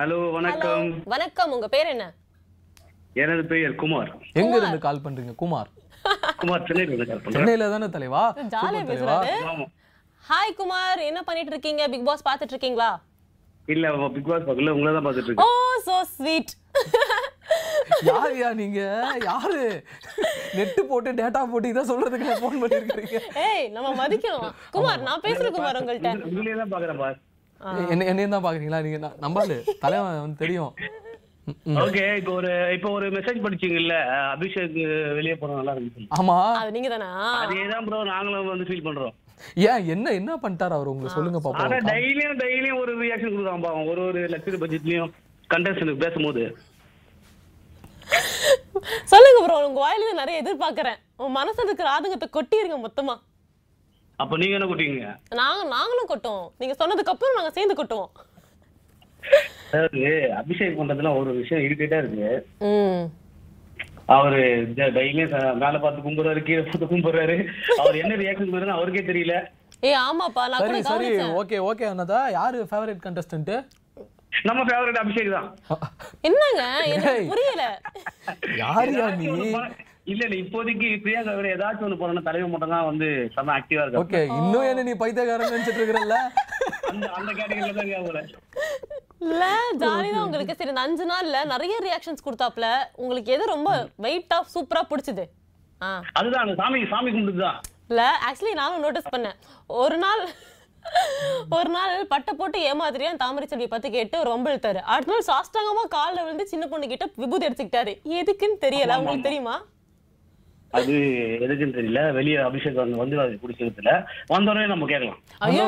ஹலோ 0.00 0.20
வணக்கம். 0.38 0.88
வணக்கம். 1.16 1.52
உங்க 1.56 1.68
பேர் 1.74 1.90
என்ன? 1.94 2.06
எனது 3.22 3.42
பெயர் 3.50 3.74
குமார். 3.82 4.08
எங்க 4.40 4.54
இருந்து 4.58 4.78
கால் 4.86 5.04
பண்றீங்க? 5.04 5.32
குமார். 5.42 5.68
குமார் 6.40 6.66
சென்னையில 7.32 7.68
தானே 7.70 7.88
தலைவா 7.94 8.22
ஜாலியா 8.54 8.84
பேசுறாரு 8.90 9.34
ஹாய் 10.24 10.56
குமார் 10.56 11.00
என்ன 11.08 11.20
பண்ணிட்டு 11.24 11.52
இருக்கீங்க 11.52 11.82
பிக் 11.90 12.06
பாஸ் 12.06 12.26
பார்த்துட்டு 12.26 12.54
இருக்கீங்களா 12.54 12.90
இல்ல 13.68 13.86
பிக் 14.14 14.30
பாஸ் 14.30 14.46
பார்க்கல 14.46 14.74
உங்களை 14.74 14.92
தான் 14.92 15.06
பார்த்துட்டு 15.06 15.36
ஓ 15.38 15.46
இருக்கேன் 15.46 15.84
சோ 15.86 15.96
ஸ்வீட் 16.12 16.52
யாருயா 18.06 18.48
நீங்க 18.58 18.80
யாரு 19.26 19.60
நெட்டு 20.56 20.82
போட்டு 20.88 21.10
டேட்டா 21.18 21.40
போட்டு 21.46 21.72
இதை 21.72 21.82
சொல்றதுக்கு 21.90 22.36
ஃபோன் 22.40 22.60
பண்ணிருக்கீங்க 22.62 23.20
ஏய் 23.44 23.64
நம்ம 23.72 23.88
மதிக்கணும் 24.00 24.48
குமார் 24.72 25.06
நான் 25.06 25.24
பேசுறேன் 25.24 25.56
குமார் 25.56 25.80
உங்கள்ட்ட 25.80 26.12
உங்களையே 26.28 26.56
தான் 26.58 26.72
பாக்குறேன் 26.74 27.00
பாஸ் 27.02 27.22
என்ன 27.92 28.06
என்னையும் 28.10 28.34
தான் 28.34 28.44
பாக்குறீங்களா 28.44 28.80
நீங்க 28.84 29.00
ந- 29.00 29.16
நம்பாலு 29.22 29.54
தலைவன் 29.82 30.20
வந்து 30.20 30.42
தெரியும். 30.42 30.72
ஓகே 31.82 32.04
இப்போ 32.20 32.32
ஒரு 32.38 32.50
இப்போ 32.76 32.88
ஒரு 32.96 33.06
மெசேஜ் 33.16 33.42
படிச்சீங்கல்ல 33.44 33.96
அபிஷேக் 34.34 34.78
வெளியே 35.18 35.34
போனா 35.40 35.58
நல்லா 35.58 35.74
இருக்கு 35.76 36.06
ஆமா. 36.18 36.36
அது 36.60 36.74
நீங்க 36.76 36.90
தானா? 36.94 37.10
அதே 37.42 37.60
தான் 37.72 37.84
ப்ரோ 37.88 37.98
நாங்களும் 38.10 38.50
வந்து 38.52 38.66
ஃபீல் 38.68 38.86
பண்றோம். 38.86 39.14
ஏன் 39.70 39.84
என்ன 39.94 40.12
என்ன 40.20 40.32
பண்ணிட்டாரு 40.44 40.76
அவர் 40.76 40.90
உங்களுக்கு 40.92 41.16
சொல்லுங்க 41.16 41.38
ஆனா 41.40 41.46
பாப்போம். 41.46 41.86
டெய்லியும் 41.92 42.38
டெய்லியும் 42.42 42.80
ஒரு 42.82 42.92
ரியாக்ஷன் 43.02 43.32
கொடுக்குறான் 43.34 43.64
பாவம். 43.66 43.88
ஒரு 43.92 44.02
ஒரு 44.08 44.22
லட்சம் 44.34 44.62
பட்ஜெட்லயும் 44.64 45.12
கண்டஸ்டன்ட் 45.50 46.02
பேசும்போது. 46.04 46.44
சொல்லுங்க 49.12 49.38
ப்ரோ 49.44 49.56
உங்க 49.68 49.80
வாயில 49.84 50.04
இருந்து 50.04 50.22
நிறைய 50.22 50.42
எதிர்பார்க்கறேன். 50.42 50.98
உன் 51.22 51.36
மனசுல 51.40 51.68
இருக்கிற 51.70 51.90
ஆதங்கத்தை 51.96 52.28
கொட்டிருங்க 52.36 52.78
மொத்தமா. 52.86 53.14
அப்ப 54.18 54.36
நீங்க 54.40 54.56
என்ன 54.58 54.66
கூட்டிங்க 54.68 55.08
நாங்க 55.40 55.62
நாங்களும் 55.76 56.10
கொட்டுவோம். 56.12 56.46
நீங்க 56.60 56.74
சொன்னதுக்கு 56.82 57.12
அப்புறம் 57.14 57.38
நாங்க 57.38 57.50
சேர்ந்து 57.56 57.76
கொட்டுவோம். 57.80 58.10
அதாவது 59.70 60.02
அபிஷேக் 60.40 60.78
பண்றதுல 60.78 61.12
ஒரு 61.20 61.30
விஷயம் 61.38 61.64
இரிட்டேட்டா 61.64 61.98
இருக்கு. 62.02 62.28
ம். 62.68 63.04
அவரு 64.14 64.40
டெய்லியும் 64.96 65.32
மேல 65.62 65.76
பார்த்து 65.78 66.04
கும்பிடுறாரு 66.04 66.42
கீழே 66.42 66.60
பார்த்து 66.64 66.90
கும்பிடுறாரு. 66.90 67.36
அவர் 67.80 68.00
என்ன 68.02 68.18
ரியாக்ஷன் 68.20 68.46
கொடுக்குறாரு 68.46 68.76
அவருக்கே 68.76 69.04
தெரியல. 69.08 69.36
ஏய் 69.82 69.98
ஆமாப்பா 70.04 70.42
நான் 70.50 70.62
சரி 70.62 70.76
கூட 70.82 70.90
சரி 70.92 71.08
ஓகே 71.40 71.58
ஓகே 71.70 71.86
அண்ணதா. 71.88 72.20
யாரு 72.36 72.68
ஃபேவரட் 72.70 73.02
கண்டஸ்டன்ட் 73.06 73.52
நம்ம 74.46 74.62
ஃபேவரட் 74.68 75.00
அபிஷேக் 75.00 75.34
தான். 75.34 75.48
என்னங்க? 76.28 76.62
எனக்கு. 76.94 77.26
புரியல. 77.30 77.64
யாருயா 78.62 79.06
நீ? 79.20 79.26
இல்ல 80.12 80.22
இல்ல 80.24 80.34
இப்போதைக்கு 80.40 80.88
பிரியாங்கா 81.04 81.32
விட 81.36 81.48
ஏதாச்சும் 81.54 81.86
ஒண்ணு 81.86 82.00
பண்ணணும் 82.00 82.26
தலைவர் 82.26 82.50
மட்டும் 82.50 82.74
தான் 82.74 82.88
வந்து 82.88 83.06
செம்ம 83.34 83.54
ஆக்டிவா 83.56 83.84
இருக்கு 83.84 84.02
ஓகே 84.02 84.20
இன்னும் 84.36 84.66
என்ன 84.68 84.84
நீ 84.88 84.94
பைத்தியக்காரன் 85.00 85.50
நினைச்சிட்டு 85.50 85.80
இருக்கிறல்ல? 85.80 86.18
அந்த 86.90 87.06
அந்த 87.18 87.30
கேட்டகரியில 87.32 87.72
தான் 87.78 88.06
போல 88.08 88.22
இல்ல 89.26 89.44
ஜாலி 89.82 90.08
தான் 90.14 90.24
உங்களுக்கு. 90.26 90.56
சரி 90.58 90.72
இந்த 90.72 90.82
அஞ்சு 90.86 91.04
நாள்ல 91.12 91.38
நிறைய 91.52 91.76
ரியாக்ஷன்ஸ் 91.86 92.24
கொடுத்தாப்ல 92.26 92.66
உங்களுக்கு 93.02 93.34
எது 93.36 93.52
ரொம்ப 93.54 93.70
வெயிட்டா 94.06 94.38
சூப்பரா 94.54 94.82
பிடிச்சது? 94.90 95.24
அதுதான் 96.18 96.52
சாமி 96.60 96.80
சாமி 96.92 97.10
கும்பிட்டு 97.14 97.42
தான் 97.46 97.58
இல்ல 97.90 98.02
ஆக்சுவலி 98.28 98.54
நானும் 98.60 98.84
நோட்டீஸ் 98.84 99.14
பண்ணேன். 99.14 99.38
ஒரு 99.82 99.98
நாள் 100.04 100.22
ஒரு 101.58 101.70
நாள் 101.76 101.92
பட்டை 102.12 102.32
போட்டு 102.40 102.58
ஏமாத்திரியா 102.70 103.12
தாமரை 103.22 103.46
செல்வி 103.52 103.66
பத்தி 103.72 103.88
கேட்டு 103.94 104.16
ஒரு 104.22 104.30
வம்பு 104.32 104.50
இழுத்தாரு. 104.50 104.80
அடுத்த 104.92 105.12
நாள் 105.12 105.28
சாஷ்டாங்கமா 105.30 105.84
கால்ல 105.96 106.24
விழுந்து 106.24 106.44
சின்ன 106.52 106.64
பொண்ணு 106.72 106.92
கிட்ட 106.92 107.06
விபூதி 107.22 107.46
எடுத்துக்கிட்டாரு 107.48 107.94
எதுக்குன்னு 108.20 108.62
தெரியல 108.66 108.98
உங்களுக்கு 109.00 109.28
தெரியுமா? 109.28 109.56
அது 110.76 110.94
எதுக்குன்னு 111.44 111.76
தெரியல 111.78 112.00
வெளியே 112.16 112.38
அபிஷேக் 112.46 112.80
வந்து 112.82 113.00
வந்து 113.02 113.16
அது 113.24 113.34
பிடிச்சதுல 113.42 113.92
வந்தோடனே 114.32 114.66
நம்ம 114.72 114.86
கேட்கலாம். 114.92 115.18
ஐயோ 115.46 115.64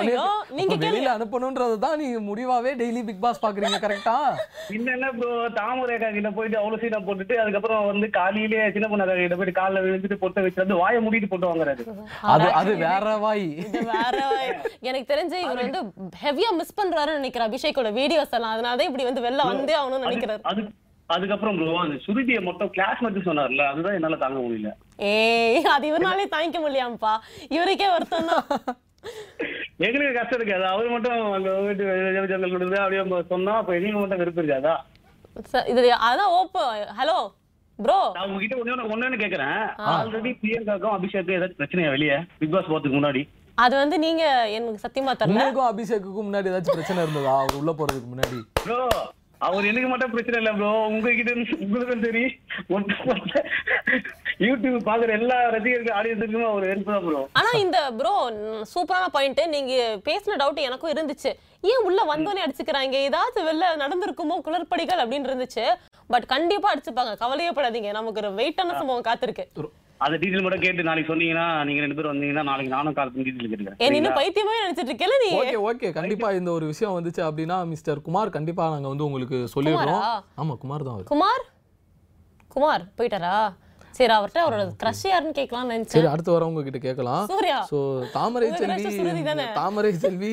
நீங்க 0.59 0.75
வெளியில 0.85 1.11
அனுப்பணும்ன்றது 1.17 1.77
தான் 1.85 1.99
நீங்க 2.03 2.21
முடிவாவே 2.29 2.73
டெய்லி 2.81 3.03
பிக் 3.09 3.23
பாஸ் 3.25 3.43
பாக்குறீங்க 3.45 3.79
கரெக்டா 3.85 4.17
இன்னும் 4.77 4.95
என்ன 4.97 5.11
ப்ரோ 5.19 5.31
தாமரை 5.59 5.95
அக்கா 5.97 6.11
கிட்ட 6.17 6.33
போயிட்டு 6.39 6.61
அவ்வளவு 6.61 6.81
சீனா 6.83 7.01
போட்டுட்டு 7.09 7.37
அதுக்கப்புறம் 7.43 7.89
வந்து 7.91 8.09
காலையிலேயே 8.19 8.67
சின்ன 8.77 8.89
பொண்ணு 8.93 9.07
கிட்ட 9.21 9.39
போயிட்டு 9.39 9.59
காலைல 9.61 9.85
விழுந்துட்டு 9.87 10.21
பொட்டை 10.25 10.45
வச்சு 10.47 10.65
வந்து 10.65 10.81
வாயை 10.83 11.01
மூடிட்டு 11.07 11.31
போட்டு 11.33 11.51
வாங்குறாரு. 11.51 11.85
அது 12.35 12.49
அது 12.61 12.75
வேற 12.87 13.17
வாய். 13.25 13.47
இது 13.67 13.81
வேற 13.95 14.17
எனக்கு 14.89 15.11
தெரிஞ்சு 15.13 15.39
இவர் 15.45 15.63
வந்து 15.65 15.81
ஹெவியா 16.25 16.51
மிஸ் 16.59 16.77
பண்றாருன்னு 16.81 17.21
நினைக்கிறேன் 17.21 17.49
அபிஷேக்கோட 17.49 17.91
வீடியோஸ் 18.01 18.37
எல்லாம். 18.39 18.55
அதனாலதான் 18.57 18.91
இப்படி 18.91 19.09
வந்து 19.09 19.25
வெளில 19.27 19.49
வந்தே 19.51 19.79
ஆகணும்னு 19.81 20.07
நினைக்கிறாரு. 20.09 20.43
அது 20.53 20.63
அதுக்கப்புறம் 21.15 21.57
ப்ரோ 21.59 21.77
அந்த 21.85 21.97
சுருதியை 22.07 22.41
மட்டும் 22.49 22.73
கிளாஸ் 22.75 23.03
மட்டும் 23.05 23.27
சொன்னார்ல 23.29 23.65
அதுதான் 23.71 23.97
என்னால 23.99 24.19
தாங்க 24.25 24.39
முடியல. 24.45 24.71
ஏய் 25.11 25.71
அது 25.77 25.89
இவனாலே 25.91 26.27
தாங்கிக்க 26.35 26.61
முடியாமப்பா 26.67 27.15
இவருக்கே 27.57 27.89
வருத்தம் 27.95 28.31
தான் 28.31 28.45
எங்களுக்கு 29.87 30.15
கஷ்டம் 30.19 30.39
இருக்காது. 30.41 30.65
அவர் 30.75 30.93
மட்டும் 30.95 31.19
அங்க 31.39 31.51
வீட்டு 31.67 31.85
ஜங்கல் 32.31 32.55
கொடுத்து 32.55 32.79
அப்படியே 32.85 33.25
சொன்னா 33.33 33.53
அப்ப 33.61 33.77
எங்களுக்கு 33.79 34.03
மட்டும் 34.03 34.23
வெறுப்பு 34.23 34.43
இருக்காதா? 34.43 34.77
இது 35.73 35.83
அதான் 36.11 36.35
ஓப்போ 36.39 36.63
ஹலோ 37.01 37.19
ப்ரோ 37.79 37.99
நான் 38.15 38.29
உங்ககிட்ட 38.29 38.57
ஒண்ணு 38.61 38.93
ஒண்ணு 38.95 39.19
கேக்குறேன். 39.25 39.59
ஆல்ரெடி 39.91 40.31
பிரியங்காக்கும் 40.41 40.95
அபிஷேக்கும் 40.97 41.37
ஏதாச்சும் 41.37 41.61
பிரச்சனையா 41.61 41.93
வெளியே? 41.95 42.17
பிக் 42.41 42.55
பாஸ் 42.55 42.71
போறதுக்கு 42.71 42.99
முன்னாடி. 42.99 43.23
அது 43.65 43.75
வந்து 43.83 43.97
நீங்க 44.07 44.25
எனக்கு 44.57 44.83
சத்தியமா 44.87 45.13
தெரியல. 45.21 45.45
அபிஷேக்குக்கும் 45.73 46.27
முன்னாடி 46.29 46.51
ஏதாச்சும் 46.51 46.79
பிரச்சனை 46.79 47.05
இருந்ததா? 47.05 47.37
அவர் 47.43 47.59
உள்ள 47.61 47.73
போறதுக்கு 47.81 48.11
முன்னாடி. 48.15 48.41
ப்ரோ 48.65 48.81
அவர் 49.47 49.69
எனக்கு 49.71 49.89
மட்டும் 49.91 50.13
பிரச்சனை 50.13 50.39
இல்ல 50.41 50.53
ப்ரோ 50.53 50.71
உங்ககிட்ட 50.93 51.31
இருந்து 51.33 51.57
உங்களுக்கும் 51.65 52.05
சரி. 52.07 52.25
யூடியூப் 54.47 54.87
பாக்குற 54.89 55.11
எல்லா 55.19 55.37
ரசிகர்கள் 55.55 55.97
ஆடியன்ஸுக்கும் 55.99 56.49
அவர் 56.51 56.67
வெறுப்பு 56.71 56.93
தான் 56.93 57.05
ப்ரோ 57.07 57.21
ஆனா 57.41 57.51
இந்த 57.65 57.79
ப்ரோ 58.01 58.15
சூப்பரான 58.73 59.09
பாயிண்ட் 59.17 59.43
நீங்க 59.55 59.75
பேசின 60.09 60.39
டவுட் 60.43 60.67
எனக்கும் 60.69 60.93
இருந்துச்சு. 60.95 61.33
ஏன் 61.73 61.85
உள்ள 61.89 62.01
வந்தோடனே 62.13 62.45
அடிச்சுக்கிறாங்க? 62.45 62.97
ஏதாச்சும் 63.07 63.49
வெளில 63.51 63.71
நடந்திருக்குமோ? 63.85 64.37
குளறுபடிகள் 64.47 65.03
அப்படின்னு 65.05 65.31
இருந்துச்சு. 65.31 65.65
பட் 66.11 66.27
கண்டிப்பா 66.35 66.75
அடிச்சுப்பாங்க. 66.75 67.15
கவலையே 67.23 67.51
படாதீங்க. 67.51 67.93
நமக்கு 67.93 68.23
ஒரு 68.25 68.31
வெயிட்டான 68.41 68.77
சம்பவம் 68.81 69.09
காத்திருக்கு. 69.09 69.47
அந்த 70.05 70.17
டீட்டெயில் 70.23 70.45
மட்டும் 70.45 70.63
கேட்டு 70.65 70.89
நாளைக்கு 70.89 71.11
சொன்னீங்கன்னா 71.13 71.47
நீங்க 71.69 71.81
ரெண்டு 71.85 71.97
பேரும் 71.99 72.13
வந்தீங்கன்னா 72.13 72.45
நாளைக்கு 72.49 72.73
நானும் 72.75 72.97
கால் 72.99 73.11
பண்ணி 73.13 73.25
டீட்டெயில் 73.27 73.51
கேட்டுக்கிறேன். 73.53 73.81
ஏன் 73.85 73.97
இன்னும் 73.99 74.19
பைத்தியமே 74.19 74.57
நினைச்சிட்டு 74.65 74.93
இருக்கல 74.93 75.17
நீ? 75.25 75.31
Okay 75.41 75.57
okay. 75.71 75.89
கண்டிப்பா 75.99 76.29
இந்த 76.41 76.51
ஒரு 76.59 76.67
விஷயம் 76.73 76.97
வந்துச்சு 76.99 77.23
அப்படின்னா 77.29 77.57
மிஸ்டர் 77.73 78.03
குமார் 78.09 78.37
கண்டிப்பா 78.37 78.67
நாங்க 78.75 78.89
வந்து 78.93 79.07
உங்களுக்கு 79.09 79.39
சொல்லிடுறோம்? 79.55 80.05
ஆமா 80.43 80.57
குமார் 80.65 80.87
தான் 80.91 81.09
குமார்? 81.15 81.45
குமார் 82.55 82.85
போயிட்டாரா? 83.01 83.39
சரி 83.99 84.13
அவர்ட்ட 84.19 84.41
அவரோட 84.45 84.65
கிரஷ் 84.83 85.05
யாருன்னு 85.11 85.37
கேட்கலாம்னு 85.39 85.75
நினைச்சேன். 85.75 85.97
சரி 85.99 86.11
அடுத்து 86.13 86.35
வரவங்க 86.35 86.63
கிட்ட 86.67 86.81
கேட்கலாம். 86.87 87.25
சூர்யா. 87.33 87.59
சோ 87.71 87.79
தாமரை 88.17 88.49
செல்வி? 88.61 88.85
தாமரை 89.61 89.93
செல்வி. 90.05 90.31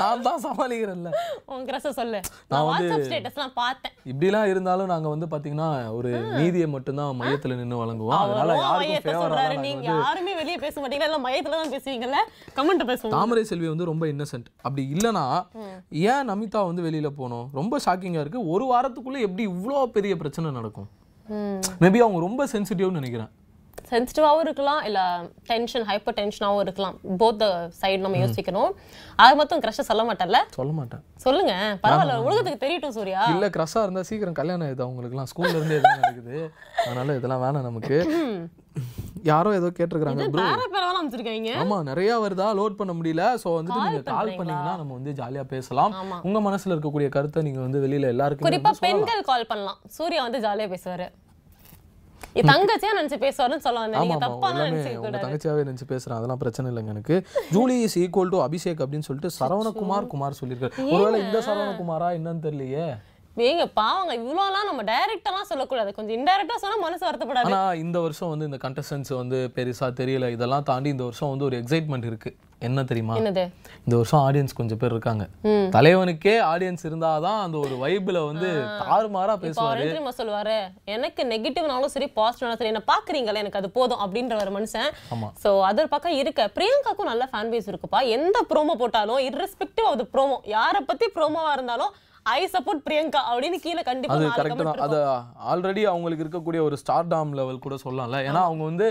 நான் 0.00 0.24
தான் 0.26 0.40
சமாளிக்கிறேன்ல. 0.44 1.10
உன் 1.52 1.64
கிரஷ 1.68 1.90
சொல்லு. 1.98 2.20
நான் 2.52 2.64
வாட்ஸ்அப் 2.68 3.04
ஸ்டேட்டஸ்லாம் 3.08 3.54
பார்த்தேன். 3.60 3.92
இப்படிலாம் 4.10 4.48
இருந்தாலும் 4.52 4.90
நாங்க 4.92 5.08
வந்து 5.14 5.26
பாத்தீங்கன்னா 5.32 5.68
ஒரு 5.98 6.10
நீதியை 6.40 6.68
மட்டும்தான் 6.74 7.18
மையத்துல 7.20 7.56
நின்னு 7.60 7.80
வழங்குவோம். 7.82 8.18
அதனால 8.22 8.56
யாருக்கும் 8.62 9.06
ஃபேவரா 9.06 9.44
நீங்க 9.66 9.86
யாருமே 9.94 10.34
வெளியே 10.40 10.58
பேச 10.64 10.74
மாட்டீங்களா? 10.80 11.08
எல்லாம் 11.10 11.26
மையத்துல 11.28 11.58
தான் 11.60 11.72
பேசுவீங்கல்ல? 11.76 12.20
கமெண்ட் 12.58 12.88
பேசுவோம். 12.90 13.14
தாமரை 13.16 13.44
செல்வி 13.52 13.68
வந்து 13.72 13.90
ரொம்ப 13.92 14.06
இன்னசென்ட் 14.12 14.48
அப்படி 14.66 14.84
இல்லனா 14.96 15.24
ஏன் 16.12 16.28
நமிதா 16.30 16.62
வந்து 16.70 16.84
வெளியில 16.88 17.10
போகணும் 17.20 17.46
ரொம்ப 17.60 17.80
ஷாக்கிங்கா 17.86 18.22
இருக்கு. 18.24 18.42
ஒரு 18.54 18.66
வாரத்துக்குள்ள 18.72 19.18
எப்படி 19.28 19.44
இவ்ளோ 19.52 19.82
பெரிய 19.96 20.14
பிரச்சனை 20.22 20.50
நடக்கும். 20.58 20.88
மேபி 21.82 21.98
அவங்க 22.04 22.18
ரொம்ப 22.24 22.42
சென்சிட்டிவ்னு 22.52 23.00
நினைக்கிறேன். 23.00 23.30
சென்சிட்டிவாகவும் 23.90 24.40
இருக்கலாம் 24.40 24.82
இல்ல 24.84 25.22
டென்ஷன் 25.46 25.82
ஹைப்பர் 25.82 26.16
டென்ஷனாகவும் 26.16 26.60
இருக்கலாம் 26.60 27.00
போத் 27.18 27.44
சைடு 27.82 27.98
நம்ம 27.98 28.16
யோசிக்கணும். 28.16 28.70
அது 29.16 29.36
மட்டும் 29.36 29.60
க்ரஷை 29.60 29.80
சொல்ல 29.80 30.02
மாட்டேன்ல? 30.04 30.36
சொல்ல 30.50 30.72
மாட்டேன். 30.72 31.02
சொல்லுங்க. 31.16 31.78
பரவாயில்ல 31.82 32.16
உலகத்துக்கு 32.16 32.66
தெரியட்டும் 32.66 32.88
சூர்யா. 32.88 33.24
இல்ல 33.24 33.48
கிரஷா 33.48 33.82
இருந்தா 33.82 34.02
சீக்கிரம் 34.02 34.34
கல்யாணம் 34.34 34.68
ஆயிடுது 34.68 34.86
அவங்களுக்குலாம் 34.86 35.30
ஸ்கூல்ல 35.34 35.56
இருந்தே 35.56 35.76
இதான் 35.76 36.00
நடக்குது. 36.00 36.52
அதனால 36.86 37.14
இதெல்லாம் 37.14 37.42
வேணாம் 37.42 37.68
நமக்கு. 37.70 37.98
யாரோ 39.22 39.54
ஏதோ 39.54 39.66
கேட்டிருக்காங்க 39.66 40.24
ஆமா 41.62 41.82
நிறைய 41.82 42.18
வருதா? 42.18 42.48
லோட் 42.60 42.76
பண்ண 42.76 42.92
முடியல. 42.92 43.34
சோ 43.34 43.48
Call 43.48 43.62
நீங்க 43.62 44.02
கால்? 44.02 44.36
பண்ணீங்கன்னா 44.36 44.76
நம்ம 44.76 44.92
வந்து 44.92 45.12
ஜாலியா 45.12 45.42
பேசலாம். 45.42 45.94
உங்க 46.22 46.40
மனசுல 46.40 46.74
இருக்கக்கூடிய 46.74 47.08
கருத்தை 47.08 47.42
நீங்க 47.42 47.60
வந்து 47.60 47.80
வெளியில 47.86 48.00
எல்லாருக்கும் 48.00 48.48
குறிப்பா 48.50 48.70
பெண்கள் 48.80 49.22
கால் 49.22 49.46
பண்ணலாம். 49.46 49.78
சூர்யா 49.86 50.22
வந்து 50.22 50.38
ஜாலியா 50.38 50.74
பேசுவாரு. 50.74 51.08
இது 52.38 52.48
தங்கச்சியா 52.52 52.92
நினைச்சு 53.00 53.18
பேசுவாருன்னு 53.24 53.64
சொல்ல 53.66 53.80
வந்தேன் 53.80 54.00
ஆமா 54.00 54.06
நீங்க 54.06 54.18
தப்பா 54.26 54.48
தங்கச்சியாவே 55.26 55.64
நினைச்சு 55.68 55.86
பேசுறேன். 55.92 56.16
அதெல்லாம் 56.18 56.38
பிரச்சனை 56.38 56.70
இல்லைங்க 56.72 56.92
எனக்கு. 56.96 57.16
Julie 57.54 57.76
is 57.86 57.98
equal 57.98 58.32
to 58.34 58.40
Abhishek 58.46 58.82
அப்படின்னு 58.84 59.08
சொல்லிட்டு 59.08 59.30
சரவணகுமார் 59.40 60.06
குமார் 60.06 60.40
சொல்லியிருக்காரு. 60.40 60.74
ஒருவேளை 60.94 61.20
இந்த 61.26 61.38
சரவணகுமாரா 61.48 62.08
என்னன்னு 62.18 62.44
தெரியலையே. 62.48 62.86
ஏங்க 63.44 63.64
பாவங்க 63.78 64.12
இவ்வளோலாம் 64.16 64.68
நம்ம 64.68 64.82
டைரக்டாலாம் 64.90 65.48
சொல்லக்கூடாது. 65.48 65.90
கொஞ்சம் 65.96 66.16
இன்டைரக்டா 66.18 66.54
சொன்னா 66.60 66.76
மனசு 66.84 67.02
வருத்தப்படாது. 67.06 67.48
ஆனா 67.50 67.74
இந்த 67.74 68.00
வருஷம் 68.00 68.30
வந்து 68.32 68.44
இந்த 68.44 68.58
கண்டஸ்டன்ஸ் 68.62 69.10
வந்து 69.20 69.38
பெருசா 69.56 69.88
தெரியல. 70.00 70.28
இதெல்லாம் 70.36 70.62
தாண்டி 70.62 70.88
இந்த 70.94 71.04
வருஷம் 71.04 71.32
வந்து 71.32 71.44
ஒரு 71.44 71.56
எக்ஸைட்மெண்ட் 71.62 72.06
இருக்கு. 72.10 72.30
என்ன 72.66 72.84
தெரியுமா? 72.90 73.16
இந்த 73.16 73.96
வருஷம் 73.98 74.22
ஆடியன்ஸ் 74.26 74.56
கொஞ்சம் 74.60 74.78
பேர் 74.82 74.94
இருக்காங்க. 74.94 75.24
தலைவனுக்கே 75.74 76.34
ஆடியன்ஸ் 76.52 76.84
இருந்தாதான் 76.88 77.40
அந்த 77.42 77.56
ஒரு 77.64 77.74
வைப்ல 77.82 78.18
வந்து 78.28 78.48
தாறுமாறா 78.80 79.34
பேசுவாரு. 79.44 79.84
தெரியுமா 79.90 80.12
சொல்லுவாரு 80.20 80.56
எனக்கு 80.94 81.24
நெகட்டிவ்னாலும் 81.32 81.94
சரி 81.96 82.08
பாசிட்டிவ்னாலும் 82.16 82.60
சரி. 82.62 82.72
என்ன 82.74 82.84
பாக்குறீங்களா 82.92 83.42
எனக்கு 83.44 83.60
அது 83.62 83.70
போதும் 83.78 84.02
அப்படின்ற 84.06 84.40
ஒரு 84.46 84.54
மனுஷன். 84.58 84.90
ஆமா. 85.16 85.30
சோ 85.44 85.52
அது 85.70 85.80
ஒரு 85.84 85.92
பக்கம் 85.94 86.18
இருக்க. 86.22 86.50
பிரியங்காக்கும் 86.56 87.12
நல்ல 87.12 87.28
ஃபேன் 87.32 87.52
பேஸ் 87.54 87.70
இருக்குப்பா. 87.72 88.02
எந்த 88.16 88.46
ப்ரோமோ 88.52 88.76
போட்டாலும் 88.84 89.22
irrespective 89.28 89.88
ஆஃப் 89.92 90.10
ப்ரோமோ 90.16 90.38
யாரை 90.56 90.80
பத்தி 90.90 91.08
ப்ரோமோவா 91.18 91.52
இருந்தாலும் 91.58 91.94
ஐ 92.34 92.40
சப்போர்ட் 92.54 92.80
பிரியங்கா 92.86 93.20
அப்படின்னு 93.30 93.58
கீழே 93.64 93.82
கண்டிப்பா 93.88 94.14
அது 94.16 94.30
கரெக்ட் 94.38 94.62
தான். 94.68 94.80
அது 94.86 94.98
ஆல்ரெடி 95.52 95.82
அவங்களுக்கு 95.92 96.24
இருக்கக்கூடிய 96.24 96.60
ஒரு 96.68 96.76
ஸ்டார் 96.82 97.10
டாம் 97.12 97.34
லெவல் 97.40 97.64
கூட 97.66 97.76
சொல்லலாம்ல. 97.84 98.20
ஏன்னா 98.28 98.42
அவங்க 98.48 98.64
வந்து 98.70 98.86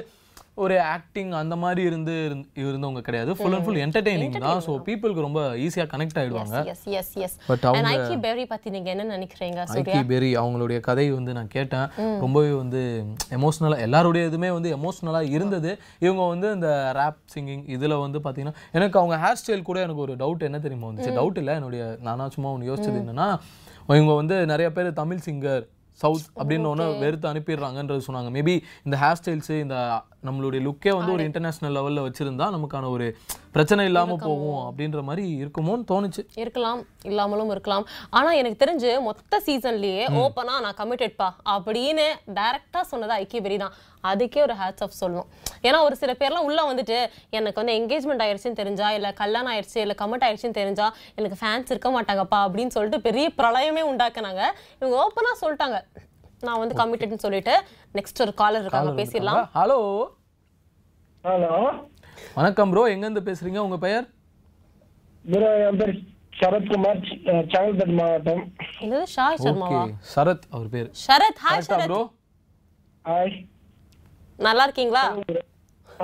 ஒரு 0.57 0.81
ஆக்டிங் 0.87 1.31
அந்த 1.31 1.55
மாதிரி 1.55 1.81
இருந்து 1.81 2.11
இருந்- 2.27 2.45
இருந்தவங்க 2.57 3.01
கிடையாது. 3.01 3.35
ஃபுல் 3.35 3.53
அண்ட் 3.53 3.65
ஃபுல் 3.65 3.75
என்டர்டெய்னிங் 3.75 4.37
தான். 4.39 4.61
ஸோ 4.61 4.81
பீப்புளுக்கு 4.85 5.19
ரொம்ப 5.19 5.55
ஈஸியா 5.55 5.85
கனெக்ட் 5.85 6.17
ஆயிடுவாங்க. 6.17 6.65
Yes 6.65 6.83
yes 6.91 7.13
yes 7.17 7.35
But 7.47 7.65
and 7.69 7.87
Iykki 7.87 8.15
Berry 8.19 8.45
பத்தி 8.45 8.69
நீங்க 8.69 8.89
என்ன 8.89 9.17
நினைக்கிறீங்க 9.17 9.59
ஐக்கி 9.73 10.05
பெரி 10.05 10.29
அவங்களுடைய 10.35 10.79
கதை 10.79 11.11
வந்து 11.11 11.33
நான் 11.33 11.47
கேட்டேன். 11.47 11.87
ரொம்பவே 12.19 12.51
வந்து 12.51 12.81
எமோஷ்னலாக 13.29 13.79
எல்லாருடைய 13.79 14.27
இதுவுமே 14.27 14.51
வந்து 14.51 14.77
எமோஷ்னலாக 14.77 15.29
இருந்தது. 15.29 15.71
இவங்க 15.99 16.27
வந்து 16.27 16.51
இந்த 16.51 16.69
ரேப் 16.95 17.19
சிங்கிங் 17.35 17.69
இதில் 17.69 17.93
வந்து 17.95 18.19
பார்த்தீங்கன்னா 18.19 18.55
எனக்கு 18.71 18.99
அவங்க 18.99 19.17
ஹேர் 19.17 19.39
ஸ்டைல் 19.41 19.61
கூட 19.61 19.79
எனக்கு 19.79 20.01
ஒரு 20.01 20.15
டவுட் 20.15 20.43
என்ன 20.43 20.59
தெரியுமா 20.59 20.87
வந்துச்சு. 20.87 21.15
டவுட் 21.15 21.37
இல்லை 21.37 21.55
என்னுடைய 21.55 21.97
நானா 22.01 22.29
சும்மா 22.29 22.49
ஒன்று 22.49 22.73
யோசிச்சது 22.73 22.99
என்னன்னா 23.03 23.29
இவங்க 23.89 24.13
வந்து 24.13 24.45
நிறைய 24.45 24.71
பேர் 24.71 24.93
தமிழ் 24.93 25.25
சிங்கர் 25.25 25.65
சவுத் 25.99 26.29
அப்படின்னு 26.35 26.67
ஒன்று 26.67 26.97
வெறுத்து 26.97 27.33
அனுப்பிடுறாங்கன்றது 27.33 28.01
சொன்னாங்க. 28.07 28.29
மேபி 28.31 28.53
இந்த 28.83 28.97
ஹேர் 28.97 29.19
ஸ்டைல்ஸு 29.21 29.59
இந்த 29.59 29.75
நம்மளுடைய 30.27 30.61
லுக்கே 30.67 30.91
வந்து 30.97 31.13
ஒரு 31.15 31.23
இன்டர்நேஷ்னல் 31.29 31.75
லெவலில் 31.77 32.05
வச்சிருந்தா 32.07 32.45
நமக்கான 32.55 32.89
ஒரு 32.95 33.07
பிரச்சனை 33.55 33.81
இல்லாமல் 33.89 34.23
போகும் 34.27 34.61
அப்படின்ற 34.67 35.01
மாதிரி 35.07 35.25
இருக்குமோன்னு 35.43 35.85
தோணுச்சு. 35.91 36.21
இருக்கலாம் 36.43 36.81
இல்லாமலும் 37.09 37.51
இருக்கலாம். 37.53 37.85
ஆனா 38.17 38.29
எனக்கு 38.39 38.57
தெரிஞ்சு 38.63 38.89
மொத்த 39.07 39.41
சீசன்லயே 39.45 40.05
ஓப்பனா 40.21 40.55
நான் 40.65 40.79
கமிட்டட்பா 40.79 41.27
அப்படின்னு 41.55 42.07
டைரக்டா 42.39 42.81
சொன்னது 42.91 43.13
ஐக்கிய 43.19 43.41
பெரி 43.45 43.57
தான். 43.63 43.75
அதுக்கே 44.11 44.41
ஒரு 44.47 44.55
ஹேட்ஸ் 44.61 44.83
ஆஃப் 44.85 44.99
சொல்லணும். 45.01 45.29
ஏன்னா 45.67 45.77
ஒரு 45.87 45.95
சில 46.01 46.11
பேர்லாம் 46.19 46.47
உள்ள 46.47 46.59
வந்துட்டு 46.71 46.97
எனக்கு 47.37 47.59
வந்து 47.61 47.77
என்கேஜ்மெண்ட் 47.79 48.23
ஆயிடுச்சுன்னு 48.25 48.59
தெரிஞ்சா 48.61 48.89
இல்ல 48.97 49.11
கல்யாணம் 49.21 49.53
ஆயிடுச்சு 49.53 49.79
இல்ல 49.85 49.95
கமிட் 50.01 50.25
ஆயிடுச்சுன்னு 50.27 50.59
தெரிஞ்சா 50.61 50.89
எனக்கு 51.19 51.39
ஃபேன்ஸ் 51.41 51.71
இருக்க 51.73 51.91
மாட்டாங்கப்பா 51.95 52.39
அப்படின்னு 52.47 52.75
சொல்லிட்டு 52.77 53.05
பெரிய 53.07 53.27
பிரளயமே 53.39 53.85
உண்டாக்குனாங்க. 53.91 54.43
இவங்க 54.81 54.97
ஓப்பனா 55.05 55.33
சொல்லிட்டாங்க. 55.43 55.79
நான் 56.47 56.61
வந்து 56.61 56.77
கமிட்டட்னு 56.81 57.23
சொல்லிட்டு 57.25 57.53
நெக்ஸ்ட் 57.97 58.21
ஒரு 58.25 58.33
காலர் 58.41 58.63
இருக்காங்க 58.65 58.91
பேசிடலாம். 59.01 59.41
ஹலோ 59.59 59.79
ஹலோ 61.23 61.53
வணக்கம் 62.37 62.71
ப்ரோ 62.73 62.83
எங்கேருந்து 62.93 63.23
பேசுறீங்க? 63.29 63.59
உங்க 63.67 63.77
பெயர்? 63.85 64.05
ப்ரோ 65.25 65.49
என் 65.67 65.79
பேர் 65.81 65.95
சரத்குமார் 66.39 67.01
செங்கல்பட்டு 67.53 67.95
மாவட்டம். 67.99 68.43
என்னது? 68.83 69.05
ஷாய் 69.15 69.41
சர்மாவா? 69.45 69.81
சரத் 70.13 70.45
அவர் 70.55 70.69
பேர். 70.75 70.89
Sharath 71.05 71.41
hi 71.45 71.63
Sharath 71.69 71.89
bro 71.91 72.01
hi 73.05 73.33
நல்லா 74.47 74.63
இருக்கீங்களா 74.67 75.03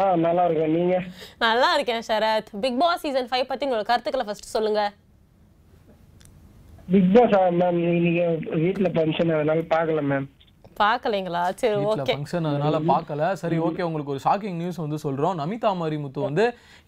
ஆ 0.02 0.04
நல்லா 0.26 0.44
இருக்கேன் 0.48 0.74
நீங்க? 0.78 0.98
நல்லா 1.46 1.70
இருக்கேன் 1.78 2.04
Sharath 2.10 2.50
Bigg 2.66 2.78
Boss 2.82 3.02
season 3.06 3.30
five 3.32 3.50
பத்தி 3.50 3.66
உங்களோட 3.68 3.86
கருத்துக்களை 3.90 4.26
ஃபர்ஸ்ட் 4.28 4.54
சொல்லுங்க. 4.56 4.82
பிக் 6.92 7.10
பாஸ் 7.16 7.34
மேம் 7.62 7.78
இன்னைக்கு 7.88 8.24
வீட்ல 8.64 8.88
ஃபங்க்ஷன் 8.96 9.34
அதனால 9.36 9.64
பார்க்கல 9.74 10.02
மேம் 10.12 10.28
பார்க்கலைங்களா 10.82 11.42
சரி 11.62 11.76
ஓகே 11.90 12.06
ஃபங்க்ஷன் 12.10 12.48
அதனால 12.50 12.78
பார்க்கல 12.92 13.24
சரி 13.42 13.58
ஓகே 13.68 13.86
உங்களுக்கு 13.88 14.14
ஒரு 14.14 14.22
ஷாக்கிங் 14.24 14.58
நியூஸ் 14.62 14.80
வந்து 14.84 14.98
சொல்றோம். 15.04 15.36
நமிதா 15.42 15.72
மாரிமுத்து 15.82 16.20
வந்து 16.20 16.44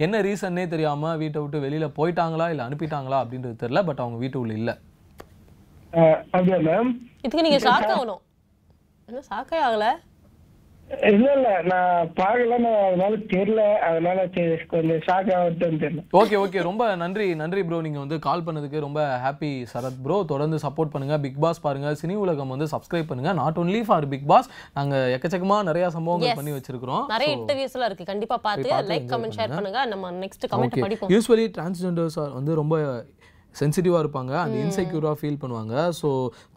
என்ன 0.05 0.21
ரீசன்னே 0.21 0.63
தெரியாம 0.67 1.11
வீட்டை 1.21 1.41
விட்டு 1.41 1.63
வெளியில 1.65 1.87
போயிட்டாங்களா? 1.97 2.47
இல்ல 2.49 2.67
அனுப்பிட்டாங்களா? 2.67 3.19
அப்படின்றது 3.23 3.61
தெரியல 3.63 3.81
பட் 3.85 4.01
அவங்க 4.03 4.17
வீட்டு 4.17 4.39
உள்ள 4.39 4.53
இல்ல. 4.53 4.71
அப்படியா 6.33 6.59
மேம் 6.69 6.91
இதுக்கு 7.25 7.45
நீங்க 7.47 7.59
ஷாக் 7.67 7.89
ஆகணும். 7.95 8.21
என்ன 9.07 9.21
ஷாக்கே 9.31 9.59
ஆகல? 9.67 9.85
இல்ல 11.09 11.27
இல்ல. 11.35 11.49
நான் 11.71 12.09
பார்க்கல 12.19 12.55
அதனால 12.87 13.13
தெரியல. 13.31 13.61
அதனால 13.87 14.25
கொஞ்சம் 14.71 15.01
ஷாக் 15.05 15.29
ஆகட்டும்னு 15.37 15.79
தெரியல 15.83 16.01
ஓகே 16.19 16.35
ஓகே 16.41 16.61
ரொம்ப 16.67 16.83
நன்றி 17.01 17.27
நன்றி 17.41 17.61
ப்ரோ 17.69 17.79
நீங்க 17.85 17.99
வந்து 18.03 18.17
கால் 18.25 18.43
பண்ணதுக்கு 18.47 18.83
ரொம்ப 18.85 19.01
ஹாப்பி 19.23 19.51
சரத் 19.73 19.99
ப்ரோ 20.05 20.17
தொடர்ந்து 20.31 20.57
சப்போர்ட் 20.65 20.93
பண்ணுங்க. 20.93 21.17
பிக் 21.25 21.39
பாஸ் 21.45 21.63
பாருங்க. 21.65 21.95
சினி 22.01 22.17
உலகம் 22.25 22.53
வந்து 22.55 22.67
சப்ஸ்கிரைப் 22.75 23.09
பண்ணுங்க. 23.11 23.33
Not 23.41 23.59
only 23.63 23.81
for 23.89 24.07
Bigg 24.13 24.27
Boss 24.33 24.49
நாங்க 24.79 24.95
எக்கச்சக்கமா 25.15 25.57
நிறைய 25.69 25.87
சம்பவங்கள். 25.97 26.37
பண்ணி 26.41 26.53
வச்சிருக்கிறோம். 26.57 27.03
நிறைய 27.15 27.31
இன்டர்வியூஸ் 27.37 27.75
எல்லாம் 27.79 27.89
இருக்கு. 27.91 28.11
கண்டிப்பா 28.11 28.37
பார்த்து 28.47 28.69
லைக் 28.93 29.09
கமெண்ட் 29.15 29.37
ஷேர் 29.39 29.55
பண்ணுங்க. 29.57 29.85
நம்ம 29.93 30.11
நெக்ஸ்ட் 30.23 30.49
கமெண்ட் 30.53 30.79
படிப்போம். 30.85 31.13
யூஸ்வலி 31.15 31.47
டிரான்ஸ்ஜெண்டர்ஸ் 31.57 32.19
வந்து 32.39 32.53
ரொம்ப 32.61 32.75
சென்சிட்டிவாக 33.59 34.01
இருப்பாங்க. 34.03 34.33
அண்ட் 34.43 34.57
இன்செக்யூராக 34.63 35.15
ஃபீல் 35.21 35.39
பண்ணுவாங்க. 35.43 35.75
ஸோ 35.99 36.09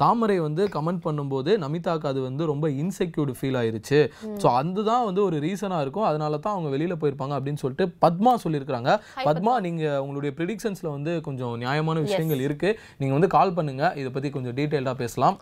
தாமரை 0.03 0.39
வந்து 0.47 0.63
கமெண்ட் 0.77 1.03
பண்ணும்போது 1.07 1.53
நமிதாக்கு 1.65 2.09
அது 2.13 2.23
வந்து 2.29 2.45
ரொம்ப 2.53 2.69
இன்செக்யூர்டு 2.83 3.35
ஃபீல் 3.41 3.59
ஆயிருச்சு. 3.63 4.01
ஸோ 4.43 4.47
அதுதான் 4.61 5.07
வந்து 5.09 5.23
ஒரு 5.29 5.39
ரீசனாக 5.47 5.85
இருக்கும். 5.87 6.09
அதனால 6.11 6.41
தான் 6.47 6.55
அவங்க 6.57 6.71
வெளியில் 6.77 7.01
போயிருப்பாங்க 7.03 7.35
அப்படின்னு 7.39 7.63
சொல்லிட்டு 7.65 7.87
பத்மா 8.07 8.35
சொல்லியிருக்காங்க 8.45 8.93
பத்மா 9.29 9.55
நீங்கள் 9.67 10.01
உங்களுடைய 10.05 10.33
ப்ரிடிக்ஷன்ஸில் 10.39 10.95
வந்து 10.97 11.15
கொஞ்சம் 11.29 11.55
நியாயமான 11.65 12.01
விஷயங்கள் 12.09 12.47
இருக்குது 12.47 12.79
நீங்கள் 13.03 13.19
வந்து 13.19 13.31
கால் 13.37 13.57
பண்ணுங்க. 13.59 13.85
இதை 14.03 14.11
பற்றி 14.17 14.31
கொஞ்சம் 14.39 14.57
டீட்டெயில்டாக 14.61 14.97
பேசலாம். 15.05 15.39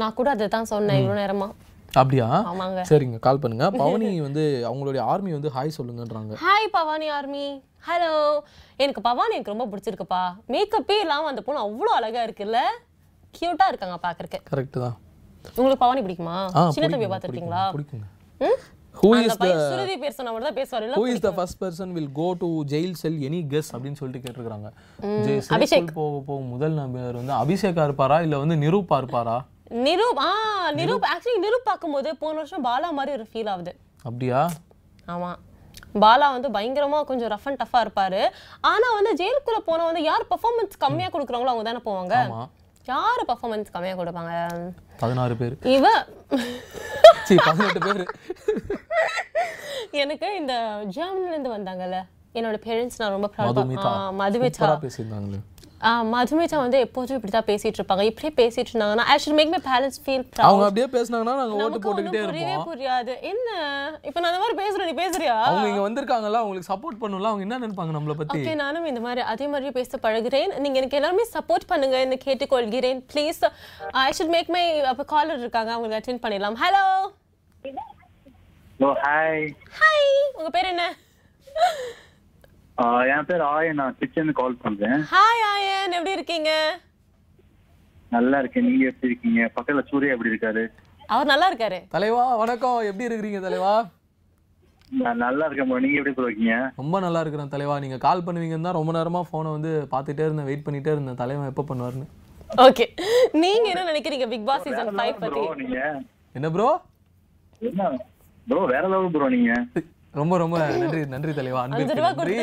நான் 0.00 0.16
கூட 0.18 0.28
அதை 0.36 0.46
தான் 0.56 0.68
சொன்னேன் 0.74 0.98
இவ்வளவு 1.00 1.20
நேரமா. 1.22 1.48
அப்படியா? 2.00 2.28
சரிங்க 2.90 3.18
கால் 3.26 3.40
பண்ணுங்க. 3.42 3.66
பவனி 3.82 4.08
வந்து 4.26 4.44
அவங்களுடைய 4.68 5.02
ஆர்மி 5.12 5.32
வந்து 5.36 5.50
ஹாய் 5.56 5.76
சொல்லுங்கன்றாங்க. 5.76 6.32
ஹாய் 6.44 6.68
பவானி 6.76 7.08
ஆர்மி 7.18 7.46
ஹலோ 7.88 8.14
எனக்கு 8.78 9.02
பவானி 9.08 9.34
எனக்கு 9.36 9.52
ரொம்ப 9.54 9.66
பிடிச்சிருக்குப்பா. 9.72 10.22
மேக்கப்பே 10.52 10.96
இல்லாம 11.04 11.28
அந்த 11.32 11.42
பொண்ணு 11.46 11.64
அவ்வளோ 11.66 11.90
அழகா 11.98 12.22
இருக்குல்ல? 12.26 12.60
கியூட்டா 13.34 13.66
இருக்காங்க 13.70 13.96
பாக்குறதுக்கு. 14.06 14.48
கரெக்ட் 14.52 14.78
தான். 14.84 14.96
உங்களுக்கு 15.56 15.82
பவானி 15.84 16.00
பிடிக்குமா? 16.06 16.36
சின்ன 16.76 16.88
தம்பி 16.92 17.06
பிடிக்குங்க, 17.06 17.12
பார்த்துருக்கீங்களா 17.12 17.64
சுருதி 19.70 19.94
பேர் 20.02 20.16
தான் 20.16 20.56
பேசுவாரு 20.58 21.34
first 21.38 21.58
person 21.62 21.94
will 21.96 22.10
go 22.18 22.26
to 22.42 22.48
jail 22.72 22.94
cell 23.00 23.18
any 23.28 23.40
guess 23.52 23.70
அப்படின்னு 23.74 23.98
சொல்லிட்டு 24.00 24.22
கேட்டிருக்காங்க 24.24 24.68
அபிஷேக். 25.56 25.90
போக 26.00 26.18
போகும் 26.28 26.50
முதல் 26.54 26.76
நபர் 26.80 27.18
வந்து 27.20 27.34
அபிஷேகா 27.40 27.84
இருப்பாரா? 27.88 28.18
இல்ல 28.26 28.38
வந்து 28.42 28.56
நிரூபா 28.64 28.98
இருப்பாரா? 29.02 29.36
நிரூப் 29.86 30.20
ஆ 30.28 30.30
நிரூப் 30.80 31.06
ஆக்சுவலி 31.14 31.40
நிரூப் 31.46 31.68
பார்க்கும்போது 31.70 32.10
போன 32.22 32.36
வருஷம் 32.40 32.64
பாலா 32.68 32.90
மாதிரி 32.98 33.12
ஒரு 33.18 33.26
ஃபீல் 33.30 33.50
ஆகுது. 33.54 33.72
அப்படியா? 34.08 34.40
ஆமா. 35.14 35.32
பாலா 35.94 36.40
வந்து 36.40 36.48
பயங்கரமா 36.48 37.04
கொஞ்சம் 37.04 37.30
ரஃப் 37.30 37.44
அண்ட் 37.44 37.62
டஃபா 37.62 37.76
இருப்பாரு. 37.76 38.28
ஆனா 38.60 38.92
வந்து 39.00 39.12
ஜெயிலுக்குள்ள 39.18 39.58
போன 39.58 39.84
வந்து 39.84 40.02
யார் 40.02 40.26
பெர்ஃபார்மன்ஸ் 40.30 40.70
கம்மியா 40.78 41.08
கொடுக்குறாங்களோ 41.08 41.52
அவங்க 41.52 41.62
தானே 41.62 41.80
போவாங்க. 41.84 42.14
யாரு 42.84 43.24
பெர்ஃபார்மன்ஸ் 43.28 43.66
கம்மியா 43.72 43.94
கொடுப்பாங்க? 43.94 44.58
பதினாறு 44.98 45.36
பேர். 45.36 45.56
இவ. 45.62 46.06
பதினெட்டு 47.44 47.78
பேர். 47.78 48.04
எனக்கு 49.90 50.36
இந்த 50.36 50.80
ஜெர்மனில 50.94 51.28
இருந்து 51.28 51.56
வந்தாங்கல்ல 51.56 52.02
என்னோட 52.34 52.56
பேரண்ட்ஸ் 52.66 52.98
நான் 52.98 53.10
ரொம்ப 53.10 53.30
மதுமிதா. 53.38 53.92
பேசியிருந்தாங்களே. 54.86 55.40
ஆ, 55.84 56.02
மதுமிதா 56.10 56.58
வந்து 56.58 56.78
எப்போதும் 56.84 57.16
இப்படி 57.16 57.32
தான் 57.32 57.46
பேசிட்டு 57.48 57.78
இருப்பாங்க 57.78 58.04
இப்படியே 58.08 58.30
பேசிட்டு 58.38 58.70
இருந்தாங்கன்னா 58.70 59.04
I 59.06 59.16
should 59.22 59.36
make 59.38 59.50
my 59.50 59.60
parents 59.66 59.98
feel 60.02 60.22
அவங்க 60.44 60.64
அப்படியே 60.66 60.86
பேசினாங்கன்னா 60.94 61.34
நாங்க 61.40 61.56
ஓட்டு 61.58 61.78
போட்டுக்கிட்டே 61.78 62.20
இருப்போம். 62.22 62.64
புரியாது. 62.68 63.14
என்ன? 63.30 63.48
இப்ப 64.08 64.16
நான் 64.18 64.30
அந்த 64.30 64.40
மாதிரி 64.42 64.56
பேசுறேன் 64.62 64.88
நீ 64.90 64.94
பேசுறியா? 65.00 65.34
அவங்க 65.48 65.66
இங்க 65.68 65.82
வந்திருக்காங்கல்ல 65.86 66.40
அவங்களுக்கு 66.42 66.70
சப்போர்ட் 66.70 67.00
பண்ணல 67.02 67.30
அவங்க 67.30 67.46
என்ன 67.46 67.58
நினைப்பாங்க 67.58 67.94
நம்மள 67.96 68.16
பத்தி? 68.20 68.38
ஓகே 68.38 68.54
நானும் 68.56 68.88
இந்த 68.92 69.02
மாதிரி 69.06 69.24
அதே 69.32 69.48
மாதிரி 69.48 69.74
பேச 69.78 70.00
பழகுறேன். 70.04 70.54
நீங்க 70.58 70.78
எனக்கு 70.82 70.98
எல்லாருமே 71.00 71.26
சப்போர்ட் 71.34 71.68
பண்ணுங்க 71.68 71.98
என்று 72.04 72.18
கேட்டுக்கொள்கிறேன். 72.26 73.02
Please 73.12 73.42
I 74.02 74.10
should 74.18 74.34
make 74.34 74.52
my 74.56 74.64
அப்போ 74.92 75.06
காலர் 75.14 75.42
இருக்காங்க 75.44 75.72
அவங்களுக்கு 75.72 76.00
அட்டென்ட் 76.00 76.24
பண்ணிடலாம். 76.24 76.58
ஹலோ 76.62 76.84
ஹலோ 77.64 78.90
ஹாய் 79.04 79.44
ஹாய் 79.80 80.08
உங்க 80.38 80.50
பேர் 80.50 80.70
என்ன? 80.72 80.86
என் 83.14 83.26
பேர் 83.26 83.42
ஆயன். 83.54 83.78
நான் 83.80 83.96
கிச்சன் 83.98 84.38
கால் 84.38 84.62
பண்றேன். 84.62 85.00
ஹாய் 85.10 85.42
ஆயன். 85.50 85.92
எப்படி 85.96 86.16
இருக்கீங்க? 86.16 86.50
நல்லா 88.14 88.38
இருக்கேன். 88.42 88.66
நீங்க 88.68 88.84
எப்படி 88.90 89.10
இருக்கீங்க? 89.10 89.40
பக்கத்துல 89.56 89.82
சூர்யா 89.90 90.14
எப்படி 90.14 90.32
இருக்காரு? 90.32 90.62
அவர் 91.14 91.30
நல்லா 91.32 91.46
இருக்காரு. 91.50 91.78
தலைவா 91.94 92.24
வணக்கம். 92.42 92.78
எப்படி 92.90 93.06
இருக்கிறீங்க 93.08 93.40
தலைவா? 93.46 93.74
நான் 95.02 95.22
நல்லா 95.26 95.46
இருக்கேன். 95.46 95.70
நீங்க 95.84 96.00
எப்படி 96.00 96.28
இருக்கீங்க? 96.28 96.56
ரொம்ப 96.80 96.96
நல்லா 97.06 97.22
இருக்கிறேன் 97.24 97.54
தலைவா. 97.54 97.76
நீங்க 97.84 97.98
கால் 98.06 98.26
பண்ணுவீங்கன்னு 98.26 98.68
தான் 98.68 98.78
ரொம்ப 98.80 98.92
நேரமா 98.98 99.22
போனை 99.32 99.52
வந்து 99.56 99.72
பார்த்துட்டே 99.94 100.26
இருந்தேன். 100.28 100.48
வெயிட் 100.50 100.66
பண்ணிட்டே 100.66 100.94
இருந்தேன். 100.96 101.20
தலைவன் 101.22 101.50
எப்போ 101.52 101.64
பண்ணுவாருன்னு. 101.70 102.08
ஓகே 102.66 102.86
நீங்க 103.44 103.66
என்ன 103.72 103.86
நினைக்கிறீங்க 103.92 104.26
பிக் 104.34 104.48
பாஸ் 104.50 104.66
சீசன் 104.66 104.92
5 105.04 105.16
பத்தி? 105.22 105.42
என்ன 106.38 106.50
ப்ரோ? 106.56 106.68
என்ன? 107.70 107.88
ப்ரோ 108.50 108.62
வேற 108.74 108.84
லெவல் 108.92 109.12
ப்ரோ 109.14 109.28
நீங்க. 109.36 109.52
ரொம்ப 110.18 110.34
ரொம்ப 110.42 110.56
நன்றி 110.80 111.00
நன்றி 111.12 111.32
தலைவா. 111.38 111.60
அன்பிற்கு 111.66 112.02
நன்றி. 112.02 112.34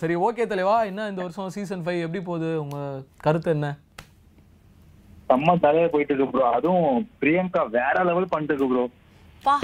சரி 0.00 0.14
ஓகே 0.26 0.44
தலைவா. 0.52 0.76
என்ன 0.90 1.08
இந்த 1.12 1.20
வருஷம் 1.26 1.52
சீசன் 1.56 1.82
ஃபைவ் 1.86 2.00
எப்படி 2.06 2.20
போகுது? 2.28 2.48
உங்க 2.64 2.78
கருத்து 3.26 3.50
என்ன? 3.56 3.68
செம்ம 5.28 5.54
தலையா 5.64 5.86
போயிட்டு 5.92 6.12
இருக்கு 6.12 6.32
ப்ரோ 6.32 6.44
அதுவும் 6.56 6.88
பிரியங்கா 7.20 7.62
வேற 7.76 7.96
லெவல் 8.08 8.30
பண்ணிட்டு 8.32 8.52
இருக்கு 8.54 8.68
ப்ரோ 8.72 8.84
பா 9.46 9.54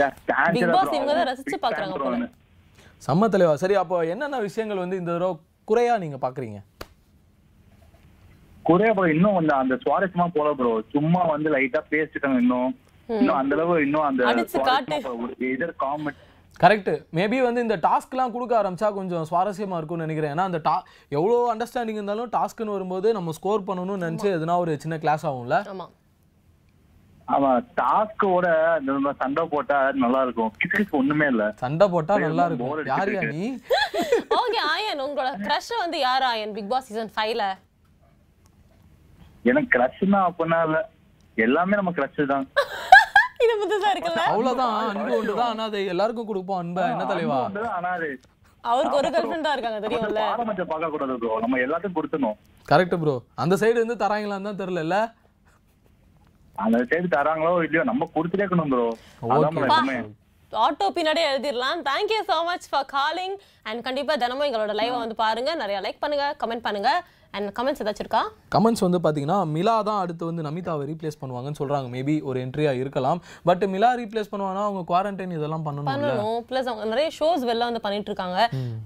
பிக் 0.55 0.73
பாஸ் 0.77 0.95
இவங்க 0.99 1.13
தான் 1.19 1.29
ரசிச்சு 1.31 1.59
பாக்குறாங்க 1.65 2.29
செம்ம 3.07 3.29
தலைவா. 3.35 3.55
சரி 3.63 3.77
அப்போ 3.83 3.97
என்னென்ன 4.15 4.41
விஷயங்கள் 4.49 4.83
வந்து 4.85 5.01
இந்த 5.03 5.11
தடவை 5.15 5.35
குறையா 5.71 5.95
நீங்க 6.05 6.19
பாக்குறீங்க? 6.25 6.59
குறைய 8.69 8.91
ப்ரோ 8.97 9.07
இன்னும் 9.15 9.39
வந்து 9.39 9.55
அந்த 9.61 9.75
சுவாரஸ்யமா 9.85 10.27
போல 10.37 10.51
ப்ரோ 10.59 10.73
சும்மா 10.95 11.23
வந்து 11.35 11.49
லைட்டா 11.57 11.81
பேசிட்டாங்க 11.95 12.39
இன்னும். 12.45 12.73
இன்னும் 13.09 13.39
அந்த 13.41 13.55
அளவு 13.57 13.75
இன்னும் 13.87 14.07
அந்த. 14.09 14.21
எதர் 15.55 15.75
காமெண்ட் 15.85 16.21
கரெக்ட் 16.63 16.91
மேபி 17.19 17.39
வந்து 17.47 17.61
இந்த 17.67 17.77
டாஸ்க்லாம் 17.87 18.35
கொடுக்க 18.35 18.53
ஆரம்பிச்சா 18.59 18.89
கொஞ்சம் 18.99 19.25
சுவாரஸ்யமா 19.31 19.79
இருக்கும்னு 19.79 20.07
நினைக்கிறேன். 20.07 20.33
ஏன்னா 20.35 20.45
அந்த 20.51 20.61
டா 20.67 20.75
எவ்வளோ 21.17 21.39
அண்டர்ஸ்டாண்டிங் 21.55 21.99
இருந்தாலும் 21.99 22.31
டாஸ்க்னு 22.37 22.75
வரும்போது 22.77 23.09
நம்ம 23.17 23.33
ஸ்கோர் 23.39 23.67
பண்ணணும்னு 23.69 24.05
நினைச்சு 24.07 24.29
எதுனா 24.37 24.57
ஒரு 24.65 24.75
சின்ன 24.85 24.99
கிளாஸ் 25.05 25.25
ஆகும்ல? 25.31 25.59
ஆமா. 25.73 25.87
டாஸ்கோட 27.81 28.47
மாதிரி 28.87 29.19
சண்டை 29.25 29.43
போட்டா 29.53 29.77
நல்லா 30.05 30.21
இருக்கும். 30.27 30.51
கிசுகிசு 30.63 30.95
ஒண்ணுமே 31.01 31.27
இல்ல. 31.33 31.45
சண்டை 31.65 31.87
போட்டா 31.95 32.15
நல்லா 32.27 32.45
இருக்கும். 32.49 32.73
யாரியா 32.93 33.21
அடிச்சிட்டு 33.21 33.35
நீ? 33.37 33.45
ஓகே 34.41 34.61
ஆயன் 34.73 35.05
உங்களோட 35.07 35.31
க்ரஷ் 35.47 35.73
வந்து 35.85 35.99
யார் 36.09 36.27
ஆயன் 36.33 36.55
பிக் 36.59 36.71
பாஸ் 36.73 36.89
சீசன் 36.91 37.13
5ல 37.25 37.45
எனக்கு 39.51 39.71
கிரஷ்னா 39.77 40.21
அப்படின்னா 40.31 40.61
இல்ல. 40.69 40.81
எல்லாமே 41.47 41.79
நம்ம 41.81 41.93
கிரஷ் 42.01 42.25
தான். 42.35 42.47
புதுசா 43.63 43.91
இருக்குல்ல? 43.95 44.23
அவ்வளவுதான். 44.33 44.77
அன்பு 44.93 45.17
ஒன்று 45.21 45.39
தான் 45.41 45.51
ஆனா 45.55 45.65
அதை 45.71 45.81
எல்லாருக்கும் 45.95 46.31
கொடுப்போம் 46.31 46.61
அன்பை. 46.63 46.85
என்ன 46.95 47.07
தலைவா? 47.13 47.41
அவருக்கு 48.71 48.99
ஒரு 49.01 49.09
கேர்ள் 49.15 49.29
ஃப்ரெண்டா 49.31 49.53
இருக்காங்க 49.57 49.79
தெரியும்ல. 49.85 50.21
பாரபட்சம் 50.33 50.71
பார்க்க 50.73 50.93
கூடாது 50.95 51.15
ப்ரோ 51.23 51.39
நம்ம 51.45 51.59
எல்லாத்தையும் 51.67 51.97
கொடுத்துணும் 51.99 52.37
கரெக்ட் 52.69 52.97
ப்ரோ 53.03 53.15
அந்த 53.43 53.55
சைடு 53.63 53.79
வந்து 53.85 53.97
தராங்களான்னு 54.03 54.49
தான் 54.49 54.61
தெரியல 54.63 54.99
அந்த 56.65 56.79
சைடு 56.91 57.09
தராங்களோ 57.17 57.53
இல்லையோ 57.67 57.85
நம்ம 57.91 58.09
கொடுத்துட்டே 58.17 58.45
இருக்கணும் 58.45 58.73
ப்ரோ 58.75 58.87
ஆட்டோ 60.65 60.87
பின்னாடியே 60.97 61.27
எழுதிடலாம். 61.33 61.79
Thank you 61.89 62.19
so 62.31 62.37
much 62.49 62.67
for 62.71 62.89
calling 62.95 63.37
and 63.69 63.81
கண்டிப்பா 63.87 64.15
தினமும் 64.23 64.47
எங்களோட 64.47 64.73
லைவை 64.81 64.97
வந்து 65.03 65.17
பாருங்க. 65.23 65.51
நிறைய 65.61 65.79
லைக் 65.85 66.03
பண்ணுங்க 66.03 66.27
கமெண்ட் 66.43 66.65
பண்ணுங்க. 66.67 66.91
அண்ட் 67.37 67.49
கமெண்ட்ஸ் 67.59 67.83
ஏதாச்சும் 67.83 68.05
இருக்கா? 68.05 68.23
கமெண்ட்ஸ் 68.55 68.85
வந்து 68.87 69.01
பார்த்தீங்கன்னா 69.05 69.39
மிலா 69.57 69.77
தான் 69.89 70.01
அடுத்து 70.05 70.25
வந்து 70.31 70.43
நமிதாவை 70.49 70.85
ரீப்ளேஸ் 70.91 71.21
பண்ணுவாங்கன்னு 71.23 71.61
சொல்றாங்க. 71.61 71.89
மேபி 71.97 72.15
ஒரு 72.31 72.39
என்ட்ரியா 72.45 72.73
இருக்கலாம். 72.83 73.21
பட் 73.51 73.65
மிலா 73.75 73.91
ரீப்ளேஸ் 74.01 74.33
பண்ணுவாங்கன்னா 74.33 74.65
அவங்க 74.69 74.85
குவாரண்டைன் 74.93 75.37
இதெல்லாம் 75.39 75.67
பண்ணணும். 75.67 76.41
ப்ளஸ் 76.51 76.71
அவங்க 76.71 76.89
நிறைய 76.95 77.09
ஷோஸ் 77.19 77.45
வெளில 77.51 77.69
வந்து 77.71 77.85
பண்ணிட்டு 77.87 78.11
இருக்காங்க. 78.13 78.39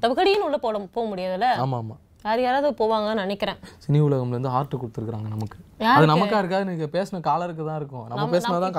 தபக்கடின்னு 0.05 0.49
உள்ள 0.49 0.59
போட 0.67 0.85
போக 0.99 1.07
முடியாதுல்ல? 1.13 1.49
ஆமா 1.65 1.79
ஆமா. 1.83 1.97
யார் 2.29 2.41
யாராவது 2.45 2.69
போவாங்கன்னு 2.79 3.25
நினைக்கிறேன். 3.25 3.59
சினி 3.83 3.99
உலகம்ல 4.07 4.37
இருந்து 4.37 4.53
ஹார்ட் 4.55 4.73
கொடுத்துருக்காங்க 4.83 5.29
நமக்கு? 5.35 5.59
அது 5.97 6.07
நமக்கா 6.13 6.39
இருக்காது. 6.43 6.65
நீங்க 6.71 6.87
பேசின 6.95 7.21
காலருக்கு 7.29 7.67
தான் 7.69 7.79
இருக்கும். 7.81 8.07
நம்ம 8.13 8.25
பேசினா 8.33 8.57
தான் 8.65 8.75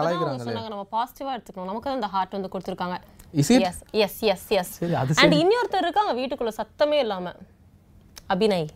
சொன்னாங்க 0.47 0.71
நம்ம 0.73 0.87
பாசிட்டிவா 0.95 1.31
எடுத்துக்கணும். 1.35 1.69
நமக்கு 1.71 1.93
இந்த 1.99 2.09
ஹார்ட் 2.15 2.35
வந்து 2.37 2.51
கொடுத்துருக்காங்க. 2.55 2.97
Yes 3.43 3.51
yes 4.05 4.19
yes 4.33 4.49
yes 4.59 4.73
and 5.23 5.37
இன்னொருத்தர் 5.43 5.87
இருக்காங்க 5.87 6.13
வீட்டுக்குள்ள 6.19 6.53
சத்தமே 6.61 6.99
இல்லாம. 7.05 7.33
அபிநய். 8.35 8.67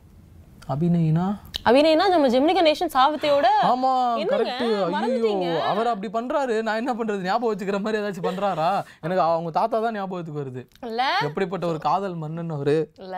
அபிநயினா? 0.72 1.26
அபிநய்னா 1.69 2.05
நம்ம 2.09 2.28
ஜெமினி 2.28 2.53
கணேசன் 2.57 2.93
சாவித்தியோட 2.93 3.47
ஆமா 3.72 3.89
கரெக்ட் 4.32 4.63
ஐயோ? 4.65 5.51
அவர் 5.72 5.88
அப்படி 5.88 6.09
பண்றாரு. 6.17 6.55
நான் 6.61 6.76
என்ன 6.76 6.93
பண்றது? 6.93 7.22
ஞாபகம் 7.22 7.51
வச்சுக்கிற 7.51 7.80
மாதிரி 7.82 7.99
ஏதாச்சும் 8.01 8.28
பண்றாரா? 8.30 8.69
எனக்கு 9.01 9.22
அவங்க 9.22 9.51
தாத்தா 9.51 9.80
தான் 9.80 9.93
ஞாபகத்துக்கு 9.93 10.41
வருது. 10.43 10.61
இல்ல. 10.88 11.01
எப்படிப்பட்ட 11.22 11.67
ஒரு 11.67 11.80
காதல் 11.80 12.15
மன்னன் 12.15 12.49
அவரு? 12.49 12.78
இல்ல. 12.97 13.17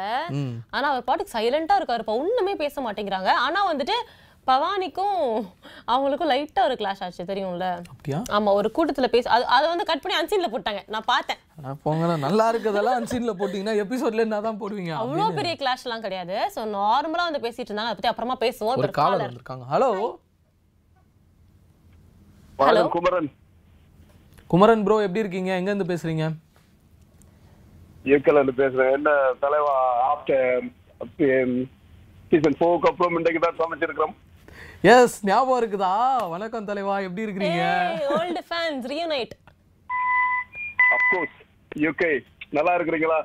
ஆனா 0.69 0.85
அவர் 0.87 1.03
பாட்டுக்கு 1.03 1.37
சைலண்டா 1.39 1.77
இருக்காரு 1.79 2.05
ஒண்ணுமே 2.05 2.55
பேச 2.55 2.81
மாட்டேங்கிறாங்க. 2.81 3.31
ஆனா 3.45 3.71
வந்துட்டு 3.71 3.97
பவானிக்கும் 4.49 5.19
அவங்களுக்கும் 5.93 6.29
லைட்டா 6.31 6.61
ஒரு 6.67 6.75
கிளாஷ் 6.79 7.01
ஆச்சு 7.05 7.23
தெரியும்ல? 7.29 7.67
அப்படியா? 7.91 8.19
ஆமா 8.37 8.49
ஒரு 8.59 8.69
கூட்டத்துல 8.77 9.07
பேச 9.13 9.29
அது 9.35 9.45
அதை 9.55 9.65
வந்து 9.73 9.85
கட் 9.89 10.01
பண்ணி 10.03 10.15
அன்சீன்ல 10.19 10.47
போட்டாங்க. 10.53 10.81
நான் 10.93 11.07
பார்த்தேன். 11.11 11.39
அட 11.57 11.75
போங்கடா 11.85 12.15
நல்லா 12.25 12.45
இருக்கதெல்லாம் 12.53 12.97
அன்சீன்ல 12.99 13.33
போட்டீங்கன்னா 13.41 13.75
எபிசோட்ல 13.83 14.25
என்ன 14.27 14.41
தான் 14.47 14.59
போடுவீங்க 14.63 14.93
அவ்வளோ 15.01 15.27
பெரிய 15.39 15.53
கிளாஷ் 15.61 15.85
எல்லாம் 15.87 16.03
கிடையாது. 16.05 16.35
சோ 16.55 16.63
நார்மலா 16.77 17.27
வந்து 17.29 17.43
பேசிட்டு 17.45 17.69
இருந்தாங்க. 17.69 17.91
அதை 17.91 17.97
பத்தி 17.99 18.11
அப்புறமா 18.13 18.37
பேசுவோம் 18.45 18.81
ஒரு 18.83 18.97
காலர் 18.99 19.25
வந்திருக்காங்க. 19.25 19.65
Hello 19.73 19.89
hello 22.65 22.83
Kumaran. 22.97 23.29
Kumaran 24.53 24.83
bro 24.87 24.97
எப்படி 25.05 25.23
இருக்கீங்க? 25.23 25.51
எங்க 25.59 25.71
இருந்து 25.71 25.91
பேசுறீங்க 25.93 26.25
இயக்கல 28.09 28.39
பேசுறேன். 28.61 28.91
என்ன 28.97 29.09
தலைவா 29.45 29.73
ஆஃப்டர் 30.11 30.67
சீசன் 32.31 32.57
ஃபோருக்கு 32.59 32.89
அப்புறம் 32.91 33.17
இன்றைக்கு 33.19 33.41
தான் 33.45 33.59
சமைச்சிருக்கிறோம். 33.61 34.15
எஸ் 34.83 35.15
ஞாபகம் 35.27 35.59
இருக்குதா? 35.61 35.91
வணக்கம் 36.33 36.65
தலைவா 36.69 36.95
எப்படி 37.07 37.23
இருக்கிறீங்க? 37.25 37.61
Old 38.15 38.41
fans 38.49 38.85
reunite 38.93 39.33
of course 40.95 41.37
UK 41.83 42.09
நல்லா 42.57 42.73
இருக்கிறீங்களா? 42.77 43.19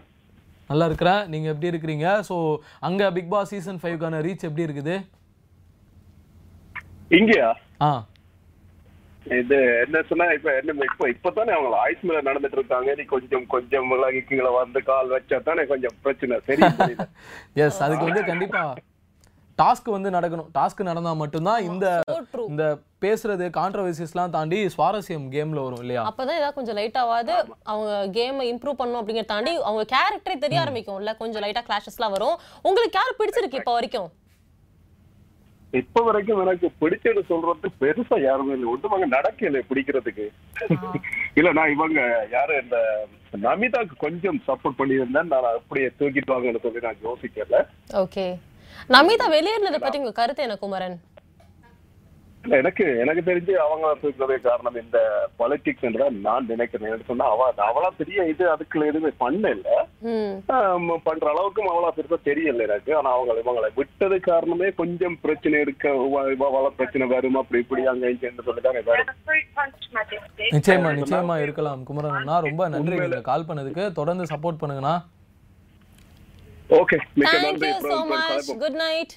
நல்லா 0.70 0.86
இருக்கிறேன் 0.90 1.22
நீங்க 1.32 1.46
எப்படி 1.52 1.70
இருக்கிறீங்க? 1.72 2.06
ஸோ 2.28 2.36
அங்க 2.88 3.10
பிக் 3.16 3.32
பாஸ் 3.32 3.50
சீசன் 3.54 3.80
ஃபைவ்க்கான 3.82 4.20
ரீச் 4.26 4.46
எப்படி 4.48 4.66
இருக்குது? 4.68 4.94
இங்கயா? 7.18 7.50
ஆ. 7.88 7.90
இது 9.40 9.56
என்ன 9.84 10.02
சொன்னா 10.10 10.26
இப்ப 10.36 10.50
என்ன 10.60 10.84
இப்ப 10.90 11.08
இப்பதானே 11.14 11.54
அவங்க 11.56 11.78
ஆயுஸ் 11.84 12.04
மேல 12.08 12.20
நடந்துட்டு 12.28 12.58
இருக்காங்க. 12.60 12.90
நீ 12.98 13.04
கொஞ்சம் 13.14 13.46
கொஞ்சம் 13.54 13.88
விலகி 13.92 14.22
கீழே 14.28 14.52
வந்து 14.60 14.82
கால் 14.90 15.14
வச்சா 15.16 15.38
தானே 15.48 15.64
கொஞ்சம் 15.72 15.96
பிரச்சனை. 16.04 16.38
சரி. 16.48 16.62
எஸ் 17.64 17.82
அதுக்கு 17.86 18.08
வந்து 18.10 18.24
கண்டிப்பா 18.30 18.62
டாஸ்க் 19.62 19.88
வந்து 19.94 20.10
நடக்கணும். 20.10 20.48
டாஸ்க் 20.56 20.88
நடந்தா 20.88 21.12
மட்டும்தான் 21.22 21.62
இந்த. 21.70 21.86
இந்த 22.48 22.64
பேசுறது 23.04 23.46
கான்ட்ரவர்சிஸ்லாம் 23.56 24.34
தாண்டி 24.36 24.58
சுவாரஸ்யம் 24.76 25.26
கேம்ல 25.34 25.64
வரும் 25.64 25.82
இல்லையா? 25.84 26.02
அப்பதான் 26.10 26.38
ஏதாவது 26.40 26.56
கொஞ்சம் 26.58 26.78
லைட்டாவது 26.78 27.34
அவங்க 27.72 27.92
கேமை 28.18 28.46
இம்ப்ரூவ் 28.52 28.78
பண்ணணும் 28.80 29.00
அப்படிங்கறத 29.00 29.32
தாண்டி 29.34 29.52
அவங்க 29.68 29.84
கேரக்டரே 29.94 30.36
தெரிய 30.44 30.60
ஆரம்பிக்கும்ல 30.64 31.14
கொஞ்சம் 31.22 31.44
லைட்டா 31.44 31.62
கிளாஷஸ்லாம் 31.68 32.14
வரும். 32.16 32.38
உங்களுக்கு 32.62 32.98
யார் 33.00 33.18
பிடிச்சிருக்கு 33.20 33.60
இப்போ 33.62 33.74
வரைக்கும்? 33.78 34.08
இப்ப 35.72 36.02
வரைக்கும் 36.02 36.42
எனக்கு 36.42 36.68
பிடிச்சது 36.82 37.22
சொல்றது 37.30 37.70
பெருசா 37.80 38.16
யாருமே 38.22 38.52
இல்லை. 38.56 38.68
ஒட்டுமாங்க 38.74 39.06
நடக்கல 39.16 39.60
பிடிக்கிறதுக்கு. 39.70 40.26
இல்ல 41.38 41.48
நான் 41.58 41.72
இவங்க 41.74 42.00
யாரு 42.36 42.54
இந்த 42.62 42.78
நமிதாக்கு 43.46 43.96
கொஞ்சம் 44.04 44.38
சப்போர்ட் 44.46 44.78
பண்ணியிருந்தேன். 44.78 45.30
நான் 45.32 45.50
அப்படியே 45.56 45.88
தூக்கிட்டு 45.98 46.34
வாங்கன்னு 46.34 46.64
சொல்லி 46.66 46.86
நான் 46.86 47.04
யோசிக்கல. 47.08 47.60
ஓகே 48.04 48.26
நமிதா 48.94 49.28
வெளியேறினதை 49.36 49.80
பத்தி 49.82 50.02
உங்க 50.04 50.16
கருத்து 50.22 50.44
என்ன 50.48 50.58
குமரன்? 50.64 50.98
இல்ல 52.44 52.58
எனக்கு 52.62 52.84
எனக்கு 53.02 53.22
தெரிஞ்சு 53.28 53.54
அவங்க 53.62 53.86
தூக்குறதே 54.02 54.36
காரணம் 54.44 54.76
இந்த 54.82 54.98
பாலிடிக்ஸ் 55.38 55.84
என்றதான் 55.86 56.18
நான் 56.26 56.48
நினைக்கிறேன். 56.50 57.02
சொன்னா 57.08 57.24
அவ 57.32 57.48
அவளா 57.66 57.90
பெரிய 57.98 58.24
இது 58.32 58.44
அதுக்குள்ள 58.52 58.86
எதுவுமே 58.90 59.10
பண்ண 59.22 59.50
இல்ல 59.56 59.68
பண்ற 61.08 61.24
அளவுக்கும் 61.32 61.70
அவளா 61.72 61.90
பெருசா 61.96 62.18
தெரியல 62.28 62.64
எனக்கு. 62.68 62.90
ஆனா 62.98 63.10
அவங்க 63.16 63.36
இவங்களை 63.42 63.70
விட்டது 63.80 64.18
காரணமே 64.28 64.70
கொஞ்சம் 64.80 65.18
பிரச்சனை 65.24 65.60
இருக்க 65.66 65.92
அவள 66.48 66.70
பிரச்சனை 66.78 67.08
வரும் 67.14 67.38
அப்படி 67.42 67.62
இப்படி 67.64 67.84
அங்க 67.92 68.14
இங்க 68.14 68.46
சொல்லிட்டாங்க 68.48 68.82
வரும். 68.90 69.12
நிச்சயமா 70.56 70.96
நிச்சயமா 71.00 71.36
இருக்கலாம் 71.44 71.84
குமரன். 71.90 72.18
அண்ணா 72.20 72.38
ரொம்ப 72.48 72.68
நன்றி 72.76 73.22
கால் 73.30 73.48
பண்ணதுக்கு. 73.50 73.86
தொடர்ந்து 74.00 74.32
சப்போர்ட் 74.34 74.62
பண்ணுங்கண்ணா. 74.62 74.96
ஓகே 76.76 76.96
தேங்க் 77.20 77.62
யூ 77.66 77.72
அப்புறம் 77.74 78.08
much. 78.14 78.48
Good 78.62 78.78
night 78.84 79.12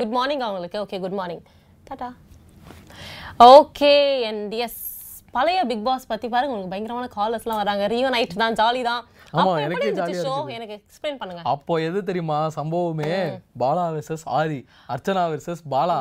good 0.00 0.14
morning 0.16 0.42
அவங்களுக்கு. 0.46 0.78
Okay 0.84 0.98
good 1.04 1.16
morning 1.20 1.42
tata 1.88 2.10
okay 3.54 3.92
and 4.30 4.54
yes 4.64 4.80
பழைய 5.36 5.60
பிக் 5.70 5.84
பாஸ் 5.86 6.10
பத்தி 6.10 6.26
பாருங்க. 6.32 6.52
உங்களுக்கு 6.54 6.74
பயங்கரமான 6.74 7.08
காலர்ஸ்லாம் 7.16 7.60
வராங்க. 7.62 7.84
ரியோ 7.92 8.08
நைட் 8.14 8.34
தான் 8.42 8.58
ஜாலி 8.60 8.82
தான். 8.90 9.02
ஆமா, 9.40 9.52
எனக்கே 9.64 9.90
jolly-ஆ 9.98 10.22
ஷோ. 10.26 10.34
எனக்கு 10.54 10.74
எக்ஸ்பிளைன் 10.78 11.18
பண்ணுங்க. 11.20 11.42
அப்போ 11.52 11.74
எது 11.88 11.98
தெரியுமா? 12.08 12.38
சம்பவமே 12.56 13.10
பாலா 13.62 13.84
வெர்சஸ் 13.96 14.24
ஆரி 14.38 14.60
அர்ச்சனா 14.94 15.24
வெர்சஸ் 15.32 15.62
பாலா? 15.74 15.98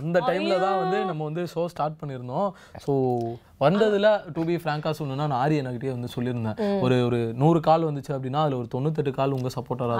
அந்த 0.00 0.20
டைம்ல 0.28 0.56
தான் 0.64 0.78
வந்து 0.82 0.98
நம்ம 1.10 1.24
வந்து 1.30 1.44
ஷோ 1.54 1.64
ஸ்டார்ட் 1.74 2.00
பண்ணியிருந்தோம். 2.00 2.50
ஸோ 2.86 2.94
வந்ததுல 3.62 4.08
டு 4.34 4.40
பி 4.48 4.56
ஃப்ராங்கா 4.62 4.90
சொல்லணும்னா 4.98 5.24
நான் 5.30 5.40
ஆரியனகிட்டே 5.44 5.90
வந்து 5.94 6.08
சொல்லியிருந்தேன். 6.14 6.58
ஒரு 6.84 6.96
ஒரு 7.06 7.18
நூறு 7.40 7.60
கால் 7.68 7.86
வந்துச்சு 7.88 8.12
அப்படின்னா 8.16 8.40
அதுல 8.44 8.58
ஒரு 8.60 8.68
தொண்ணூத்தெட்டு 8.74 9.12
கால் 9.16 9.34
உங்க 9.36 9.50
சப்போர்ட்டராக. 9.56 9.96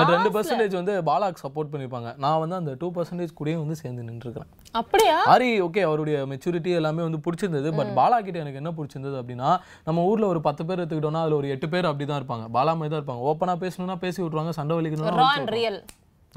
பட் 0.00 0.12
ரெண்டு 0.14 0.30
பர்சன்டேஜ் 0.36 0.74
வந்து 0.78 0.94
பாலாக்கு 1.08 1.42
சப்போர்ட் 1.44 1.70
பண்ணிருப்பாங்க 1.72 2.10
நான் 2.24 2.40
வந்து 2.44 2.58
அந்த 2.60 2.74
டூ 2.80 2.88
பர்சன்டேஜ் 2.96 3.36
கூடயே 3.40 3.56
வந்து 3.62 3.76
சேர்ந்து 3.82 4.06
நின்றுருக்கிறேன். 4.08 4.50
அப்படியா? 4.80 5.16
ஆரி 5.34 5.50
ஓகே 5.68 5.84
அவருடைய 5.90 6.18
மெச்சூரிட்டி 6.32 6.72
எல்லாமே 6.80 7.04
வந்து 7.08 7.22
பிடிச்சிருந்தது. 7.26 7.70
பட் 7.78 7.92
பாலா 8.00 8.20
கிட்ட 8.26 8.44
எனக்கு 8.44 8.60
என்ன 8.62 8.72
பிடிச்சிருந்தது 8.80 9.16
அப்படின்னா 9.22 9.50
நம்ம 9.88 10.04
ஊர்ல 10.10 10.26
ஒரு 10.34 10.42
பத்து 10.48 10.64
பேர் 10.68 10.80
எடுத்துக்கிட்டோம்னா 10.80 11.24
அதுல 11.26 11.38
ஒரு 11.40 11.48
எட்டு 11.56 11.68
பேர் 11.74 11.90
அப்படிதான் 11.92 12.20
இருப்பாங்க. 12.22 12.46
பாலா 12.58 12.74
மாதிரி 12.78 12.92
தான் 12.94 13.02
இருப்பாங்க. 13.02 13.24
ஓப்பனா 13.32 13.56
பேசணும்னா 13.64 13.98
பேசி 14.04 14.20
விட்டுருவாங்க 14.22 14.54
சண்டை 14.60 14.76
வலிக்கணும்னா 14.80 15.16
ரா 15.22 15.30
அண்ட் 15.38 15.54
ரியல் 15.58 15.80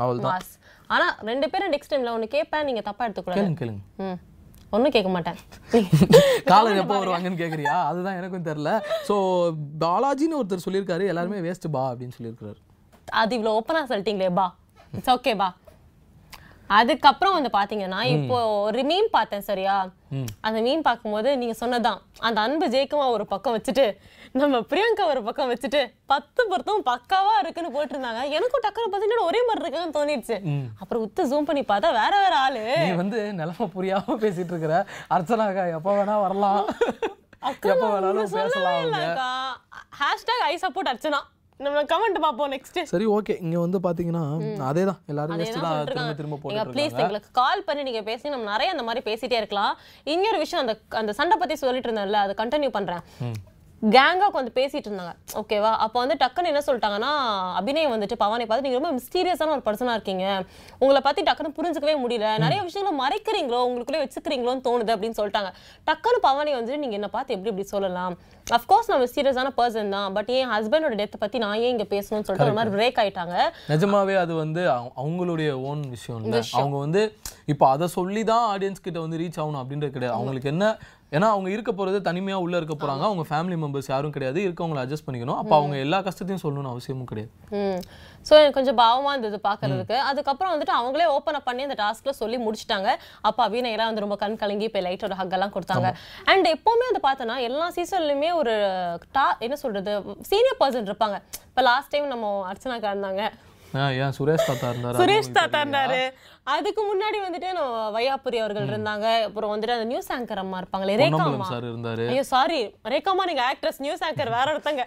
அவள் 0.06 0.24
தான் 0.26 0.34
மாஸ் 0.36 0.56
ஆனா 0.95 1.08
ரெண்டு 1.30 1.47
பேரும் 1.54 1.72
நெக்ஸ்ட் 1.76 1.93
டைம்ல 1.93 2.12
ஒன்னு 2.18 2.34
கேட்பேன் 2.38 2.68
நீங்க 2.70 2.82
தப்பா 2.89 3.06
எடுத்துக்கூடாது 3.08 3.41
கேளுங்க 3.41 3.62
கேளுங்க. 3.62 3.82
ஒன்றும் 4.72 4.93
கேட்க 4.93 5.09
மாட்டேன். 5.09 5.38
காலர் 6.49 6.80
எப்போ 6.82 6.95
வருவாங்கன்னு 6.99 7.39
கேக்குறியா? 7.41 7.76
அதுதான் 7.88 8.17
எனக்கும் 8.20 8.45
தெரியல. 8.45 8.72
சோ 9.07 9.15
பாலாஜின்னு 9.84 10.39
ஒருத்தர் 10.39 10.65
சொல்லியிருக்காரு 10.65 11.05
எல்லாருமே 11.07 11.39
வேஸ்ட் 11.47 11.67
பா 11.72 11.84
அப்படின்னு 11.91 12.17
சொல்லியிருக்காரு 12.17 12.59
அது 13.13 13.36
இவ்வளோ 13.38 13.55
ஓப்பனா 13.57 13.82
சொல்லிட்டீங்களே 13.89 14.30
பா. 14.34 14.47
இட்ஸ் 14.93 15.11
ஓகே 15.15 15.34
பா. 15.38 15.49
அதுக்கப்புறம் 16.70 17.36
வந்து 17.36 17.49
பாத்தீங்கன்னா 17.53 17.99
இப்போ 18.15 18.36
ஒரு 18.65 18.82
மீன் 18.84 19.07
பார்த்தேன் 19.11 19.45
சரியா? 19.47 19.76
அந்த 20.41 20.57
மீன் 20.61 20.82
பார்க்கும்போது 20.82 21.30
நீங்க 21.38 21.55
சொன்னதான் 21.61 21.97
அந்த 22.20 22.39
அன்பு 22.41 22.65
ஜெயிக்குமா 22.67 23.05
ஒரு 23.15 23.26
பக்கம் 23.26 23.55
வச்சுட்டு 23.55 23.86
நம்ம 24.38 24.56
பிரியங்கா 24.72 25.04
ஒரு 25.12 25.22
பக்கம் 25.28 25.52
வச்சுட்டு 25.52 25.80
பத்து 26.12 26.42
பொருத்தம் 26.50 26.84
பக்காவா 26.90 27.32
இருக்குன்னு 27.42 27.72
போட்டிருந்தாங்க. 27.76 28.22
எனக்கும் 28.38 28.64
டக்குனு 28.66 28.90
பார்த்தீங்கன்னா 28.92 29.26
ஒரே 29.30 29.40
மாதிரி 29.48 29.64
இருக்குன்னு 29.64 29.96
தோணிடுச்சு. 29.98 30.38
அப்புறம் 30.82 31.04
உத்து 31.06 31.24
ஜூம் 31.32 31.48
பண்ணி 31.48 31.64
பார்த்தா 31.72 31.90
வேற 32.02 32.14
வேற 32.24 32.36
ஆளு. 32.46 32.62
நீ 32.84 32.92
வந்து 33.02 33.20
நிலைமை 33.40 33.68
புரியாம 33.76 34.18
பேசிட்டு 34.26 34.54
இருக்கிற 34.54 34.76
அர்ச்சனாக்கா 35.16 35.66
எப்போ 35.80 35.98
வேணா 36.00 36.18
வரலாம். 36.26 36.62
எப்போ 37.74 37.90
வேணாலும் 37.96 38.32
பேசலாம் 38.38 39.04
ஹேஷ்டாக் 40.02 40.46
ஐ 40.52 40.56
சப்போர்ட் 40.66 40.92
அர்ச்சனா. 40.94 41.22
நம்ம 41.66 41.82
கமெண்ட் 41.92 42.24
பார்ப்போம் 42.26 42.52
நெக்ஸ்ட் 42.56 42.80
சரி 42.94 43.06
ஓகே 43.16 43.34
இங்க 43.46 43.58
வந்து 43.64 43.78
பாத்தீங்கன்னா 43.86 44.24
அதே 44.72 44.84
தான் 44.90 45.00
எல்லாரும் 45.12 45.40
வேஸ்ட் 45.42 45.64
தான் 45.66 45.80
திரும்ப 45.90 46.14
திரும்ப 46.20 46.38
போட்டுட்டு 46.42 46.74
ப்ளீஸ் 46.76 47.00
எங்களுக்கு 47.04 47.32
கால் 47.42 47.66
பண்ணி 47.68 47.82
நீங்க 47.88 48.02
பேசி 48.10 48.34
நம்ம 48.34 48.48
நிறைய 48.54 48.74
அந்த 48.76 48.86
மாதிரி 48.90 49.02
பேசிட்டே 49.10 49.40
இருக்கலாம். 49.42 49.74
இன்னொரு 50.14 50.40
விஷயம் 50.46 50.64
அந்த 50.66 50.76
அந்த 51.02 51.14
சண்டை 51.22 51.38
பத்தி 51.42 51.58
சொல்லிட்டு 51.64 51.90
இருந்தேன்ல 51.90 52.22
அதை 52.26 52.36
கண்டினியூ 52.44 52.74
பண்றேன். 52.78 53.04
கேங்கா 53.82 54.28
உட்காந்து 54.34 54.48
பேசிட்டு 54.56 54.86
இருந்தாங்க 54.88 55.16
ஓகேவா 55.34 55.72
அப்போ 55.72 56.06
வந்து 56.06 56.26
டக்குன்னு 56.26 56.46
என்ன 56.46 56.60
சொல்லிட்டாங்கன்னா 56.60 57.28
அபிநய் 57.62 57.94
வந்துட்டு 57.94 58.14
பவானி 58.18 58.46
பார்த்து 58.46 58.70
நீங்க 58.70 58.88
ரொம்ப 58.88 59.02
மிஸ்டீரியஸான 59.02 59.50
ஒரு 59.50 59.62
பர்சனா 59.66 59.90
இருக்கீங்க. 59.90 60.44
உங்களை 60.80 61.02
பத்தி 61.02 61.24
டக்குன்னு 61.24 61.54
புரிஞ்சுக்கவே 61.56 61.96
முடியல. 62.08 62.38
நிறைய 62.38 62.62
விஷயங்களை 62.62 63.08
மறைக்கிறீங்களோ 63.08 63.56
உங்களுக்குள்ளே 63.56 64.06
வச்சுக்கிறீங்களோன்னு 64.06 64.62
தோணுது 64.62 64.96
அப்படின்னு 64.96 65.14
சொல்லிட்டாங்க. 65.18 65.54
டக்குன்னு 65.88 66.20
பவானி 66.22 66.54
வந்துட்டு 66.54 66.78
நீங்க 66.78 66.90
என்ன 66.90 67.08
பார்த்து 67.08 67.34
எப்படி 67.34 67.50
இப்படி 67.52 67.68
சொல்லலாம்? 67.68 68.18
அஃப்கோர்ஸ் 68.52 68.88
நான் 68.88 69.02
மிஸ்டீரியஸான 69.02 69.60
பர்சன் 69.60 69.90
தான். 69.90 70.14
பட் 70.14 70.30
என் 70.30 70.50
ஹஸ்பண்டோட 70.50 70.94
டெத்தை 70.94 71.14
பத்தி 71.20 71.38
நான் 71.38 71.58
ஏன் 71.58 71.78
இங்க 71.78 71.84
பேசணும்னு 71.84 72.22
சொல்லிட்டு 72.22 72.44
ஒரு 72.44 72.54
மாதிரி 72.54 72.76
பிரேக் 72.76 73.00
ஆயிட்டாங்க. 73.00 73.40
நிஜமாவே 73.68 74.18
அது 74.18 74.36
வந்து 74.36 74.70
அவங்க- 74.70 74.92
அவங்களுடைய 75.02 75.52
ஓன் 75.52 75.82
விஷயம். 75.82 76.24
அவங்க 76.52 76.78
வந்து 76.78 77.16
இப்போ 77.46 77.70
அதை 77.70 77.88
சொல்லி 77.88 78.24
தான் 78.24 78.58
ஆடியன்ஸ் 78.58 78.76
கிட்ட 78.82 79.00
வந்து 79.00 79.18
ரீச் 79.18 79.38
ஆகணும் 79.38 79.64
அப்படின்றது 79.64 79.90
கிடையாது. 79.90 80.12
அவங்களுக்கு 80.12 80.50
என்ன 80.50 80.78
ஏன்னா 81.16 81.28
அவங்க 81.36 81.49
இருக்க 81.53 81.72
போறது 81.78 81.99
தனிமையா 82.07 82.38
உள்ள 82.45 82.55
இருக்க 82.60 82.76
போறாங்க. 82.82 83.03
அவங்க 83.10 83.24
ஃபேமிலி 83.30 83.55
மெம்பர்ஸ் 83.62 83.89
யாரும் 83.91 84.14
கிடையாது. 84.16 84.39
இருக்கவங்களை 84.47 84.82
அட்ஜஸ்ட் 84.84 85.05
பண்ணிக்கணும். 85.07 85.39
அப்போ 85.41 85.53
அவங்க 85.60 85.76
எல்லா 85.86 85.99
கஷ்டத்தையும் 86.07 86.43
சொல்லணும்னு 86.43 86.72
அவசியமும் 86.74 87.10
கிடையாது. 87.12 87.32
ஸோ 88.28 88.34
எனக்கு 88.41 88.57
கொஞ்சம் 88.60 88.80
பாவமா 88.82 89.12
இருந்தது 89.16 89.39
பார்க்கறதுக்கு. 89.47 89.97
அதுக்கப்புறம் 90.10 90.53
வந்துட்டு 90.53 90.76
அவங்களே 90.80 91.07
ஓப்பன் 91.16 91.38
அப் 91.39 91.47
பண்ணி 91.49 91.68
அந்த 91.68 91.78
டாஸ்க்ல 91.84 92.14
சொல்லி 92.22 92.39
முடிச்சிட்டாங்க. 92.45 92.89
அப்போ 93.30 93.41
அபிநயெல்லாம் 93.47 93.91
வந்து 93.91 94.05
ரொம்ப 94.05 94.18
கண் 94.24 94.39
கலங்கி 94.43 94.68
இப்போ 94.70 94.82
லைட்டோட 94.88 95.18
ஹக் 95.22 95.36
எல்லாம் 95.39 95.55
கொடுத்தாங்க. 95.57 95.91
அண்ட் 96.32 96.53
எப்பவுமே 96.55 96.88
வந்து 96.91 97.05
பார்த்தோன்னா 97.10 97.38
எல்லா 97.49 97.68
சீசன்லையுமே 97.80 98.32
ஒரு 98.41 98.55
டா 99.18 99.28
என்ன 99.47 99.57
சொல்றது 99.66 99.93
சீனியர் 100.32 100.62
பர்சன் 100.64 100.89
இருப்பாங்க. 100.91 101.20
இப்போ 101.51 101.64
லாஸ்ட் 101.72 101.93
டைம் 101.95 102.14
நம்ம 102.16 102.34
அர்ச்சனாக்கா 102.51 102.91
இருந்தாங்க. 102.95 103.24
சுரேஷ் 104.18 104.47
தாத்தா 104.49 104.68
இருந்தாரு? 104.74 104.97
சுரேஷ் 104.99 105.28
தாத்தா 105.36 105.60
இருந்தாரு. 105.64 105.99
அதுக்கு 106.54 106.82
முன்னாடி 106.89 107.18
வந்துட்டு 107.26 107.50
நம்ம 107.58 107.89
வையாபுரி 107.95 108.38
அவர்கள் 108.43 108.70
இருந்தாங்க. 108.72 109.08
அப்புறம் 109.28 109.52
வந்துட்டு 109.54 109.76
அந்த 109.78 109.88
நியூஸ் 109.91 110.10
ஆங்கர் 110.16 110.41
அம்மா 110.43 110.58
இருப்பாங்களே 110.62 110.95
ரேகா 111.02 111.10
பொன்னம்பலம் 111.14 111.39
அம்மா. 111.39 111.50
சார் 111.54 111.66
இருந்தாரு. 111.70 112.06
ஐயோ 112.14 112.24
சாரி 112.34 112.60
ரேகாமா 112.93 113.24
நீங்க 113.30 113.43
ஆக்ட்ரஸ் 113.50 113.80
நியூஸ் 113.86 114.04
ஆங்கர் 114.08 114.32
வேற 114.38 114.47
ஒருத்தங்க. 114.54 114.84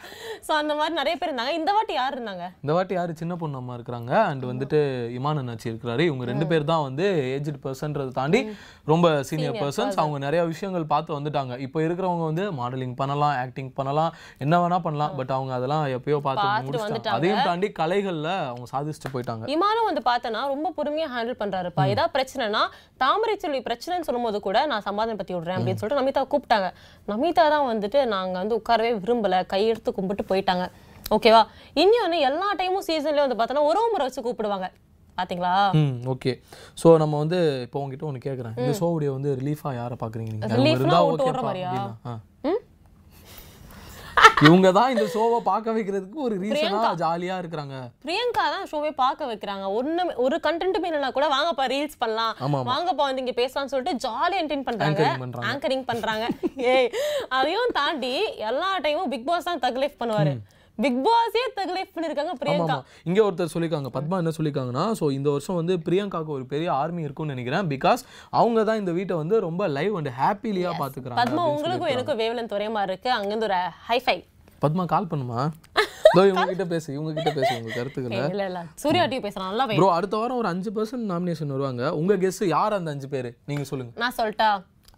சோ 0.47 0.53
அந்த 0.61 0.73
மாதிரி 0.81 0.95
நிறைய 1.01 1.15
பேர் 1.21 1.31
இருந்தாங்க. 1.31 1.55
இந்த 1.61 1.73
வாட்டி 1.77 1.95
யார் 2.01 2.17
இருந்தாங்க? 2.17 2.47
இந்த 2.65 2.75
வாட்டி 2.79 2.97
யாரு? 2.99 3.15
சின்ன 3.23 3.37
பொண்ணு 3.43 3.61
அம்மா 3.63 3.77
இருக்கிறாங்க 3.79 4.13
அண்ட் 4.31 4.47
வந்துட்டு 4.53 4.81
இமான் 5.19 5.43
அண்ணாச்சி 5.43 5.69
இருக்கிறாரு 5.73 6.05
இவங்க 6.11 6.31
ரெண்டு 6.33 6.49
பேர் 6.53 6.69
தான் 6.73 6.85
வந்து 6.89 7.07
ஏஜ்டு 7.35 7.59
பர்சன்றதை 7.67 8.13
தாண்டி 8.21 8.43
ரொம்ப 8.93 9.07
சீனியர் 9.31 9.61
பர்சன்ஸ் 9.63 10.01
அவங்க 10.03 10.21
நிறைய 10.27 10.43
விஷயங்கள் 10.53 10.91
பார்த்து 10.95 11.17
வந்துட்டாங்க. 11.19 11.53
இப்போ 11.67 11.81
இருக்கிறவங்க 11.87 12.25
வந்து 12.31 12.47
மாடலிங் 12.61 12.97
பண்ணலாம் 13.03 13.37
ஆக்டிங் 13.45 13.73
பண்ணலாம் 13.79 14.13
என்ன 14.47 14.55
வேணா 14.65 14.81
பண்ணலாம். 14.87 15.15
பட் 15.21 15.35
அவங்க 15.39 15.55
அதெல்லாம் 15.59 15.87
எப்பயோ 15.99 16.21
பார்த்து. 16.29 17.11
அதையும் 17.17 17.47
தாண்டி 17.51 17.71
கலைகள்ல 17.81 18.31
அவங்க 18.51 18.67
சாதிச்சுட்டு 18.75 19.15
போயிட்டாங்க. 19.15 19.53
இமானும் 19.57 19.89
வந்து 19.91 20.05
பார்த்தனா 20.11 20.43
ரொம்ப 20.55 20.69
பொறுமையா 20.79 21.09
ஹேண்டில் 21.15 21.41
பண்றாருப்பா. 21.53 21.83
ஏதாவது 21.93 22.13
பிரச்சனைனா 22.17 22.63
தாமரை 23.03 23.35
செல்வி 23.43 23.61
பிரச்சனைன்னு 23.67 24.07
சொல்லும்போது 24.09 24.39
கூட 24.47 24.59
நான் 24.71 24.85
சமாதானம் 24.87 25.21
பத்தி 25.21 25.35
விடுறேன் 25.37 25.59
அப்படின்னு 25.59 25.81
சொல்லிட்டு 25.81 26.01
நமிதா 26.01 26.23
கூப்பிட்டாங்க. 26.33 26.69
நமிதா 27.09 27.45
தான் 27.55 27.67
வந்துட்டு 27.73 28.01
நாங்க 28.15 28.35
வந்து 28.43 28.59
உட்காரவே 28.61 28.93
விரும்பல. 29.03 29.39
கையெடுத்து 29.53 29.93
கும்பிட்டு 29.99 30.25
போயிட்டாங்க. 30.31 30.65
ஓகேவா? 31.17 31.43
இன்னொன்னு 31.77 32.19
எல்லா 32.29 32.49
டைமும் 32.61 32.87
சீசன்லயும் 32.87 33.27
வந்து 33.27 33.39
பார்த்தோன்னா 33.41 33.67
ஒரு 33.71 33.81
முறை 33.93 34.05
வச்சு 34.07 34.25
கூப்பிடுவாங்க. 34.27 34.69
பாத்தீங்களா? 35.19 35.55
ஓகே 36.13 36.33
ஸோ 36.79 36.91
நம்ம 37.03 37.15
வந்து 37.23 37.39
இப்போ 37.67 37.79
உங்ககிட்ட 37.83 38.07
ஒன்று 38.11 38.27
கேட்குறேன் 38.27 38.55
இந்த 38.61 38.73
ஷோவுடைய 38.79 39.11
வந்து 39.17 39.31
ரிலீஃபாக 39.41 39.75
யாரை 39.81 39.97
பார்க்குறீங்க 40.03 40.31
நீங்கள் 40.35 40.55
Relief 40.55 40.75
னா 40.75 40.79
இருந்தா 40.79 41.01
ஓட்டு 41.09 41.25
ஓடுற 41.25 41.33
ஓகேப்பா 41.33 41.49
மாதிரியா? 41.49 41.73
அப்படின்னா 41.73 42.15
ஆ. 42.47 42.53
இவங்க 44.47 44.69
தான் 44.77 44.93
இந்த 44.93 45.05
ஷோவை 45.13 45.39
பார்க்க 45.49 45.75
வைக்கிறதுக்கு 45.75 46.19
ஒரு 46.27 46.35
ரீசனா 46.43 46.81
ஜாலியா 47.03 47.35
இருக்கிறாங்க. 47.43 47.77
பிரியங்கா 48.07 48.45
தான் 48.55 48.65
ஷோவே 48.71 48.91
பார்க்க 49.03 49.29
வைக்கிறாங்க. 49.31 49.65
ஒண்ணுமே 49.79 50.15
ஒரு 50.25 50.37
கண்டென்ட்டுமே 50.47 50.89
இல்லைனா 50.91 51.11
கூட 51.19 51.27
வாங்கப்பா 51.35 51.67
ரீல்ஸ் 51.75 52.01
பண்ணலாம். 52.03 52.35
வாங்கப்பா 52.71 53.05
வந்து 53.09 53.23
இங்க 53.25 53.35
பேசலாம்னு 53.43 53.73
சொல்லிட்டு 53.75 54.01
ஜாலியா 54.07 54.41
என்டர்டைன் 54.43 54.69
பண்றாங்க. 54.71 55.05
ஆங்கரிங் 55.51 55.87
பண்றாங்க. 55.93 56.27
ஏய் 56.73 56.91
அதையும் 57.39 57.77
தாண்டி 57.79 58.15
எல்லா 58.51 58.71
டைமும் 58.87 59.13
பிக் 59.15 59.29
பாஸ் 59.31 59.49
தான் 59.51 59.63
தக் 59.67 59.81
லைஃப் 59.85 60.01
பண்ணுவாரு. 60.03 60.35
பிக் 60.79 61.01
பாஸே 61.07 61.43
தக் 61.57 61.73
லைஃப் 61.77 61.93
பண்ணிருக்காங்க 61.95 62.35
பிரியங்கா. 62.43 62.77
இங்க 63.09 63.19
ஒருத்தர் 63.27 63.53
சொல்லியிருக்காங்க. 63.55 63.91
பத்மா 63.97 64.17
என்ன 64.23 64.33
சொல்லியிருக்காங்கன்னா 64.39 64.85
ஸோ 65.01 65.13
இந்த 65.19 65.29
வருஷம் 65.31 65.59
வந்து 65.61 65.75
பிரியங்காக்கு 65.87 66.33
ஒரு 66.39 66.47
பெரிய 66.53 66.73
ஆர்மி 66.73 67.03
இருக்கும்னு 67.07 67.35
நினைக்கிறேன். 67.35 67.67
பிகாஸ் 67.75 68.03
அவங்க 68.41 68.65
தான் 68.71 68.81
இந்த 68.83 68.93
வீட்டை 68.99 69.17
வந்து 69.17 69.39
ரொம்ப 69.41 69.69
லைவ் 69.79 69.97
அண்ட் 70.01 70.13
ஹாப்பிலியா 70.21 70.73
பாத்துக்கிறாங்க. 70.83 71.21
பத்மா 71.23 71.45
உங்களுக்கும். 71.55 71.93
எனக்கும் 71.95 72.21
வேவலன் 72.23 72.53
மாதிரி 72.79 72.93
இருக்கு. 72.93 73.11
அங்கிருந்து 73.19 73.49
ஒரு 73.51 73.61
ஹைஃபை 73.91 74.19
பத்மா 74.65 74.85
கால் 74.95 75.11
பண்ணுமா? 75.13 75.41
இதோ 76.15 76.23
இவங்க 76.31 76.47
கிட்ட 76.51 76.65
பேசு 76.73 76.89
இவங்க 76.95 77.13
கிட்ட 77.17 77.31
பேசு 77.37 77.53
உங்க 77.59 77.71
கருத்துக்களை. 77.77 78.19
இல்ல 78.33 78.45
இல்ல 78.51 78.61
சூர்யா 78.83 79.05
டிவி 79.13 79.23
பேசுறான். 79.27 79.49
நல்லா 79.51 79.65
ப்ரோ 79.79 79.89
அடுத்த 79.99 80.17
வாரம் 80.17 80.41
ஒரு 80.43 80.49
அஞ்சு 80.55 80.71
பர்சன்ட் 80.77 81.07
நாமினேஷன் 81.13 81.55
வருவாங்க. 81.55 81.83
உங்க 82.01 82.15
கெஸ் 82.25 82.41
யார் 82.57 82.77
அந்த 82.79 82.91
அஞ்சு 82.95 83.09
பேரு? 83.15 83.31
நீங்க 83.51 83.65
சொல்லுங்க. 83.71 83.93
நான் 84.03 84.17
சொல்லிட்டா 84.19 84.51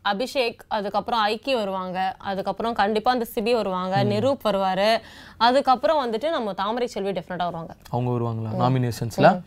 அபிஷேக் 0.05 0.59
அதுக்கப்புறம் 0.69 1.27
ஐக்கி 1.27 1.55
வருவாங்க. 1.55 2.17
அதுக்கப்புறம் 2.19 2.75
கண்டிப்பா 2.75 3.11
அந்த 3.11 3.27
சிபி 3.35 3.53
வருவாங்க 3.53 4.05
நிரூப் 4.05 4.47
வருவாரு. 4.47 5.01
அதுக்கப்புறம் 5.37 6.01
வந்துட்டு 6.03 6.31
நம்ம 6.31 6.53
தாமரை 6.53 6.87
செல்வி 6.87 7.11
டெஃபினட்டா 7.11 7.45
வருவாங்க. 7.51 7.77
அவங்க 7.91 8.11
வருவாங்களா? 8.17 8.53
நாமினேஷன்ஸ்ல 8.63 9.43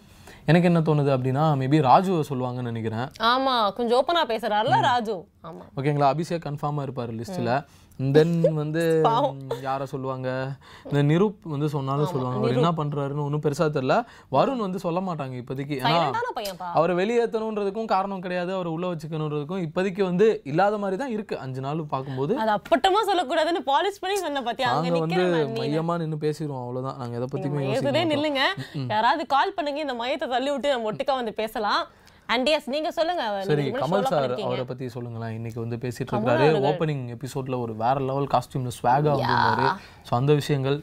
எனக்கு 0.45 0.67
என்ன 0.67 0.79
தோணுது 0.79 1.17
அப்படின்னா 1.17 1.45
மேபி 1.61 1.77
ராஜுவை 1.89 2.23
சொல்லுவாங்கன்னு 2.29 2.71
நினைக்கிறேன். 2.71 3.07
ஆமா 3.19 3.73
கொஞ்சம் 3.73 4.03
ஓப்பனா 4.03 4.29
பேசுறாருல 4.29 4.81
ராஜு. 4.81 5.27
ஆமா. 5.43 5.63
ஓகேங்களா? 5.77 6.07
அபிஷேக் 6.13 6.45
கன்ஃபார்மா 6.45 6.85
இருப்பாரு 6.87 7.13
லிஸ்ட்ல 7.19 7.65
தென் 7.99 8.53
வந்து 8.53 9.03
யாரை 9.67 9.85
சொல்லுவாங்க? 9.85 10.57
இந்த 10.83 11.01
நிரூப் 11.03 11.37
வந்து 11.43 11.69
சொன்னாலும் 11.69 12.05
சொல்லுவாங்க. 12.05 12.39
அவர் 12.39 12.53
என்ன 12.53 12.71
பண்றாருன்னு 12.71 13.23
ஒன்றும் 13.23 13.41
பெருசா 13.41 13.65
தெரியல. 13.77 13.95
வருண் 14.31 14.63
வந்து 14.65 14.79
சொல்ல 14.79 14.99
மாட்டாங்க 14.99 15.35
இப்போதைக்கு. 15.41 15.75
ஏன்னா 15.91 16.11
அவரை 16.73 16.95
வெளியேற்றணுன்றதுக்கும் 16.95 17.85
காரணம் 17.85 18.21
கிடையாது. 18.21 18.53
அவரை 18.53 18.71
உள்ள 18.71 18.87
வச்சுக்கணுன்றதுக்கும் 18.87 19.63
இப்போதைக்கு 19.67 20.03
வந்து 20.03 20.41
இல்லாத 20.43 20.77
மாதிரி 20.77 20.97
தான் 20.97 21.09
இருக்கு. 21.09 21.39
அஞ்சு 21.39 21.61
நாள் 21.61 21.83
பார்க்கும்போது. 21.83 22.37
அது 22.37 22.51
அப்பட்டமா 22.51 23.01
சொல்லக்கூடாதுன்னு 23.11 23.63
பாலிஷ் 23.71 24.01
பண்ணி 24.01 24.17
சொன்ன 24.17 24.41
பாத்தியா? 24.41 24.69
அங்க 24.69 24.89
நாங்க 24.89 25.15
வந்து. 25.15 25.61
மையமா 25.61 25.97
நின்று 25.97 26.19
பேசிடுவோம். 26.27 26.63
அவ்வளவுதான். 26.63 26.97
நாங்க 26.97 27.15
எதை 27.15 27.29
பத்தியுமே. 27.33 28.07
நில்லுங்க. 28.13 28.41
யாராவது 28.87 29.25
கால் 29.25 29.53
பண்ணுங்க. 29.53 29.79
இந்த 29.79 29.93
மையத்தை 29.93 30.27
தள்ளி 30.27 30.51
விட்டு 30.51 30.69
நம்ம 30.69 30.91
ஒட்டுக்கா 30.91 31.13
வந்து 31.13 31.33
பேசலாம். 31.33 31.83
அண்ட் 32.33 32.47
எஸ் 32.55 32.69
நீங்க 32.73 32.89
சொல்லுங்க. 32.97 33.23
சரி 33.49 33.65
கமல் 33.81 34.07
சார். 34.11 34.31
அவரை 34.47 34.65
பத்தி 34.71 34.85
சொல்லுங்களேன். 34.95 35.33
இன்னைக்கு 35.37 35.59
வந்து 35.63 35.77
பேசிட்டு 35.83 36.11
இருக்காரு. 36.13 36.47
ஓப்பனிங் 36.69 37.03
எபிசோட்ல 37.15 37.57
ஒரு 37.65 37.73
வேற 37.83 37.97
லெவல் 38.09 38.29
காஸ்டியூம்ல 38.35 38.73
ஸ்வாகா 38.79 39.11
வந்திருந்தாரு 39.15 39.67
ஸோ 40.09 40.13
அந்த 40.19 40.33
விஷயங்கள்? 40.41 40.77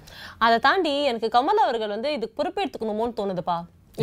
அதை 0.47 0.59
தாண்டி 0.67 0.93
எனக்கு 1.13 1.31
கமல் 1.39 1.65
அவர்கள் 1.67 1.95
வந்து 1.97 2.11
இதுக்கு 2.19 2.39
பொறுப்பெடுத்துக்கணுமோன்னு 2.41 3.19
தோணுதுப்பா. 3.21 3.59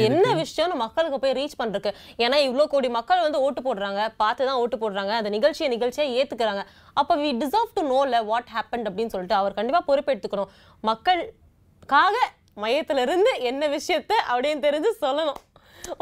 என்ன 0.07 0.27
விஷயம்னு 0.41 0.75
மக்களுக்கு 0.81 1.17
போய் 1.23 1.35
ரீச் 1.37 1.57
பண்றதுக்கு? 1.61 1.91
ஏன்னா 2.23 2.37
இவ்ளோ 2.47 2.65
கோடி 2.73 2.89
மக்கள் 2.97 3.23
வந்து 3.25 3.39
ஓட்டு 3.45 3.61
போடுறாங்க. 3.65 4.01
பார்த்து 4.21 4.47
தான் 4.49 4.59
ஓட்டு 4.63 4.77
போடுறாங்க. 4.83 5.13
அந்த 5.19 5.29
நிகழ்ச்சியை 5.35 5.69
நிகழ்ச்சியை 5.73 6.07
ஏத்துக்கிறாங்க. 6.19 6.63
அப்ப 7.01 7.17
வி 7.23 7.31
டிசர்வ் 7.41 7.75
டு 7.77 7.83
நோல 7.93 8.21
வாட் 8.29 8.53
ஹேப்பன் 8.55 8.87
அப்படின்னு 8.89 9.13
சொல்லிட்டு 9.15 9.39
அவர் 9.39 9.57
கண்டிப்பா 9.57 9.81
பொறுப்பெடுத்துக்கணும் 9.89 10.53
மக்களுக்காக 10.89 12.15
மையத்துல 12.63 13.03
இருந்து 13.07 13.33
என்ன 13.49 13.67
விஷயத்த 13.77 14.13
அப்படின்னு 14.31 14.63
தெரிஞ்சு 14.67 14.91
சொல்லணும். 15.03 15.39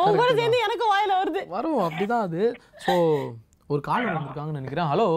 உங்களோட 0.04 0.32
சேர்ந்து 0.40 0.64
எனக்கு 0.66 0.86
வாயில 0.94 1.12
வருது. 1.22 1.42
வரும் 1.56 1.82
அப்படிதான் 1.88 2.26
அது. 2.28 2.42
ஸோ 2.86 2.94
ஒரு 3.74 3.82
கால் 3.90 4.08
வந்திருக்காங்கன்னு 4.14 4.60
நினைக்கிறேன். 4.60 4.90
ஹலோ 4.94 5.08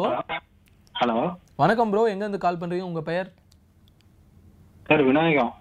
ஹலோ 1.00 1.16
வணக்கம் 1.62 1.90
ப்ரோ 1.92 2.02
எங்க 2.12 2.24
இருந்து 2.24 2.44
கால் 2.44 2.60
பண்றீங்க? 2.60 2.88
உங்க 2.90 3.02
பெயர்? 3.10 3.28
சார் 4.88 5.02
விநாயகம். 5.10 5.52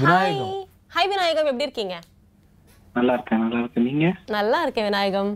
விநாயகம். 0.00 0.54
ஹாய் 0.94 1.10
விநாயகம். 1.12 1.48
எப்படி 1.50 1.66
இருக்கீங்க? 1.68 1.96
நல்லா 2.96 3.12
இருக்கேன். 3.18 3.42
நல்லா 3.44 3.60
இருக்கேன். 3.62 3.86
நீங்க? 3.88 4.06
நல்லா 4.36 4.58
இருக்கேன் 4.64 4.88
Vinayagam. 4.90 5.32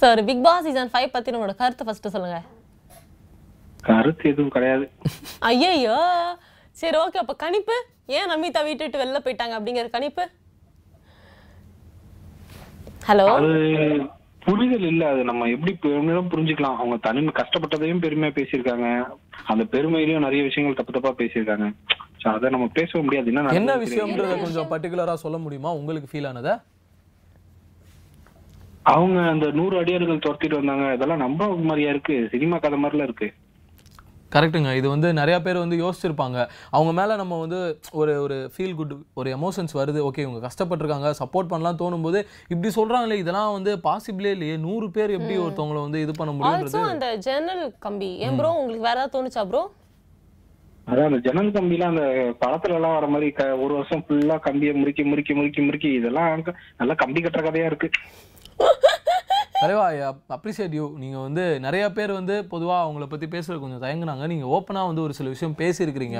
Sir 0.00 0.20
Bigg 0.28 0.44
Boss 0.46 0.66
season 0.66 0.92
five 0.92 1.14
பத்தி 1.14 1.34
உங்களோட 1.36 1.54
கருத்தை 1.62 1.86
ஃபர்ஸ்ட் 1.86 2.14
சொல்லுங்க. 2.16 2.38
கருத்து 3.88 4.30
எதுவும் 4.32 4.54
கிடையாது. 4.56 4.84
ஐயையோ. 5.50 5.98
சரி 6.82 6.96
ஓகே 7.04 7.20
அப்ப 7.22 7.34
கணிப்பு. 7.44 7.76
ஏன் 8.18 8.30
நமிதா 8.30 8.60
வீட்டு 8.68 8.84
விட்டு 8.84 9.02
வெளில 9.02 9.18
போயிட்டாங்க 9.24 9.56
அப்படிங்கிற 9.58 9.88
கணிப்பு? 9.96 10.24
ஹலோ? 13.08 13.24
அது 13.36 13.50
புரிதல் 14.44 14.86
இல்ல 14.86 15.08
அது 15.10 15.24
நம்ம 15.24 15.46
எப்படி 15.46 15.72
பெருமையா 15.82 16.22
புரிஞ்சுக்கலாம். 16.32 16.76
அவங்க 16.80 16.96
தனிமை 16.96 17.32
கஷ்டப்பட்டதையும் 17.36 18.02
பெருமையா 18.04 18.30
பேசியிருக்காங்க. 18.38 18.88
அந்த 19.46 19.64
பெருமையிலயும் 19.72 20.24
நிறைய 20.26 20.42
விஷயங்கள் 20.42 20.84
தப்பு 20.84 21.00
தப்பா 21.00 21.24
பேசியிருக்காங்க. 21.24 21.66
அதை 22.34 22.50
நம்ம 22.50 22.68
பேச 22.72 23.02
முடியாது. 23.02 23.32
என்ன. 23.32 23.76
விஷயம்ன்றத 23.76 24.34
கொஞ்சம் 24.42 24.70
பர்டிகுலரா 24.70 25.14
சொல்ல 25.14 25.38
முடியுமா? 25.38 25.72
உங்களுக்கு 25.72 26.08
ஃபீல் 26.12 26.28
ஆனதை? 26.30 26.54
அவங்க 28.82 29.20
அந்த 29.34 29.46
நூறு 29.50 29.78
அடியார்கள் 29.78 30.22
துரத்திட்டு 30.24 30.54
வந்தாங்க. 30.54 30.92
இதெல்லாம் 30.92 31.24
நம்ப 31.26 31.56
மாதிரியா 31.56 31.88
இருக்கு. 31.88 32.28
சினிமா 32.30 32.56
கதை 32.58 32.82
மாதிரிலாம் 32.84 33.08
இருக்கு. 33.08 33.32
கரெக்ட்டுங்க 34.34 34.70
இது 34.74 34.88
வந்து 34.88 35.08
நிறைய 35.12 35.36
பேர் 35.40 35.58
வந்து 35.58 35.76
யோசிச்சிருப்பாங்க. 35.78 36.38
அவங்க 36.70 36.92
மேல 36.92 37.16
நம்ம 37.16 37.38
வந்து 37.40 37.58
ஒரு 37.92 38.12
ஒரு 38.22 38.36
ஃபீல் 38.52 38.74
குட் 38.74 38.92
ஒரு 39.14 39.28
எமோஷன்ஸ் 39.34 39.74
வருது. 39.74 40.00
ஓகே 40.04 40.20
இவங்க 40.20 40.40
கஷ்டப்பட்டிருக்காங்க 40.46 41.10
சப்போர்ட் 41.18 41.50
பண்ணலாம் 41.50 41.78
தோணும்போது 41.78 42.18
இப்படி 42.48 42.70
சொல்றாங்களே 42.74 43.18
இதெல்லாம் 43.18 43.52
வந்து 43.52 43.74
பாசிபிளே 43.84 44.32
இல்லையே. 44.32 44.56
நூறு 44.64 44.88
பேர் 44.90 45.16
எப்படி 45.16 45.36
ஒருத்தவங்கள 45.38 45.80
வந்து 45.82 46.00
இது 46.00 46.12
பண்ண 46.12 46.32
ஆல்சோ 46.32 46.40
முடியுன்றது 46.40 46.90
அந்த 46.90 47.08
ஜன்னல் 47.26 47.64
கம்பி. 47.78 48.10
ஏன் 48.24 48.36
ப்ரோ 48.36 48.52
உங்களுக்கு 48.56 48.86
வேற 48.86 48.98
ஏதாவது 48.98 49.16
தோணுச்சா 49.16 49.44
ப்ரோ 49.48 49.62
அதான் 50.86 51.06
அந்த 51.06 51.18
ஜன்னல் 51.20 51.52
கம்பிலாம் 51.52 51.92
அந்த 51.92 52.02
படத்துல 52.40 52.74
எல்லாம் 52.74 52.94
வர 52.94 53.06
மாதிரி 53.08 53.28
க- 53.32 53.56
ஒரு 53.58 53.72
வருஷம் 53.74 54.04
ஃபுல்லா 54.04 54.36
கம்பியை 54.40 54.74
முறுக்கி 54.74 55.02
முறுக்கி 55.04 55.34
முறுக்கி 55.34 55.60
முறுக்கி 55.62 55.90
இதெல்லாம் 55.92 56.42
நல்லா 56.76 56.94
கம்பி 56.96 57.22
கட்டுற 57.22 57.42
கதையா 57.42 57.66
இருக்கு. 57.66 57.88
தலைவா 59.64 59.84
அப்ரிஷியேட் 60.36 60.74
யூ 60.78 60.86
நீங்க 61.02 61.18
வந்து 61.26 61.44
நிறைய 61.66 61.84
பேர் 61.98 62.18
வந்து 62.20 62.34
பொதுவா 62.50 62.78
அவங்கள 62.86 63.04
பத்தி 63.12 63.26
பேசுறது 63.34 63.62
கொஞ்சம் 63.62 63.84
தயங்குனாங்க. 63.84 64.24
நீங்க 64.32 64.46
ஓப்பனா 64.56 64.80
வந்து 64.88 65.04
ஒரு 65.06 65.14
சில 65.18 65.28
விஷயம் 65.34 65.54
பேசியிருக்கிறீங்க. 65.60 66.18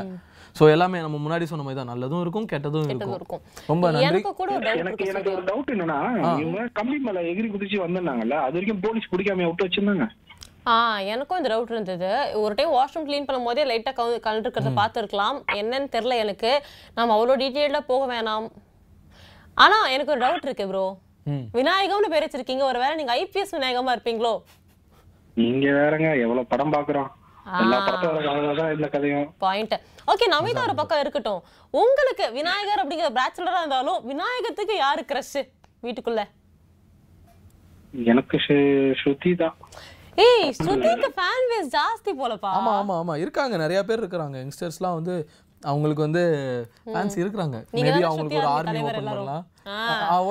ஸோ 0.58 0.64
எல்லாமே 0.74 0.98
நம்ம 1.04 1.16
முன்னாடி 1.22 1.46
சொன்ன 1.50 1.64
மாதிரி 1.66 1.78
தான். 1.78 1.90
நல்லதும் 1.92 2.22
இருக்கும் 2.24 2.46
கெட்டதும் 2.52 2.88
கெட்டது 2.90 3.16
இருக்கும். 3.18 3.42
ரொம்ப 3.70 3.84
நன்றி. 3.94 4.08
எனக்கு 4.08 4.32
கூட 4.40 4.50
ஒரு 4.56 4.66
டவுட் 4.68 5.04
எனக்கு 5.12 5.30
ஒரு 5.36 5.44
டவுட் 5.48 5.72
என்னன்னா 5.74 5.98
இவங்க 6.42 6.66
கம்பி 6.78 6.98
மேல 7.06 7.24
எகிரி 7.30 7.48
குதிச்சு 7.54 7.78
வந்திருந்தாங்கல்ல 7.84 8.38
அது 8.46 8.56
வரைக்கும் 8.58 8.82
போலீஸ் 8.86 9.10
பிடிக்காம 9.12 9.46
விட்டு 9.48 9.66
வச்சிருந்தாங்க. 9.66 10.06
ஆ 10.72 10.74
எனக்கும் 11.14 11.38
இந்த 11.40 11.50
டவுட் 11.54 11.74
இருந்தது. 11.74 12.10
ஒரு 12.42 12.52
டைம் 12.58 12.76
வாஷ்ரூம் 12.76 13.06
க்ளீன் 13.08 13.26
பண்ணும்போதே 13.28 13.64
லைட்டா 13.70 13.92
கவு 13.98 14.14
கலந்துருக்கிறத 14.26 14.72
பார்த்துருக்கலாம். 14.80 15.38
என்னன்னு 15.60 15.94
தெரியல 15.96 16.16
எனக்கு. 16.24 16.52
நம்ம 16.98 17.16
அவ்வளோ 17.16 17.36
டீட்டெயில்டாக 17.42 17.90
போக 17.92 18.04
வேணாம். 18.14 18.46
ஆனா 19.64 19.78
எனக்கு 19.96 20.14
ஒரு 20.14 20.22
டவுட் 20.26 20.46
இருக்கு 20.48 20.66
ப்ரோ. 20.70 20.86
விநாயகம்னு 21.28 22.10
பேர் 22.10 22.24
வச்சிருக்கீங்க. 22.24 22.62
ஒருவேளை 22.62 22.94
நீங்க 22.94 23.14
ஐபிஎஸ் 23.14 23.54
விநாயகமா 23.54 23.98
இருப்பீங்களோ? 23.98 24.42
நீங்க 25.34 25.68
வேறங்க 25.68 26.20
எவ்வளவு 26.20 26.46
படம் 26.46 26.72
பாக்குறோம் 26.72 27.06
எல்லா 27.60 27.86
படத்தோட 27.86 28.06
கதைதான் 28.06 28.74
இந்த 28.74 28.88
கதையும். 28.88 29.34
பாயிண்ட் 29.38 29.80
ஓகே 30.06 30.32
நமிதா 30.32 30.62
ஒரு 30.62 30.74
பக்கம் 30.74 31.00
இருக்கட்டும். 31.00 31.42
உங்களுக்கு 31.70 32.32
விநாயகர் 32.32 32.86
அப்படிங்கிற 32.86 33.18
பேச்சுலரா 33.18 33.58
இருந்தாலும் 33.58 34.08
விநாயகத்துக்கு 34.08 34.76
யாரு 34.76 35.04
கிரஷ் 35.08 35.50
வீட்டுக்குள்ள. 35.82 36.24
எனக்கு 38.04 38.36
ஸ்ரு- 38.36 38.94
ஸ்ருதி 39.04 39.36
தான். 39.36 39.56
ஏய் 40.16 40.54
ஸ்ருதிக்கு 40.64 41.08
ஃபேன் 41.16 41.48
பேஸ் 41.50 41.76
ஜாஸ்தி 41.76 42.12
போலப்பா. 42.18 42.46
ஆமா 42.46 42.84
ஆமா 42.84 43.02
ஆமா. 43.02 43.16
இருக்காங்க 43.16 43.56
நிறைய 43.56 43.82
பேர் 43.82 44.06
இருக்கிறாங்க. 44.06 44.48
யங்ஸ்டர்ஸ்லாம் 44.48 44.94
வந்து 44.94 45.28
அவங்களுக்கு 45.70 46.06
வந்து 46.06 46.22
ஃபேன்ஸ் 46.92 47.16
இருக்கிறாங்க. 47.22 47.58
நீங்க 47.76 47.90
மேபி 47.94 48.06
அவங்களுக்கு 48.08 48.40
ஒரு 48.42 48.50
ஆர்மி 48.56 48.80
ஓபன். 48.82 48.98
பண்ணலாம். 49.08 49.44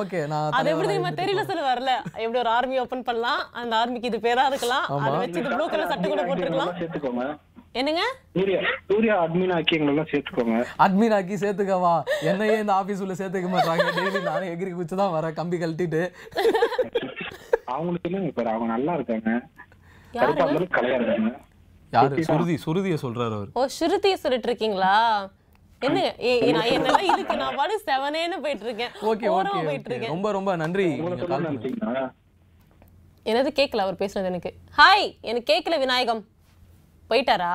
ஓகே 0.01 0.19
நான் 0.31 0.57
அது 0.57 0.71
எப்படி 0.71 0.87
தலைவரா 0.87 0.89
தெரியுமா 0.89 1.11
தெரியல 1.21 1.43
சொல்ல 1.49 1.63
வரல. 1.71 1.93
எப்படி 2.23 2.39
ஒரு 2.43 2.51
ஆர்மி 2.57 2.75
ஓபன் 2.83 3.07
பண்ணலாம்? 3.09 3.41
அந்த 3.61 3.73
ஆர்மிக்கு 3.81 4.11
இது 4.11 4.19
பேரா 4.27 4.45
இருக்கலாம். 4.51 4.85
அதை 5.05 5.15
வச்சு 5.23 5.41
இது 5.41 5.55
ப்ளூ 5.55 5.65
கலர் 5.73 5.91
சட்டை 5.93 6.09
கூட 6.11 6.23
போட்டுருக்கலாம். 6.27 6.75
சேர்த்துக்கோங்க. 6.81 7.25
என்னங்க? 7.81 8.03
சூர்யா 8.35 8.59
சூர்யா 8.89 9.13
அட்மின் 9.21 9.53
ஆக்கி 9.55 9.75
எங்களெல்லாம் 9.77 10.09
சேர்த்துக்கோங்க. 10.11 10.57
அட்மின் 10.85 11.15
ஆக்கி 11.17 11.35
சேர்த்துக்கவா? 11.43 11.93
என்னையே 12.31 12.57
இந்த 12.63 12.73
ஆபீஸ் 12.81 13.01
உள்ள 13.05 13.15
சேர்த்துக்க 13.21 13.49
மாட்டாங்க 13.53 13.87
டெய்லி 13.97 14.21
நானே 14.27 14.51
எகிரி 14.55 14.73
குச்சி 14.79 14.95
தான் 15.01 15.15
வரேன் 15.15 15.37
கம்பி 15.39 15.59
கழட்டிட்டு. 15.63 16.03
அவங்களுக்கு 17.73 18.07
என்னங்க 18.09 18.31
பாரு 18.37 18.51
அவங்க 18.53 18.69
நல்லா 18.75 18.93
இருக்காங்க. 18.99 19.31
கலையா 20.75 20.97
இருக்காங்க. 20.99 21.31
யாரு? 21.95 22.23
சுருதி 22.29 22.55
சுருதியை 22.65 22.97
சொல்றாரு 23.05 23.33
அவர். 23.37 23.49
ஓ 23.59 23.63
ஸ்ருதியை 23.77 24.17
சொல்லிட்டு 24.23 24.49
இருக்கீங்களா 24.49 24.93
என்ன 25.87 26.01
என்னெல்லாம் 26.23 27.07
இதுக்கு 27.11 27.35
நான் 27.41 27.57
பாடு 27.59 27.75
செவனேன்னு 27.87 28.37
போயிட்டு 28.43 28.65
இருக்கேன் 28.67 28.93
ஓகே 29.11 29.27
ஓகே 29.37 29.63
போயிட்டு 29.69 29.89
இருக்கேன் 29.91 30.13
ரொம்ப 30.15 30.31
ரொம்ப 30.37 30.51
நன்றி. 30.63 30.87
என்னது? 33.31 33.49
கேட்கல 33.59 33.83
அவர் 33.85 33.99
பேசுனது 34.03 34.29
எனக்கு. 34.31 34.51
ஹாய் 34.79 35.05
எனக்கு 35.31 35.47
கேட்கல 35.53 35.75
விநாயகம். 35.83 36.21
போயிட்டாரா? 37.09 37.51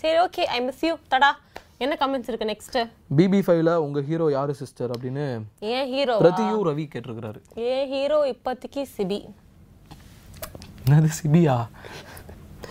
சரி 0.00 0.18
ஓகே 0.24 0.42
ஐ 0.56 0.58
மிஸ் 0.66 0.84
யூ 0.88 0.94
தடா. 1.12 1.30
என்ன 1.84 1.94
கமெண்ட்ஸ் 2.00 2.30
இருக்கு 2.30 2.48
நெக்ஸ்ட் 2.50 2.78
பிபி 3.18 3.38
ஃபைவ்ல 3.46 3.74
உங்க 3.84 4.00
ஹீரோ 4.08 4.26
யாரு 4.36 4.52
சிஸ்டர் 4.60 4.90
அப்படின்னு 4.94 5.26
ஏன் 5.74 5.88
ஹீரோ 5.92 6.16
பிரதியூ 6.24 6.56
ரவி 6.68 6.84
கேட்டிருக்கிறாரு. 6.92 7.40
ஏன் 7.70 7.86
ஹீரோ 7.92 8.18
இப்போதைக்கு 8.32 8.82
சிபி. 8.96 9.20
என்னது 10.84 11.10
சிபியா? 11.20 11.56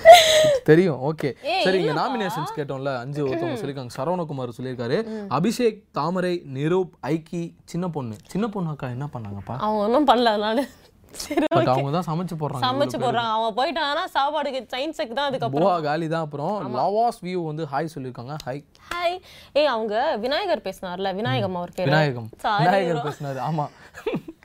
தெரியும். 0.70 1.00
ஓகே 1.02 1.30
சரி 1.64 1.80
இங்க 1.80 1.94
நாமினேஷன்ஸ் 1.94 2.52
கேட்டோம்ல. 2.56 2.98
அஞ்சு 2.98 3.28
ஒருத்தவங்க 3.28 3.58
சொல்லியிருக்காங்க. 3.62 3.94
சரவணகுமார் 3.98 4.58
சொல்லியிருக்காரு. 4.58 4.98
அபிஷேக் 5.30 5.84
தாமரை 5.92 6.42
நிரூப் 6.46 6.94
ஐக்கி 7.08 7.54
சின்ன 7.66 7.88
பொண்ணு. 7.88 8.16
சின்ன 8.28 8.48
பொண்ணு 8.48 8.70
அக்கா 8.70 8.88
என்ன 8.88 9.08
பண்ணாங்கப்பா? 9.14 9.56
அவன் 9.58 9.78
ஒன்றும் 9.78 10.08
பண்ணல 10.08 10.26
அதனால. 10.26 10.68
சரி 11.12 11.46
பட் 11.50 11.68
அவங்க 11.68 12.00
தான் 12.00 12.08
சமைச்சு 12.10 12.36
போடுறாங்க. 12.40 12.66
சமைச்சு 12.66 12.98
போடுறாங்க. 13.00 13.32
அவன் 13.38 13.56
போயிட்டானா 13.56 14.04
சாப்பாடுக்கு 14.18 14.60
சயின்ஸுக்கு 14.76 15.14
தான் 15.14 15.28
அதுக்கப்புறம். 15.28 15.70
போவா 15.70 15.82
காலி 15.82 16.08
தான். 16.08 16.22
அப்புறம் 16.22 16.76
லாவாஸ் 16.76 17.20
வியூ 17.22 17.46
வந்து 17.46 17.66
ஹாய் 17.66 17.94
சொல்லியிருக்காங்க. 17.96 18.36
ஹாய் 18.46 18.64
ஹாய் 18.90 19.18
ஏய் 19.54 19.66
அவங்க 19.66 20.16
விநாயகர் 20.16 20.62
பேசினார்ல? 20.64 21.16
விநாயகம் 21.16 21.56
அவர் 21.56 21.72
பேரு. 21.76 21.90
விநாயகம். 21.90 22.30
விநாயகர் 22.60 23.06
பேசினாரு. 23.08 23.42
ஆமா. 23.50 23.68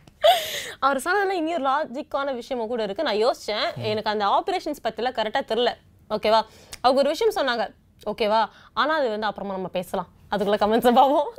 அவர் 0.79 0.97
சொன்னதுல 0.97 1.31
இன்னொரு 1.31 1.65
லாஜிக்கான 1.69 2.35
விஷயமும் 2.35 2.69
கூட 2.69 2.83
இருக்கு. 2.83 3.03
நான் 3.03 3.27
யோசிச்சேன். 3.27 3.83
எனக்கு 3.83 4.11
அந்த 4.11 4.27
ஆபரேஷன்ஸ் 4.27 4.85
பத்திலாம் 4.85 5.17
கரெக்டா 5.19 5.41
தெரியல. 5.49 5.71
ஓகேவா 6.11 6.43
அவங்க 6.81 7.01
ஒரு 7.01 7.09
விஷயம் 7.09 7.35
சொன்னாங்க. 7.35 7.75
ஓகேவா 8.07 8.49
ஆனா 8.73 8.95
அது 8.95 9.09
வந்து 9.09 9.27
அப்புறமா 9.27 9.53
நம்ம 9.53 9.69
பேசலாம். 9.69 10.09
அதுக்குள்ள 10.31 10.57
கமெண்ட்ஸ் 10.59 10.95
பார்ப்போம். 10.95 11.35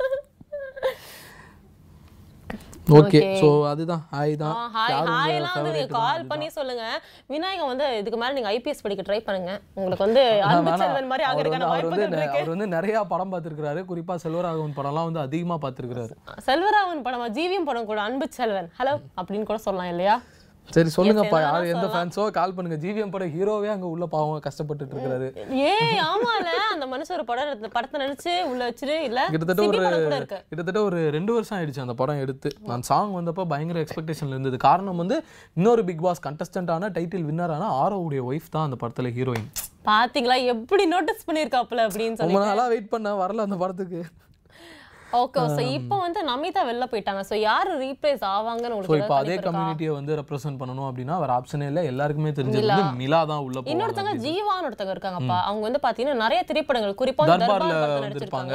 Okay 2.86 2.94
Okay. 2.96 3.40
சோ 3.40 3.66
அதுதான் 3.66 4.08
ஹாய் 4.12 4.36
தான். 4.36 4.72
ஹாய் 4.74 4.90
யார் 4.90 5.00
உங்க 5.00 5.12
ஹாய் 5.12 5.34
எல்லாம் 5.34 5.62
வந்து 5.62 5.86
கால். 5.86 6.26
பண்ணி 6.26 6.48
சொல்லுங்க. 6.48 6.82
விநாயகம் 7.26 7.66
வந்து 7.66 7.98
இதுக்கு 7.98 8.18
மேல 8.18 8.32
நீங்க 8.32 8.52
ஐபிஎஸ் 8.52 8.82
படிக்க 8.82 9.02
ட்ரை 9.02 9.20
பண்ணுங்க. 9.20 9.60
உங்களுக்கு 9.74 10.04
வந்து 10.04 10.42
ஆனா, 10.42 10.56
அன்பு 10.56 10.70
வேணாம். 10.70 10.76
செல்வன் 10.76 11.06
மாதிரி 11.06 11.28
ஆகிறதுக்கான 11.30 11.68
நெ- 11.68 12.12
இருக்கு. 12.12 12.28
அவர் 12.28 12.48
வந்து 12.48 12.66
நிறைய 12.66 13.04
படம் 13.04 13.32
பார்த்திருக்காரு 13.32 13.84
குறிப்பா 13.88 14.14
செல்வராகவன் 14.24 14.76
படம்லாம் 14.76 15.04
வந்து 15.04 15.20
அதிகமா 15.20 15.58
பார்த்திருக்காரு 15.62 16.14
செல்வராமன் 16.46 17.04
படமா? 17.04 17.28
ஜீவியம் 17.30 17.64
படம் 17.64 17.86
கூட 17.86 18.00
அன்பு 18.00 18.26
செல்வன். 18.30 18.72
ஹலோ 18.78 18.96
அப்படின்னு 19.16 19.42
கூட 19.42 19.58
சொல்லலாம் 19.58 19.88
இல்லையா? 19.88 20.20
சரி 20.68 20.90
சொல்லுங்கப்பா. 20.96 21.40
யார் 21.40 21.64
எந்த 21.66 21.86
ஃபேன்ஸோ 21.86 22.30
கால் 22.30 22.54
பண்ணுங்க. 22.54 22.76
ஜிவிஎம் 22.82 23.10
படம் 23.10 23.30
ஹீரோவே 23.30 23.68
அங்க 23.68 23.86
உள்ள 23.86 24.06
பாவம் 24.06 24.40
கஷ்டப்பட்டுட்டு 24.40 24.94
இருக்காரு 24.94 25.28
ஏய் 25.64 26.00
ஆமால. 26.06 26.48
அந்த 26.70 26.86
மனுஷன் 26.86 27.12
ஒரு 27.12 27.24
படம் 27.24 27.48
எடுத்து- 27.48 27.70
படத்தை 27.70 28.00
நினைச்சு 28.00 28.44
உள்ள 28.44 28.70
வச்சிரு 28.70 28.96
இல்ல 29.00 29.20
கிட்டத்தட்ட 29.26 29.66
ஒரு 29.66 29.80
கிட்டத்தட்ட 30.44 30.82
ஒரு 30.82 31.10
ரெண்டு 31.10 31.32
வருஷம் 31.32 31.58
ஆயிடுச்சு 31.58 31.80
அந்த 31.80 31.94
படம் 31.94 32.20
எடுத்து. 32.20 32.50
நான் 32.64 32.82
சாங் 32.82 33.14
வந்தப்போ 33.14 33.44
பயங்கர 33.44 33.80
எக்ஸ்பெக்டேஷன்ல 33.80 34.28
இருந்தது. 34.28 34.56
காரணம் 34.58 34.96
வந்து 34.96 35.18
இன்னொரு 35.54 35.84
பிக் 35.84 36.02
பாஸ் 36.02 36.26
கண்டஸ்டன்டான 36.26 36.90
டைட்டில் 36.90 37.26
வின்னரான 37.28 37.64
ஆரோவுடைய 37.78 38.22
ஒய்ஃப் 38.28 38.50
தான் 38.50 38.64
அந்த 38.64 38.78
படத்துல 38.80 39.10
ஹீரோயின் 39.12 39.48
பாத்தீங்களா? 39.84 40.44
எப்படி 40.44 40.86
நோட்டீஸ் 40.86 41.28
பண்ணிருக்காப்ல 41.28 41.82
அப்படின்னு 41.82 42.14
சொல்லி 42.14 42.28
ரொம்ப 42.28 42.44
நாளா 42.44 42.66
வெயிட் 42.66 42.88
பண்ண 42.88 43.14
வரல 43.16 43.44
அந்த 43.44 43.56
படத்துக்கு. 43.56 44.00
ஓகே 45.16 45.40
சோ 45.50 45.60
இப்போ 45.70 45.96
வந்து 45.96 46.20
நமிதா 46.22 46.62
வெளில 46.62 46.84
போயிட்டாங்க. 46.84 47.20
சோ 47.28 47.34
யாரு 47.40 47.78
ரீப்ளேஸ் 47.80 48.22
ஆவாங்கன்னு 48.26 48.68
ஸோ 48.68 48.78
உங்களுக்கு 48.78 48.98
இப்போ 48.98 49.16
அதே? 49.16 49.36
கம்யூனிட்டியை 49.38 49.88
வந்து 49.90 50.16
ரெப்ரசென்ட் 50.16 50.58
பண்ணணும் 50.60 50.88
அப்படின்னா 50.88 51.18
வேற 51.18 51.32
ஆப்ஷனே 51.38 51.66
இல்லை. 51.66 51.84
எல்லாருக்குமே 51.84 52.30
தெரிஞ்சது 52.30 52.66
வந்து 52.66 52.98
மிலா 52.98 53.26
தான் 53.26 53.38
உள்ள 53.38 53.62
இன்னொருத்தங்க 53.66 54.14
ஜீவான்னு 54.24 54.68
ஒருத்தங்க 54.70 54.94
இருக்காங்கப்பா. 54.96 55.38
அவங்க 55.42 55.62
வந்து 55.62 55.82
பாத்தீங்கன்னா 55.82 56.14
நிறைய 56.14 56.42
திரைப்படங்கள் 56.42 56.98
குறிப்பா 56.98 57.24
வந்து 57.24 57.46
தர்பார்ல 57.46 57.78
வந்திருப்பாங்க. 57.98 58.54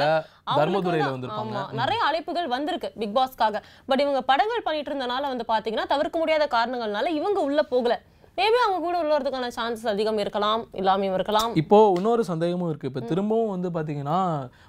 தர்மதுரையில 0.56 1.10
வந்து- 1.10 1.12
வந்திருப்பாங்க. 1.12 1.72
நிறைய 1.72 2.02
அழைப்புகள் 2.04 2.46
வந்திருக்கு 2.46 2.92
பிக் 2.98 3.16
பாஸ்க்காக 3.16 3.56
பட் 3.86 4.00
இவங்க 4.00 4.22
படங்கள் 4.22 4.62
பண்ணிட்டு 4.62 4.92
இருந்தனால 4.92 5.20
வந்து 5.28 5.44
பாத்தீங்கன்னா 5.48 5.86
தவிர்க்க 5.86 6.18
முடியாத 6.18 6.48
காரணங்கள்னால 6.50 7.06
இவங்க 7.12 7.40
உள்ள 7.40 7.62
போகல. 7.62 7.94
மேபி 8.38 8.58
அவங்க 8.64 8.78
கூட 8.80 8.98
உள்ள 8.98 9.18
வரதுக்கான 9.18 9.48
சான்சஸ் 9.56 9.86
அதிகம் 9.86 10.18
இருக்கலாம் 10.18 10.66
இல்லாமையும் 10.72 11.14
இருக்கலாம். 11.14 11.50
இப்போ 11.54 11.92
இன்னொரு 11.96 12.24
சந்தேகமும் 12.24 12.68
இருக்கு. 12.68 12.88
இப்போ 12.88 13.00
திரும்பவும் 13.00 13.48
வந்து 13.48 13.70
பாத்தீங்கன்னா 13.70 14.18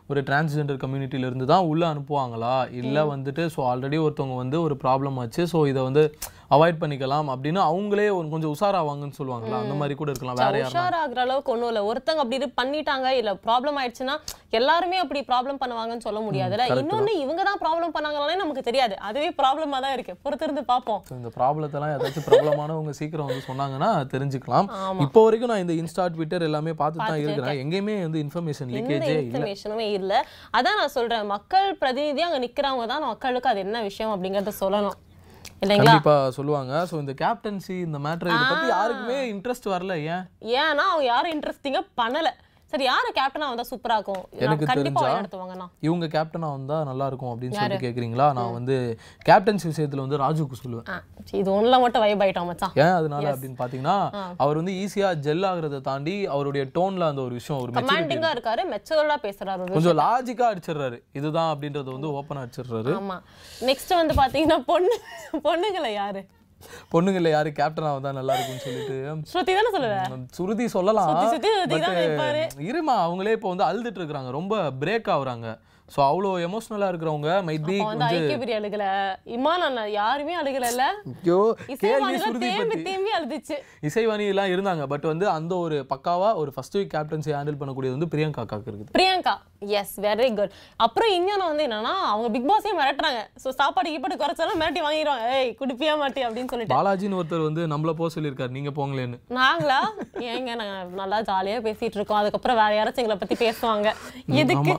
ஒரு 0.09 0.21
டிரான்ஸ்ஜெண்டர் 0.27 0.81
கம்யூனிட்டில 0.83 1.27
இருந்து 1.29 1.45
தான் 1.53 1.67
உள்ள 1.71 1.83
அனுப்புவாங்களா? 1.93 2.53
இல்ல 2.81 3.05
வந்துட்டு 3.13 3.43
ஸோ 3.55 3.59
ஆல்ரெடி 3.71 3.97
ஒருத்தவங்க 4.05 4.37
வந்து 4.43 4.57
ஒரு 4.67 4.75
ப்ராப்ளம் 4.83 5.19
ஆச்சு 5.23 5.43
ஸோ 5.53 5.59
இதை 5.71 5.81
வந்து 5.89 6.03
அவாய்ட் 6.55 6.81
பண்ணிக்கலாம் 6.81 7.27
அப்படின்னு 7.33 7.59
அவங்களே 7.67 8.07
கொஞ்சம் 8.33 8.51
உஷாராவாங்கன்னு 8.55 9.17
சொல்லுவாங்கல்ல 9.19 9.59
அந்த 9.63 9.75
மாதிரி 9.79 9.93
கூட 9.99 10.09
இருக்கலாம் 10.13 10.37
வேற 10.39 10.57
யாரும் 10.59 10.75
உஷாராகிற 10.75 11.19
அளவுக்கு 11.25 11.51
ஒண்ணும் 11.53 11.69
இல்ல. 11.71 11.81
ஒருத்தங்க 11.89 12.21
அப்படி 12.23 12.37
இது 12.39 12.47
பண்ணிட்டாங்க 12.59 13.07
இல்ல 13.19 13.31
ப்ராப்ளம் 13.45 13.77
ஆயிடுச்சுன்னா 13.81 14.15
எல்லாருமே 14.59 14.97
அப்படி 15.03 15.19
ப்ராப்ளம் 15.29 15.59
பண்ணுவாங்கன்னு 15.61 16.05
சொல்ல 16.07 16.19
முடியாதுல்ல. 16.25 16.65
இன்னொன்னு 16.81 17.13
இவங்க 17.23 17.41
தான் 17.49 17.61
ப்ராப்ளம் 17.63 17.93
பண்ணாங்களானே 17.95 18.35
நமக்கு 18.41 18.63
தெரியாது. 18.67 18.95
அதுவே 19.07 19.29
ப்ராப்ளமா 19.39 19.79
தான் 19.85 19.95
இருக்கு. 19.95 20.13
பொறுத்திருந்து 20.25 20.63
பார்ப்போம். 20.71 21.01
இந்த 21.19 21.31
ப்ராப்ளத்தெல்லாம் 21.37 21.93
ஏதாச்சும் 21.95 22.27
பிரபலமானவங்க 22.27 22.93
சீக்கிரம் 22.99 23.29
வந்து 23.29 23.47
சொன்னாங்கன்னா 23.49 23.89
தெரிஞ்சுக்கலாம். 24.13 24.69
இப்போ 25.07 25.23
வரைக்கும் 25.27 25.51
நான் 25.53 25.63
இந்த 25.65 25.75
இன்ஸ்டா 25.81 26.05
ட்விட்டர் 26.17 26.47
எல்லாமே 26.49 26.73
பார்த்துட்டு 26.83 27.09
தான் 27.13 27.23
இருக்கிறேன். 27.25 27.59
எங்கேயுமே 27.63 27.95
வந்து 28.05 28.21
இன்ஃபர்மேஷன் 28.25 28.71
லீக்கேஜே 28.75 29.17
இல்லை. 29.29 29.47
இல்ல 30.03 30.13
அதான் 30.57 30.79
நான் 30.81 30.95
சொல்றேன் 30.97 31.31
மக்கள் 31.35 31.69
பிரதிநிதியா 31.81 32.27
அங்க 32.29 32.41
நிக்கிறவங்க 32.45 32.87
தான் 32.93 33.09
மக்களுக்கு 33.11 33.51
அது 33.53 33.65
என்ன 33.67 33.81
விஷயம் 33.89 34.13
அப்படிங்கறத 34.15 34.53
சொல்லணும். 34.63 34.99
கண்டிப்பா 35.71 36.13
சொல்லுவாங்க. 36.37 36.73
ஸோ 36.89 36.95
இந்த 37.01 37.13
கேப்டன்சி 37.21 37.75
இந்த 37.87 37.97
மேட்ரு 38.05 38.31
இதை 38.33 38.45
பத்தி 38.49 38.67
யாருக்குமே 38.73 39.19
இன்ட்ரெஸ்ட் 39.33 39.67
வரல 39.73 39.93
ஏன்? 40.13 40.23
ஏன்னா 40.63 40.85
அவங்க 40.89 41.05
யாரும் 41.11 41.33
இன்ட்ரெஸ்டிங்கா 41.35 41.81
பண்ணல. 42.01 42.29
சரி 42.73 42.83
யாரு 42.83 43.13
கேப்டனா 43.15 43.47
வந்தா 43.47 43.63
சூப்பரா 43.63 43.93
இருக்கும்? 43.93 44.23
எனக்கு 44.37 44.65
தெரிஞ்சா- 44.73 44.93
இவங்க 45.81 46.05
கேப்டனா 46.07 46.49
வந்தா 46.51 46.83
நல்லா 46.83 47.07
இருக்கும் 47.07 47.29
அப்படின்னு 47.31 47.53
சொல்லிட்டு 47.53 47.87
கேக்குறீங்களா? 47.87 48.27
நான் 48.33 48.51
வந்து 48.51 48.75
கேப்டன்சி 49.25 49.65
விஷயத்துல 49.65 49.95
வந்து 49.97 50.17
ராஜுக்கு 50.17 50.57
சொல்லுவேன். 50.63 51.01
இது 51.31 51.51
ஒண்ணுல 51.51 51.79
மட்டும் 51.79 52.01
வைப் 52.01 52.21
ஆயிட்டோம் 52.21 52.45
மச்சான். 52.45 52.71
ஏன் 52.75 52.91
அதனால 52.91 53.35
அப்படின்னு 53.35 53.59
பாத்தீங்கன்னா 53.59 53.95
அவர் 54.37 54.55
வந்து 54.55 54.71
ஈஸியா 54.73 55.09
ஜெல் 55.19 55.45
ஆகுறதை 55.45 55.81
தாண்டி 55.81 56.25
அவருடைய 56.27 56.65
டோன்ல 56.73 57.07
அந்த 57.07 57.21
ஒரு 57.21 57.33
விஷயம் 57.33 57.61
ஒரு 57.61 57.71
கமாண்டிங்கா 57.71 58.31
இருக்காரு 58.33 58.63
மெச்சூர்டா 58.71 59.17
பேசுறாரு 59.21 59.71
கொஞ்சம் 59.71 59.97
லாஜிக்கா 59.97 60.45
அடிச்சிடுறாரு. 60.51 60.99
இதுதான் 61.13 61.57
அப்படின்றத 61.57 61.91
வந்து 61.91 62.07
ஓப்பனா 62.13 62.43
அடிச்சிடுறாரு 62.43 62.93
ஆமா. 62.95 63.19
நெக்ஸ்ட் 63.61 63.95
வந்து 63.95 64.13
பாத்தீங்கன்னா 64.13 64.59
பொண்ணு 64.65 64.95
பொண்ணுங்களை 65.43 65.93
யாரு? 65.93 66.23
பொண்ணுங்கள்ல 66.93 67.29
யாரு 67.29 67.49
கேப்டனா 67.59 67.91
வந்தா 67.97 68.11
நல்லா 68.19 68.33
இருக்கும்னு 68.35 68.65
சொல்லிட்டு 68.67 68.97
ஸ்ருதி 69.33 69.53
சுருதி 70.39 70.67
சொல்லலாம். 70.67 71.09
இருமா 72.69 72.95
அவங்களே 73.05 73.35
இப்போ 73.37 73.49
வந்து 73.53 73.67
அழுதுட்டு 73.69 74.01
இருக்காங்க 74.01 74.31
ரொம்ப 74.39 74.55
பிரேக் 74.81 75.09
ஆகுறாங்க. 75.15 75.47
ஸோ 75.93 75.99
அவ்வளோ 76.09 76.29
எமோஷனலா 76.47 76.87
இருக்கிறவங்க 76.91 77.31
மைட் 77.47 77.65
பி 77.69 77.75
வந்து 77.87 78.05
ஐக்கிய 78.09 78.37
பிரி 78.43 78.53
அழுகல. 78.59 78.85
இமான் 79.35 79.65
அண்ணா 79.67 79.83
யாருமே 79.99 80.35
அழுகல 80.41 80.69
இல்ல. 80.73 80.85
ஐயோ 81.11 81.39
கேள்வி 81.83 82.13
சுருதி 82.23 82.49
தேம்பி 82.87 83.11
அழுதுச்சு. 83.17 83.57
இசைவாணி 83.87 84.25
எல்லாம் 84.33 84.51
இருந்தாங்க. 84.53 84.83
பட் 84.93 85.05
வந்து 85.11 85.25
அந்த 85.37 85.53
ஒரு 85.65 85.77
பக்காவா 85.91 86.29
ஒரு 86.43 86.53
ஃபர்ஸ்ட் 86.55 86.77
வீக் 86.77 86.93
கேப்டன்சி 86.95 87.33
ஹேண்டில் 87.37 87.59
பண்ணக்கூடியது 87.61 87.95
வந்து 87.97 88.09
பிரியங்கா 88.13 88.45
காக்கு 88.51 88.69
இருக்குது. 88.71 88.93
பிரியங்கா. 88.97 89.35
எஸ் 89.79 89.93
வெரி 90.05 90.29
குட் 90.37 90.55
அப்புறம் 90.85 91.11
இன்னொன்று 91.17 91.49
வந்து 91.51 91.65
என்னன்னா 91.67 91.93
அவங்க 92.13 92.29
பிக் 92.35 92.47
பாஸே 92.51 92.71
மிரட்டுறாங்க. 92.79 93.21
ஸோ 93.43 93.49
சாப்பாடு 93.59 93.91
கீப்பாடு 93.93 94.17
குறைச்சாலும் 94.23 94.59
மிரட்டி 94.61 94.81
வாங்கிடுவாங்க. 94.85 95.27
ஏய் 95.35 95.51
குடிப்பியா 95.61 95.93
மாட்டி? 96.01 96.23
அப்படின்னு 96.27 96.51
சொல்லிட்டு. 96.53 96.75
பாலாஜின்னு 96.77 97.19
ஒருத்தர் 97.19 97.47
வந்து 97.49 97.65
நம்மள 97.73 97.93
போக 97.99 98.09
சொல்லியிருக்காரு. 98.15 98.55
நீங்க 98.57 98.73
போங்களேன்னு. 98.79 99.19
நாங்களா? 99.39 99.79
ஏங்க 100.31 100.55
நாங்க 100.61 100.79
நல்லா 101.01 101.19
ஜாலியா 101.29 101.59
பேசிட்டு 101.67 101.99
இருக்கோம். 101.99 102.21
அதுக்கப்புறம் 102.21 102.59
வேற 102.61 102.73
யாராச்சும் 102.79 103.03
எங்களை 103.05 103.19
பத்தி 103.21 103.37
பேசுவாங்க. 103.45 103.91
எதுக்கு? 104.43 104.75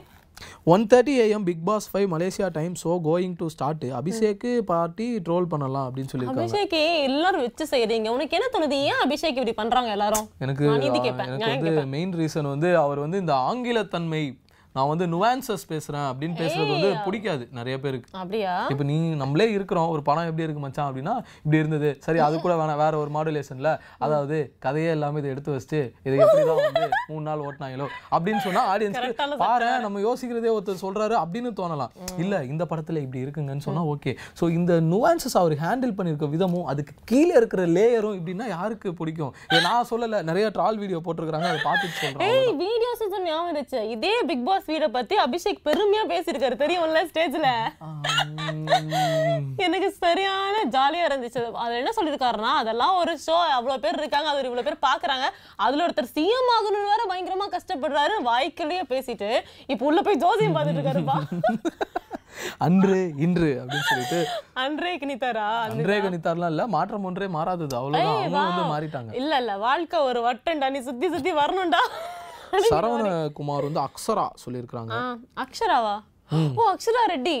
One 0.73 0.83
thirty 0.91 1.13
AM 1.23 1.45
Bigg 1.49 1.63
Boss 1.69 1.87
five 1.91 2.07
Malaysia 2.13 2.47
time 2.57 2.73
so 2.83 2.93
going 3.09 3.35
to 3.41 3.47
start 3.55 3.85
Abhishek 3.99 4.45
party 4.71 5.07
troll 5.27 5.49
பண்ணலாம் 5.53 5.85
அப்படின்னு 5.87 6.11
சொல்லியிருக்காங்க. 6.13 6.47
அபிஷேக் 6.47 6.77
எல்லாரும் 7.09 7.43
வச்சு 7.45 7.67
செய்றீங்க. 7.73 8.09
உனக்கு 8.15 8.37
என்ன 8.37 8.47
தோணுது? 8.55 8.79
ஏன் 8.91 9.01
அபிஷேக் 9.05 9.37
இப்படி 9.39 9.53
பண்றாங்க 9.61 9.91
எல்லாரும்? 9.97 10.27
எனக்கு 10.45 10.65
எனக்கு 10.71 11.69
வந்து 11.69 11.85
மெயின் 11.95 12.15
ரீசன் 12.21 12.51
வந்து 12.53 12.71
அவர் 12.77 12.99
வந்து 13.05 13.21
இந்த 13.23 13.33
ஆங்கிலத்தன்மை 13.51 14.23
நான் 14.75 14.89
வந்து 14.91 15.05
நுவான்சஸ் 15.13 15.65
பேசுறேன் 15.71 16.07
அப்படின்னு 16.11 16.35
பேசுறது 16.41 16.71
வந்து 16.75 16.89
பிடிக்காது 17.05 17.43
நிறைய 17.59 17.75
பேருக்கு. 17.83 18.09
அப்படியா? 18.23 18.53
இப்போ 18.73 18.85
நீ 18.91 18.97
நம்மளே 19.21 19.47
இருக்கிறோம். 19.57 19.89
ஒரு 19.95 20.01
படம் 20.09 20.27
எப்படி 20.29 20.45
இருக்கு 20.45 20.63
மச்சான் 20.63 20.89
அப்படின்னா 20.89 21.13
இப்படி 21.43 21.61
இருந்தது. 21.63 21.89
சரி 22.05 22.19
அது 22.27 22.35
கூட 22.45 22.53
வேணாம் 22.61 22.81
வேற 22.83 22.93
ஒரு 23.03 23.11
மாடுலேஷன்ல 23.17 23.71
அதாவது 24.05 24.37
கதையே 24.65 24.89
எல்லாமே 24.95 25.19
இதை 25.21 25.29
எடுத்து 25.35 25.53
வச்சுட்டு 25.55 25.81
இதை 26.07 26.15
எப்படிதான் 26.25 26.61
வந்து 26.67 26.85
மூணு 27.11 27.23
நாள் 27.29 27.43
ஓட்டினாங்களோ 27.47 27.87
அப்படின்னு 28.15 28.41
சொன்னா 28.47 28.63
ஆடியன்ஸ்க்கு 28.73 29.03
Correct-ஆன 29.05 29.37
பாரு 29.43 29.69
நம்ம 29.85 30.01
யோசிக்கிறதே 30.07 30.53
ஒருத்தர் 30.55 30.83
சொல்றாரு 30.85 31.15
அப்படின்னு 31.23 31.51
தோணலாம். 31.61 31.93
இல்ல 32.23 32.43
இந்த 32.51 32.63
படத்துல 32.71 33.03
இப்படி 33.05 33.23
இருக்குங்கன்னு 33.25 33.65
சொன்னா 33.67 33.83
ஓகே 33.93 34.13
ஸோ 34.41 34.47
இந்த 34.59 34.73
நுவான்சஸ் 34.91 35.37
அவர் 35.43 35.55
ஹேண்டில் 35.63 35.95
பண்ணியிருக்க 35.97 36.29
விதமும் 36.35 36.67
அதுக்கு 36.73 36.93
கீழே 37.11 37.33
இருக்கிற 37.41 37.63
லேயரும் 37.77 38.17
இப்படின்னா 38.19 38.47
யாருக்கு 38.55 38.91
பிடிக்கும்? 38.99 39.33
நான் 39.67 39.89
சொல்லல 39.91 40.21
நிறைய 40.29 40.45
ட்ரால் 40.57 40.79
வீடியோ 40.83 41.01
போட்டிருக்காங்க 41.07 41.49
அதை 41.51 41.61
பார்த்துட்டு 41.69 41.99
சொல்றேன் 42.03 42.35
ஏய் 42.35 42.53
வீடியோஸ் 42.65 43.03
ஞாபகம் 43.15 43.49
இருந்துச்சு 43.49 43.81
இதே 43.95 44.15
பிக் 44.29 44.45
பாஸ் 44.47 44.64
வீட 44.67 44.87
பத்தி 44.97 45.15
அபிஷேக் 45.25 45.65
பெருமையா 45.67 46.03
பேசியிருக்காரு. 46.11 46.55
தெரியும்ல 46.63 47.01
ஸ்டேஜ்ல? 47.11 47.49
எனக்கு 49.65 49.89
சரியான 50.03 50.55
ஜாலியா 50.75 51.03
இருந்துச்சு. 51.09 51.41
அதுல 51.63 51.81
என்ன 51.81 51.93
சொல்லியிருக்காருன்னா 51.97 52.53
அதெல்லாம் 52.61 52.95
ஒரு 53.01 53.13
ஷோ 53.25 53.35
அவ்வளவு 53.57 53.83
பேர் 53.83 53.99
இருக்காங்க 54.01 54.29
அது 54.29 54.49
இவ்வளவு 54.49 54.67
பேர் 54.67 54.85
பாக்குறாங்க. 54.87 55.27
அதுல 55.55 55.85
ஒருத்தர் 55.85 56.13
சிஎம் 56.15 56.51
ஆகணும்னு 56.55 56.91
வேற 56.93 57.03
பயங்கரமா 57.11 57.47
கஷ்டப்படுறாரு 57.55 58.15
வாய்க்கிலேயே 58.29 58.83
பேசிட்டு 58.93 59.29
இப்ப 59.67 59.85
உள்ள 59.85 60.01
போய் 60.01 60.21
ஜோசியம் 60.25 60.57
பார்த்துட்டு 60.57 60.81
இருக்காருப்பா. 60.81 61.17
அன்று 62.57 62.97
இன்று 63.17 63.49
அப்படின்னு 63.59 63.89
சொல்லிட்டு. 63.89 64.19
அன்றே 64.63 64.97
கிணித்தாரா? 64.97 65.45
அன்றே 65.67 65.97
கணித்தார்லாம் 65.99 66.51
இல்ல 66.53 66.63
மாற்றம் 66.67 67.03
ஒன்றே 67.03 67.27
மாறாதது. 67.27 67.75
அவ்வளவுதான். 67.75 68.17
அவங்க 68.17 68.39
வந்து 68.39 68.65
மாறிட்டாங்க. 68.73 69.13
இல்ல 69.21 69.37
இல்ல 69.37 69.57
வாழ்க்கை 69.57 69.99
ஒரு 69.99 70.21
வட்டம்டா 70.27 70.69
நீ 70.75 70.79
சுத்தி 70.79 71.09
சுத்தி 71.13 71.33
வரணும்டா. 71.33 71.83
சரவணகுமார் 72.73 73.67
வந்து 73.69 73.81
அக்ஷரா 73.87 74.27
சொல்லியிருக்காங்க 74.43 74.93
அக்ஷராவா? 75.45 75.95
ஓ 76.59 76.69
அக்ஷரா 76.75 77.03
ரெட்டி. 77.15 77.37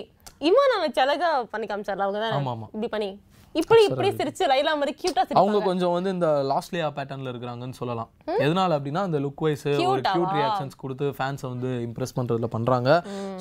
இம்மா 0.49 0.65
நான் 0.71 0.99
அழகா 1.05 1.29
பண்ணி 1.53 1.67
காமிச்சார்ல 1.69 2.05
அவங்க 2.07 2.19
தானே? 2.25 2.35
ஆமா, 2.39 2.51
ஆமா. 2.57 2.67
இப்படி 2.75 2.89
பண்ணி. 2.95 3.11
இப்படி 3.59 3.81
இப்படி 3.87 4.09
சிரிச்சு 4.19 4.43
லைலா 4.51 4.71
மாதிரி 4.79 4.93
கியூட்டா 5.01 5.21
அவங்க 5.41 5.59
கொஞ்சம் 5.67 5.93
வந்து 5.95 6.09
இந்த 6.15 6.29
லாஸ்ட்லியா 6.49 6.87
பேட்டர்ன்ல 6.97 7.31
இருக்கிறாங்கன்னு 7.33 7.77
சொல்லலாம். 7.79 8.09
எதனால 8.45 8.77
அப்படின்னா 8.77 9.01
அந்த 9.07 9.19
லுக் 9.25 9.43
வைஸ் 9.45 9.63
ஒரு? 9.67 10.01
கியூட் 10.07 10.33
ரியாக்ஷன்ஸ் 10.37 10.75
கொடுத்து 10.81 11.05
ஃபேன்ஸை 11.17 11.47
வந்து 11.53 11.69
இம்ப்ரெஸ் 11.85 12.15
பண்றதுல 12.17 12.47
பண்றாங்க. 12.55 12.89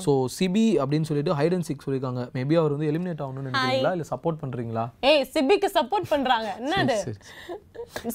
ஸோ 0.04 0.12
சிபி 0.36 0.64
அப்படின்னு 0.82 1.08
சொல்லிட்டு 1.10 1.34
ஹைட் 1.40 1.56
அண்ட் 1.56 1.68
சிக் 1.68 1.84
சொல்லியிருக்காங்க. 1.86 2.24
மேபி 2.36 2.56
அவர் 2.60 2.74
வந்து 2.76 2.90
எலிமினேட் 2.92 3.24
ஆகணும்னு 3.26 3.48
நினைக்கிறீங்களா? 3.50 3.92
இல்ல 3.96 4.06
சப்போர்ட் 4.12 4.40
பண்றீங்களா? 4.44 4.84
ஏய் 5.10 5.24
சிபிக்கு 5.34 5.70
சப்போர்ட் 5.78 6.08
பண்றாங்க. 6.14 6.50
என்னது. 6.64 6.98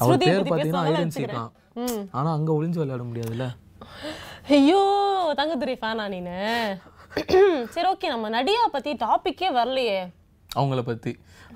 அவர் 0.02 0.18
பேர் 0.24 0.40
பத்தி 0.40 0.52
பார்த்தீங்கன்னா 0.52 0.84
பேசுவாங்கன்னு 0.84 0.88
ஹைட் 0.88 1.04
அண்ட் 1.04 1.18
சிக். 1.18 1.36
தான். 1.40 1.52
ஆனா 2.20 2.30
அங்க 2.38 2.50
ஒளிஞ்சு 2.58 2.82
விளையாட 2.82 3.04
முடியாதுல்ல? 3.10 3.48
ஐயோ 4.58 4.84
தங்கதுரை 5.40 5.76
ஃபேனா 5.82 6.06
நீனு? 6.14 6.38
சரி 7.74 7.88
ஓகே 7.92 8.08
நம்ம 8.14 8.30
நடிகா 8.38 8.64
பத்தி 8.76 8.92
டாபிக்கே 9.04 9.50
வரலையே. 9.60 10.00
அவங்கள 10.60 10.82
பத்தி. 10.90 11.12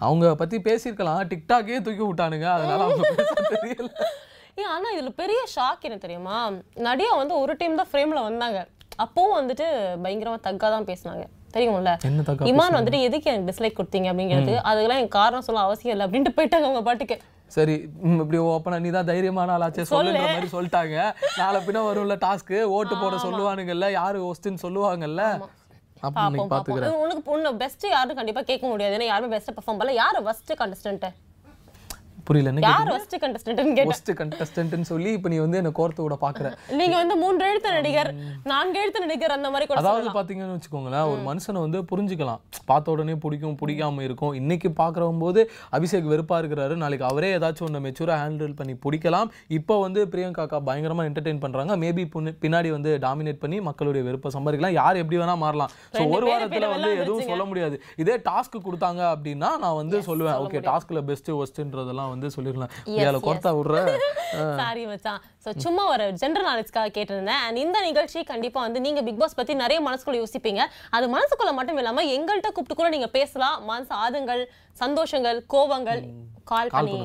அவங்க 0.05 0.27
பத்தி 0.41 0.57
பேசியிருக்கலாம். 0.67 1.21
டிக்டாக்கே 1.31 1.79
தூக்கி 1.85 2.03
விட்டானுங்க. 2.05 2.47
அதனால 2.57 2.79
அவங்க 2.87 3.03
தெரியல. 3.55 3.89
ஏன் 4.61 4.71
ஆனா 4.73 4.87
இதுல 4.95 5.11
பெரிய 5.21 5.39
ஷாக் 5.55 5.85
என்ன 5.87 5.97
தெரியுமா? 6.05 6.37
நடிகா 6.87 7.13
வந்து 7.21 7.35
ஒரு 7.43 7.53
டைம் 7.59 7.79
தான் 7.81 7.89
ஃப்ரேம்ல 7.91 8.21
வந்தாங்க. 8.29 8.59
அப்பவும் 9.03 9.37
வந்துட்டு 9.39 9.67
பயங்கரமா 10.03 10.39
தக்கா 10.47 10.67
தான் 10.75 10.89
பேசினாங்க. 10.89 11.23
தெரியும்ல 11.55 11.91
இமான் 12.51 12.77
வந்துட்டு 12.77 12.99
எதுக்கு 13.07 13.29
எனக்கு 13.31 13.49
டிஸ்லைக் 13.49 13.79
கொடுத்தீங்க? 13.79 14.07
அப்படிங்கிறது. 14.11 14.53
அதுக்கெல்லாம் 14.69 14.99
எனக்கு 15.01 15.17
காரணம் 15.21 15.45
சொல்ல 15.47 15.65
அவசியம் 15.67 15.93
இல்லை 15.95 16.05
அப்படின்ட்டு 16.07 16.35
போயிட்டாங்க 16.37 16.67
அவங்க 16.69 16.83
பாட்டுக்கு. 16.87 17.17
சரி 17.55 17.75
இப்படி 18.21 18.39
ஓப்பனா 18.51 18.77
நீ 18.83 18.89
தான் 18.95 19.09
தைரியமான 19.09 19.53
ஆளாச்சே 19.55 19.83
சொல்லுன்ற 19.91 20.23
மாதிரி 20.33 20.49
சொல்லிட்டாங்க. 20.55 20.97
நாளை 21.39 21.59
பின்ன 21.65 21.81
வரும்ல 21.87 22.15
டாஸ்க்கு 22.25 22.59
ஓட்டு 22.77 22.95
போட 23.01 23.15
சொல்லுவானுங்கல்ல 23.25 23.89
யாரு 23.99 24.19
ஹோஸ்ட்னு 24.27 24.63
சொல்லுவாங்கல்ல? 24.65 25.23
உனக்கு 27.03 27.31
உன்னை 27.35 27.51
பெஸ்ட் 27.61 27.85
யாரும் 27.97 28.17
கண்டிப்பா 28.19 28.41
கேட்க 28.49 28.65
முடியாது. 28.71 28.95
ஏன்னா 28.97 29.07
யாருமே 29.11 29.33
பெஸ்ட் 29.35 29.53
பெர்ஃபார்ம் 29.57 29.79
பண்ணல. 29.79 29.93
யாரு 30.03 30.21
ஃபர்ஸ்ட் 30.27 30.53
கண்டஸ்டன்ட் 30.61 31.05
புரியல 32.27 32.51
யார் 32.65 32.89
ஃபர்ஸ்ட் 32.91 33.15
கண்டஸ்டன்ட்னு 33.23 33.73
கேட்டேன். 33.77 33.89
ஹோஸ்ட் 33.91 34.11
கண்டஸ்டன்ட்னு 34.19 34.87
சொல்லி 34.91 35.09
இப்ப 35.17 35.29
நீ 35.33 35.37
வந்து 35.43 35.59
என்ன 35.61 35.71
கோர்த்து 35.79 36.03
விட 36.05 36.15
பாக்குற. 36.25 36.49
நீங்க 36.79 36.95
வந்து 37.01 37.15
மூன்று 37.23 37.43
எழுத்து 37.51 37.69
நடிகர் 37.77 38.09
நான்கு 38.51 38.77
எழுத்து 38.83 38.99
நடிகர் 39.05 39.35
அந்த 39.37 39.49
மாதிரி 39.53 39.67
கூட 39.69 39.79
அதாவது 39.81 40.13
பாத்தீங்கன்னு 40.17 40.55
வச்சுக்கோங்களேன் 40.57 41.07
ஒரு 41.11 41.21
மனுஷனை 41.29 41.61
வந்து 41.65 41.79
புரிஞ்சுக்கலாம். 41.91 42.41
பார்த்த 42.71 42.93
உடனே 42.95 43.15
பிடிக்கும் 43.25 43.57
பிடிக்காம 43.61 44.03
இருக்கும். 44.07 44.33
இன்னைக்கு 44.41 44.71
பாக்குறவங்க 44.81 45.21
போது 45.25 45.43
அபிஷேக் 45.77 46.09
வெறுப்பா 46.13 46.37
இருக்கிறாரு. 46.43 46.75
நாளைக்கு 46.83 47.07
அவரே 47.11 47.31
ஏதாச்சும் 47.37 47.67
ஒன்று 47.69 47.83
மெச்சூரா 47.87 48.17
ஹேண்டில் 48.23 48.55
பண்ணி 48.61 48.75
பிடிக்கலாம். 48.85 49.31
இப்போ 49.59 49.77
வந்து 49.85 50.01
பிரியங்காக்கா 50.13 50.59
பயங்கரமா 50.69 51.05
என்டர்டெயின் 51.09 51.43
பண்றாங்க. 51.45 51.77
மேபி 51.83 52.05
பின்னாடி 52.45 52.71
வந்து 52.77 52.93
டாமினேட் 53.07 53.41
பண்ணி 53.43 53.59
மக்களுடைய 53.69 54.03
வெறுப்பை 54.09 54.31
சம்பாதிக்கலாம். 54.37 54.77
யார் 54.81 55.01
எப்படி 55.03 55.19
வேணா 55.23 55.37
மாறலாம். 55.45 55.71
ஸோ 55.97 56.03
ஒரு 56.15 56.25
வாரத்துல 56.31 56.71
வந்து 56.75 56.91
எதுவும். 57.03 57.29
சொல்ல 57.33 57.45
முடியாது. 57.51 57.75
இதே 58.03 58.17
டாஸ்க் 58.29 58.57
கொடுத்தாங்க 58.67 59.03
அப்படின்னா 59.13 59.51
நான் 59.65 59.77
வந்து 59.81 59.99
சொல்லுவேன். 60.09 60.39
ஓகே 60.47 60.61
டாஸ்க்ல 60.71 61.01
பெஸ்ட் 61.11 61.31
ஒஸ்ட்ன்றதெல்லாம் 61.41 62.11
வந்து 62.13 62.29
சொல்லிடலாம். 62.35 62.71
ஏழை 62.85 63.19
கொர்த்தா 63.27 63.51
விடுற? 63.59 63.77
சாரி 64.59 64.83
மச்சான். 64.85 65.21
சோ 65.43 65.49
சும்மா 65.65 65.83
ஒரு 65.93 66.05
ஜென்ரல் 66.21 66.47
நாலேஜ்க்காக 66.49 66.91
கேட்டிருந்தேன். 66.97 67.41
அண்ட் 67.47 67.57
இந்த 67.65 67.77
நிகழ்ச்சி 67.81 68.19
கண்டிப்பா 68.31 68.61
வந்து 68.61 68.81
நீங்க 68.87 69.01
பிக் 69.07 69.19
பாஸ் 69.23 69.39
பத்தி 69.39 69.55
நிறைய 69.63 69.79
மனசுக்குள்ள 69.89 70.19
யோசிப்பீங்க. 70.21 70.63
அது 70.97 71.07
மனசுக்குள்ள 71.17 71.53
மட்டும் 71.59 71.79
இல்லாம 71.81 72.05
எங்கள்கிட்ட 72.17 72.51
கூப்பிட்டு 72.55 72.79
கூட 72.81 72.89
நீங்க 72.89 73.09
பேசலாம். 73.19 73.57
மனசு 73.71 73.93
ஆதங்கள் 74.05 74.43
சந்தோஷங்கள் 74.83 75.39
கோவங்கள் 75.53 76.01
கால் 76.51 76.73
பண்ணி 76.77 76.97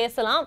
பேசலாம். 0.00 0.44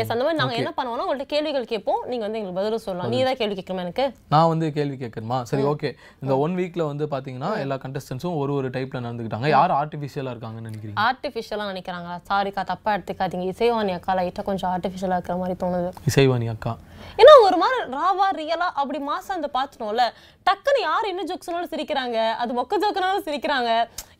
எஸ் 0.00 0.12
அந்த 0.14 0.22
மாதிரி 0.24 0.38
நாங்க 0.40 0.54
என்ன 0.60 0.72
பண்ணுவோம்னா 0.78 1.04
உங்கள்ட்ட 1.06 1.26
கேள்விகள் 1.34 1.68
கேட்போம். 1.72 2.00
நீங்க 2.10 2.24
வந்து 2.26 2.38
எங்களுக்கு 2.38 2.60
பதில் 2.60 2.84
சொல்லலாம். 2.86 3.10
நீ 3.14 3.18
தான் 3.28 3.38
கேள்வி 3.40 3.56
கேட்கணுமா 3.58 3.84
எனக்கு? 3.86 4.06
நான் 4.34 4.50
வந்து 4.52 4.66
கேள்வி 4.78 4.96
கேட்கணுமா? 5.02 5.38
சரி 5.50 5.64
ஓகே 5.72 5.90
இந்த 6.22 6.36
ஒன் 6.44 6.56
வீக்ல 6.60 6.84
வந்து 6.90 7.06
பாத்தீங்கன்னா 7.14 7.50
எல்லா 7.64 7.78
கண்டஸ்டன்ஸும் 7.84 8.38
ஒரு 8.42 8.54
ஒரு 8.58 8.70
டைப்ல 8.76 9.04
நடந்துக்கிட்டாங்க. 9.06 9.48
யார் 9.56 9.74
ஆர்டிஃபிஷியலா 9.80 10.34
இருக்காங்கன்னு 10.34 10.70
நினைக்கிறீங்க? 10.70 10.98
ஆர்டிஃபிஷியலா 11.08 11.66
நினைக்கிறாங்களா? 11.72 12.18
சாரிக்கா 12.30 12.64
தப்பா 12.72 12.92
எடுத்துக்காதீங்க. 12.96 13.46
இசைவாணி 13.54 13.94
அக்கா 13.98 14.14
லைட்டா 14.20 14.44
கொஞ்சம் 14.50 14.70
ஆர்டிஃபிஷியலா 14.74 15.18
இருக்கிற 15.18 15.36
மாதிரி 15.42 15.56
தோணுது. 15.64 15.90
இசைவாணி 16.10 16.48
அக்கா. 16.54 16.74
ஏன்னா 17.20 17.32
ஒரு 17.46 17.56
மாதிரி 17.60 17.78
ராவா 17.96 18.26
ரியலா 18.38 18.66
அப்படி 18.80 18.98
மாசம் 19.10 19.36
அந்த 19.36 19.48
பாத்துனோம்ல 19.56 20.04
டக்குன்னு 20.48 20.80
யார் 20.88 21.10
என்ன 21.10 21.22
ஜோக் 21.28 21.46
சொன்னாலும் 21.46 21.72
சிரிக்கிறாங்க. 21.72 22.18
அது 22.42 22.50
மொக்க 22.58 22.78
ஜோக்குனாலும் 22.82 23.26
சிரிக்கிறாங்க. 23.26 23.70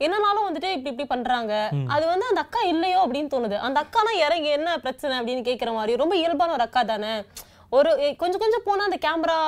என்னனாலும் 0.04 0.46
வந்துட்டு 0.48 0.68
இப்படி 0.74 0.90
இப்படி 0.92 1.06
பண்றாங்க. 1.12 1.54
அது 1.94 2.04
வந்து 2.10 2.26
அந்த 2.30 2.40
அக்கா 2.44 2.60
இல்லையோ 2.72 2.98
அப்படின்னு 3.04 3.32
தோணுது. 3.34 3.56
அந்த 3.66 3.78
அக்கானா 3.84 4.12
இறங்கி 4.26 4.50
என்ன 4.58 4.78
பிரச்சனை 4.84 5.14
அப்படின்னு 5.18 5.42
கேக்குற 5.50 5.72
மாதிரி 5.78 6.00
ரொம்ப 6.02 6.16
இயல்பான 6.22 6.54
ஒரு 6.58 6.66
அக்கா 6.68 6.82
தானே. 6.92 7.14
ஒரு 7.78 7.90
கொஞ்சம் 8.22 8.44
கொஞ்சம் 8.44 8.66
போனா 8.68 8.88
அந்த 8.90 9.00
கேமரா 9.06 9.40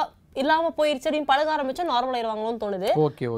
இல்லாம 0.42 0.68
போயிருச்சு 0.76 1.08
அப்படின்னு 1.08 1.30
பழக 1.30 1.50
ஆரம்பிச்சா 1.54 1.84
நார்மல் 1.90 2.16
ஆயிருவாங்களோன்னு 2.18 2.62
தோணுது. 2.62 2.90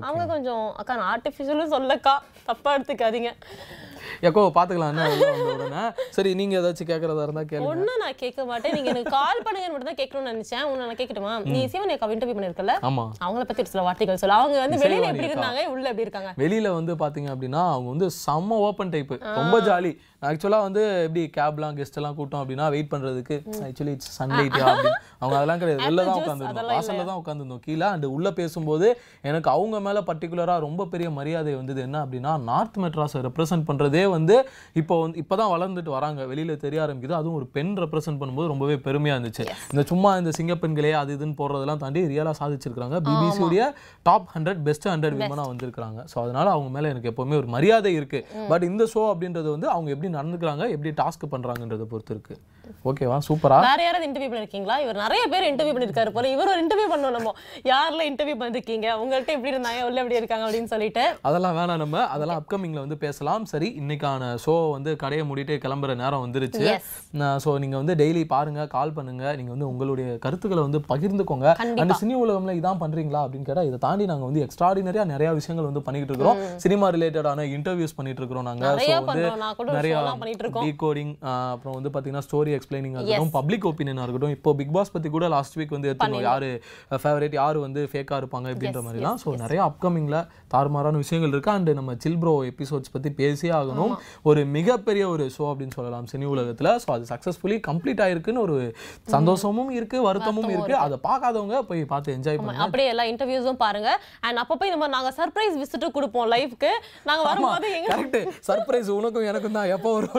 அவங்க 0.08 0.26
கொஞ்சம் 0.34 0.66
அக்கா 0.80 0.98
நான் 1.00 1.10
ஆர்டிஃபிஷியலும் 1.14 1.72
சொல்லக்கா 1.72 2.12
தப்பா 2.50 2.70
எடுத்துக்காதீங்க. 2.76 3.30
எக்கோ 4.26 4.42
பாத்துக்கலாம் 4.56 4.98
சரி 6.16 6.30
நீங்க 6.40 6.54
ஏதாச்சும் 6.58 6.88
கேட்கறதா 6.90 7.24
இருந்தா 7.26 7.42
கேளுங்க. 7.50 7.70
ஒண்ணும் 7.70 8.00
நான் 8.02 8.18
கேட்க 8.22 8.40
மாட்டேன். 8.50 8.74
நீங்க 8.76 8.88
எனக்கு 8.92 9.12
கால் 9.16 9.42
பண்ணுங்கன்னு 9.46 9.74
மட்டும் 9.74 9.90
தான் 9.90 9.98
கேட்கணும்னு 10.00 10.32
நினைச்சேன். 10.32 10.64
உன்னை 10.70 10.82
நான் 10.88 10.98
கேட்கட்டுமா? 11.00 11.32
நீ 11.54 11.60
சிவன் 11.72 11.92
அக்கா 11.94 12.08
இன்டர்வியூ 12.14 12.36
பண்ணிருக்கல 12.38 12.74
ஆமா. 12.88 13.04
அவங்கள 13.24 13.44
பத்தி 13.48 13.64
சில 13.72 13.84
வார்த்தைகள் 13.88 14.20
சொல்ல. 14.22 14.38
அவங்க 14.42 14.58
வந்து 14.64 14.80
வெளியில 14.84 15.08
எப்படி. 15.10 15.28
இருந்தாங்க? 15.30 15.62
உள்ள 15.74 15.84
எப்படி 15.92 16.06
இருக்காங்க? 16.06 16.32
வெளியில 16.44 16.74
வந்து 16.78 16.94
பாத்தீங்க 17.04 17.30
அப்படின்னா 17.34 17.62
அவங்க 17.74 17.90
வந்து 17.94 18.08
செம்ம 18.24 18.60
ஓப்பன் 18.68 18.92
டைப் 18.94 19.14
ரொம்ப 19.40 19.58
ஜாலி 19.68 19.92
ஆக்சுவலா 20.28 20.58
வந்து 20.66 20.82
எப்படி 21.06 21.22
கேப்லாம் 21.36 21.76
கெஸ்ட் 21.78 21.98
எல்லாம் 22.00 22.16
கூட்டம் 22.18 22.40
அப்படின்னா 22.42 22.66
வெயிட் 22.74 22.90
பண்றதுக்கு 22.92 23.36
ஆக்சுவலி 23.68 23.92
இட்ஸ் 23.96 24.12
சன்லைட் 24.18 24.58
அவங்க 24.64 25.34
அதெல்லாம் 25.38 25.60
கிடையாது. 25.62 25.80
வெளில 25.86 26.04
தான் 26.08 26.18
உட்காந்துருந்தோம். 26.20 26.70
வாசல்ல 26.76 27.04
தான் 27.10 27.20
உட்காந்துருந்தோம். 27.22 27.62
கீழே 27.66 27.86
அண்ட் 27.92 28.06
உள்ள 28.16 28.28
பேசும்போது 28.38 28.86
எனக்கு 29.28 29.48
அவங்க 29.56 29.76
மேல 29.86 29.98
பர்டிகுலரா 30.08 30.54
ரொம்ப 30.66 30.86
பெரிய 30.92 31.08
மரியாதை 31.18 31.54
வந்தது 31.60 31.80
என்ன 31.86 31.96
அப்படின்னா 32.04 32.32
நார்த் 32.50 32.78
மெட்ராஸை 32.84 33.20
ரெப்ரசென்ட் 33.28 33.66
பண்றதே 33.70 34.04
வந்து 34.16 34.36
இப்போ 34.80 34.94
வந்து 35.04 35.18
இப்பதான் 35.22 35.52
வளர்ந்துட்டு 35.54 35.92
வராங்க. 35.96 36.20
வெளியில 36.32 36.56
தெரிய 36.64 36.80
ஆரம்பிக்குது. 36.86 37.16
அதுவும் 37.20 37.38
ஒரு 37.40 37.48
பெண் 37.56 37.72
ரெப்ரசென்ட் 37.84 38.20
பண்ணும்போது 38.22 38.50
ரொம்பவே 38.52 38.76
பெருமையா 38.86 39.14
இருந்துச்சு. 39.16 39.46
இந்த 39.72 39.84
சும்மா 39.92 40.12
இந்த 40.22 40.32
சிங்கப்பெண்களே 40.38 40.92
அது 41.02 41.12
இதுன்னு 41.16 41.38
போடுறதெல்லாம் 41.40 41.82
தாண்டி 41.84 42.02
ரியலா 42.12 42.34
சாதிச்சிருக்காங்க 42.40 42.98
பிபிசியுடைய 43.08 43.62
டாப் 44.08 44.28
ஹண்ட்ரட் 44.34 44.62
பெஸ்ட் 44.68 44.88
ஹண்ட்ரட் 44.92 45.18
விமனா 45.20 45.46
வந்திருக்காங்க 45.52 46.00
ஸோ 46.12 46.16
அதனால 46.24 46.46
அவங்க 46.56 46.70
மேல 46.76 46.92
எனக்கு 46.94 47.10
எப்பவுமே 47.12 47.36
ஒரு 47.42 47.50
மரியாதை 47.56 47.92
இருக்கு. 48.00 48.20
பட் 48.52 48.66
இந்த 48.70 48.82
ஷோ 48.94 49.02
அப்படின்றது 49.12 49.48
வந்து 49.56 49.68
அவங்க 49.74 49.88
எப்படி 49.94 50.10
நடந்துக்கிறாங்க 50.14 50.64
எப்படி 50.70 50.90
டாஸ்க் 51.02 51.32
பண்றாங்கன்றதை 51.32 51.86
பொறுத்து 51.86 52.14
இருக்குது 52.14 52.40
ஓகேவா? 52.90 53.18
சூப்பரா? 53.28 53.58
வேற 53.68 53.80
யாராவது 53.86 54.06
இன்டர்வியூ 54.08 54.30
பண்ணிருக்கீங்களா? 54.32 54.76
இவர் 54.84 54.98
நிறைய 55.04 55.22
பேர் 55.32 55.48
இன்டர்வியூ 55.50 55.74
பண்ணிருக்காரு 55.76 56.10
போல. 56.16 56.28
இவர் 56.34 56.50
ஒரு 56.54 56.60
இன்டர்வியூ 56.64 56.88
பண்ணணும் 56.92 57.16
நம்ம. 57.18 57.32
யாரெல்லாம் 57.72 58.08
இன்டர்வியூ 58.10 58.36
பண்ணிருக்கீங்க? 58.42 58.88
உங்கள்ட்ட 59.02 59.36
எப்படி 59.36 59.52
இருந்தாங்க? 59.54 59.80
உள்ள 59.88 59.98
எப்படி 60.02 60.18
இருக்காங்க? 60.20 60.44
அப்படின்னு 60.48 60.72
சொல்லிட்டு. 60.74 61.04
அதெல்லாம் 61.28 61.56
வேணாம் 61.58 61.82
நம்ம. 61.84 62.02
அதெல்லாம் 62.14 62.40
அப்கமிங்ல 62.40 62.82
வந்து 62.84 62.98
பேசலாம். 63.04 63.44
சரி 63.52 63.70
இன்னைக்கான 63.82 64.30
ஷோ 64.44 64.54
வந்து 64.76 64.90
கடையை 65.02 65.24
மூடிட்டு 65.30 65.56
கிளம்புற 65.64 65.94
நேரம் 66.02 66.24
வந்துருச்சு. 66.26 66.64
Yes. 66.68 66.86
ஸோ 67.44 67.52
நீங்க 67.64 67.76
வந்து 67.82 67.96
டெய்லி 68.02 68.24
பாருங்க 68.34 68.62
கால் 68.76 68.94
பண்ணுங்க. 68.98 69.24
நீங்க 69.38 69.50
வந்து 69.54 69.68
உங்களுடைய 69.72 70.08
கருத்துக்களை 70.24 70.62
வந்து 70.66 70.82
பகிர்ந்துக்கோங்க. 70.92 71.48
அந்த 71.84 71.96
சினி 72.02 72.16
உலகம்ல 72.24 72.54
இதான் 72.60 72.80
பண்றீங்களா? 72.84 73.22
அப்படின்னு 73.26 73.48
கேட்டா 73.50 73.64
இதை 73.70 73.80
தாண்டி 73.86 74.04
நாங்க 74.12 74.24
வந்து 74.30 74.42
எக்ஸ்ட்ராடினரியா 74.46 75.04
நிறைய 75.14 75.30
விஷயங்கள் 75.40 75.68
வந்து 75.70 75.84
பண்ணிட்டு 75.88 76.10
இருக்கிறோம். 76.12 76.40
சினிமா 76.64 76.88
ரிலேட்டடான 76.96 77.46
இன்டர்வியூஸ் 77.56 77.96
பண்ணிட்டு 77.98 78.20
இருக்கிறோம் 78.22 78.48
நாங்க. 78.50 78.64
நிறைய 78.72 78.94
ஸோ 78.94 79.00
வந்து 79.00 79.10
பண்றோம் 79.10 79.42
நான் 79.44 79.56
கூட 79.60 79.76
நிறைய 79.78 79.94
ஷோலாம் 79.98 80.20
பண்ணிட்டு 80.22 80.44
இருக்கோம். 80.44 80.66
டீகோடிங் 80.66 81.12
அப்புறம் 81.52 81.76
வந்து 81.78 81.92
பாத்தீங்கன்னா 81.96 82.26
ஸ்டோரி 82.28 82.53
எக்ஸ்பிளைனிங் 82.58 82.94
இருக்கட்டும் 82.96 83.32
பப்ளிக் 83.38 83.66
ஒப்பீனியனா 83.70 84.04
இருக்கட்டும் 84.06 84.34
இப்போ 84.36 84.50
பிக் 84.60 84.72
பாஸ் 84.76 84.92
பத்தி 84.94 85.08
கூட 85.16 85.28
லாஸ்ட் 85.34 85.56
வீக் 85.60 85.74
வந்து 85.76 85.88
எடுத்துக்கணும் 85.90 86.26
யாரு 86.30 86.50
ஃபேவரேட் 87.02 87.36
யாரு 87.40 87.58
வந்து 87.66 87.82
ஃபேக்கா 87.92 88.18
இருப்பாங்க 88.22 88.52
இப்படின்ற 88.54 88.82
மாதிரிலாம். 88.86 89.18
ஸோ 89.24 89.36
நிறைய 89.44 89.60
அப்கமிங்ல 89.68 90.18
தாறுமாறான 90.54 91.00
விஷயங்கள் 91.04 91.32
இருக்கு. 91.34 91.52
அண்ட் 91.56 91.70
நம்ம 91.78 91.94
சில்ப்ரோ 92.04 92.34
எபிசோட்ஸ் 92.50 92.92
பத்தி 92.94 93.12
பேசியே 93.20 93.52
ஆகணும். 93.60 93.94
ஒரு 94.30 94.40
மிகப்பெரிய 94.56 95.04
ஒரு 95.14 95.26
ஷோ 95.36 95.44
அப்படின்னு 95.52 95.76
சொல்லலாம் 95.78 96.08
சினி 96.12 96.28
உலகத்துல. 96.34 96.70
ஸோ 96.84 96.90
அது 96.96 97.06
சக்ஸஸ்ஃபுல்லி 97.12 97.58
கம்ப்ளீட் 97.68 98.02
ஆயிருக்குன்னு 98.06 98.44
ஒரு 98.46 98.58
சந்தோஷமும் 99.16 99.72
இருக்கு 99.78 100.00
வருத்தமும் 100.08 100.50
இருக்கு. 100.54 100.76
அதை 100.84 100.98
பார்க்காதவங்க 101.08 101.62
போய் 101.70 101.82
பார்த்து 101.94 102.16
என்ஜாய் 102.16 102.38
பண்ணுங்க. 102.40 102.64
அப்படியே 102.66 102.88
எல்லா 102.94 103.06
இன்டர்வியூஸும் 103.12 103.60
பாருங்க. 103.64 103.90
அண்ட் 104.26 104.40
அப்பப்போ 104.44 104.66
இந்த 104.70 104.80
மாதிரி 104.82 104.96
நாங்க 104.98 105.12
சர்ப்ரைஸ் 105.20 105.56
விசிட் 105.62 105.88
கொடுப்போம் 105.98 106.28
லைஃப்க்கு 106.34 106.72
நாங்க 107.10 107.22
வரும்போது 107.30 107.72
கரெக்ட் 107.90 108.20
சர்ப்ரைஸ் 108.50 108.90
உனக்கும் 108.98 109.28
எனக்கும் 109.32 109.58
தான். 109.58 109.70
எப்போ 109.76 109.90
வரும் 109.96 110.12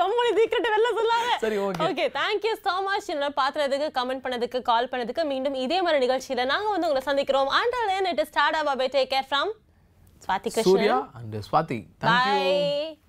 கம்பெனி 0.00 0.30
சீக்கிரட் 0.38 0.68
வெளில 0.74 0.88
சொல்லாத. 0.98 1.28
சரி, 1.44 1.56
okay. 1.66 1.86
Okay 1.86 2.04
thank 2.18 2.46
you 2.48 2.54
so 2.66 2.74
much. 2.88 3.06
என்ன 3.14 3.28
பார்த்ததுக்கு 3.40 3.88
கமெண்ட் 3.98 4.24
பண்ணதுக்கு 4.26 4.60
கால் 4.70 4.90
பண்ணதுக்கு 4.92 5.24
மீண்டும் 5.32 5.56
இதே 5.64 5.78
மாதிரி 5.86 6.00
நிகழ்ச்சியில 6.06 6.44
நாங்க 6.52 6.68
வந்து 6.74 6.88
உங்களை 6.88 7.04
சந்திக்கிறோம். 7.08 7.50
until 7.60 7.84
then 7.92 8.06
it 8.12 8.20
is 8.24 8.30
tata 8.38 8.62
bye bye 8.70 8.88
take 8.96 9.10
care 9.14 9.28
from 9.30 9.52
Swathi 10.26 10.50
Surya 10.68 10.96
Krishnan 10.98 11.16
and 11.18 11.36
Swathi 11.48 11.78
thank you 12.04 12.36
bye 12.36 13.05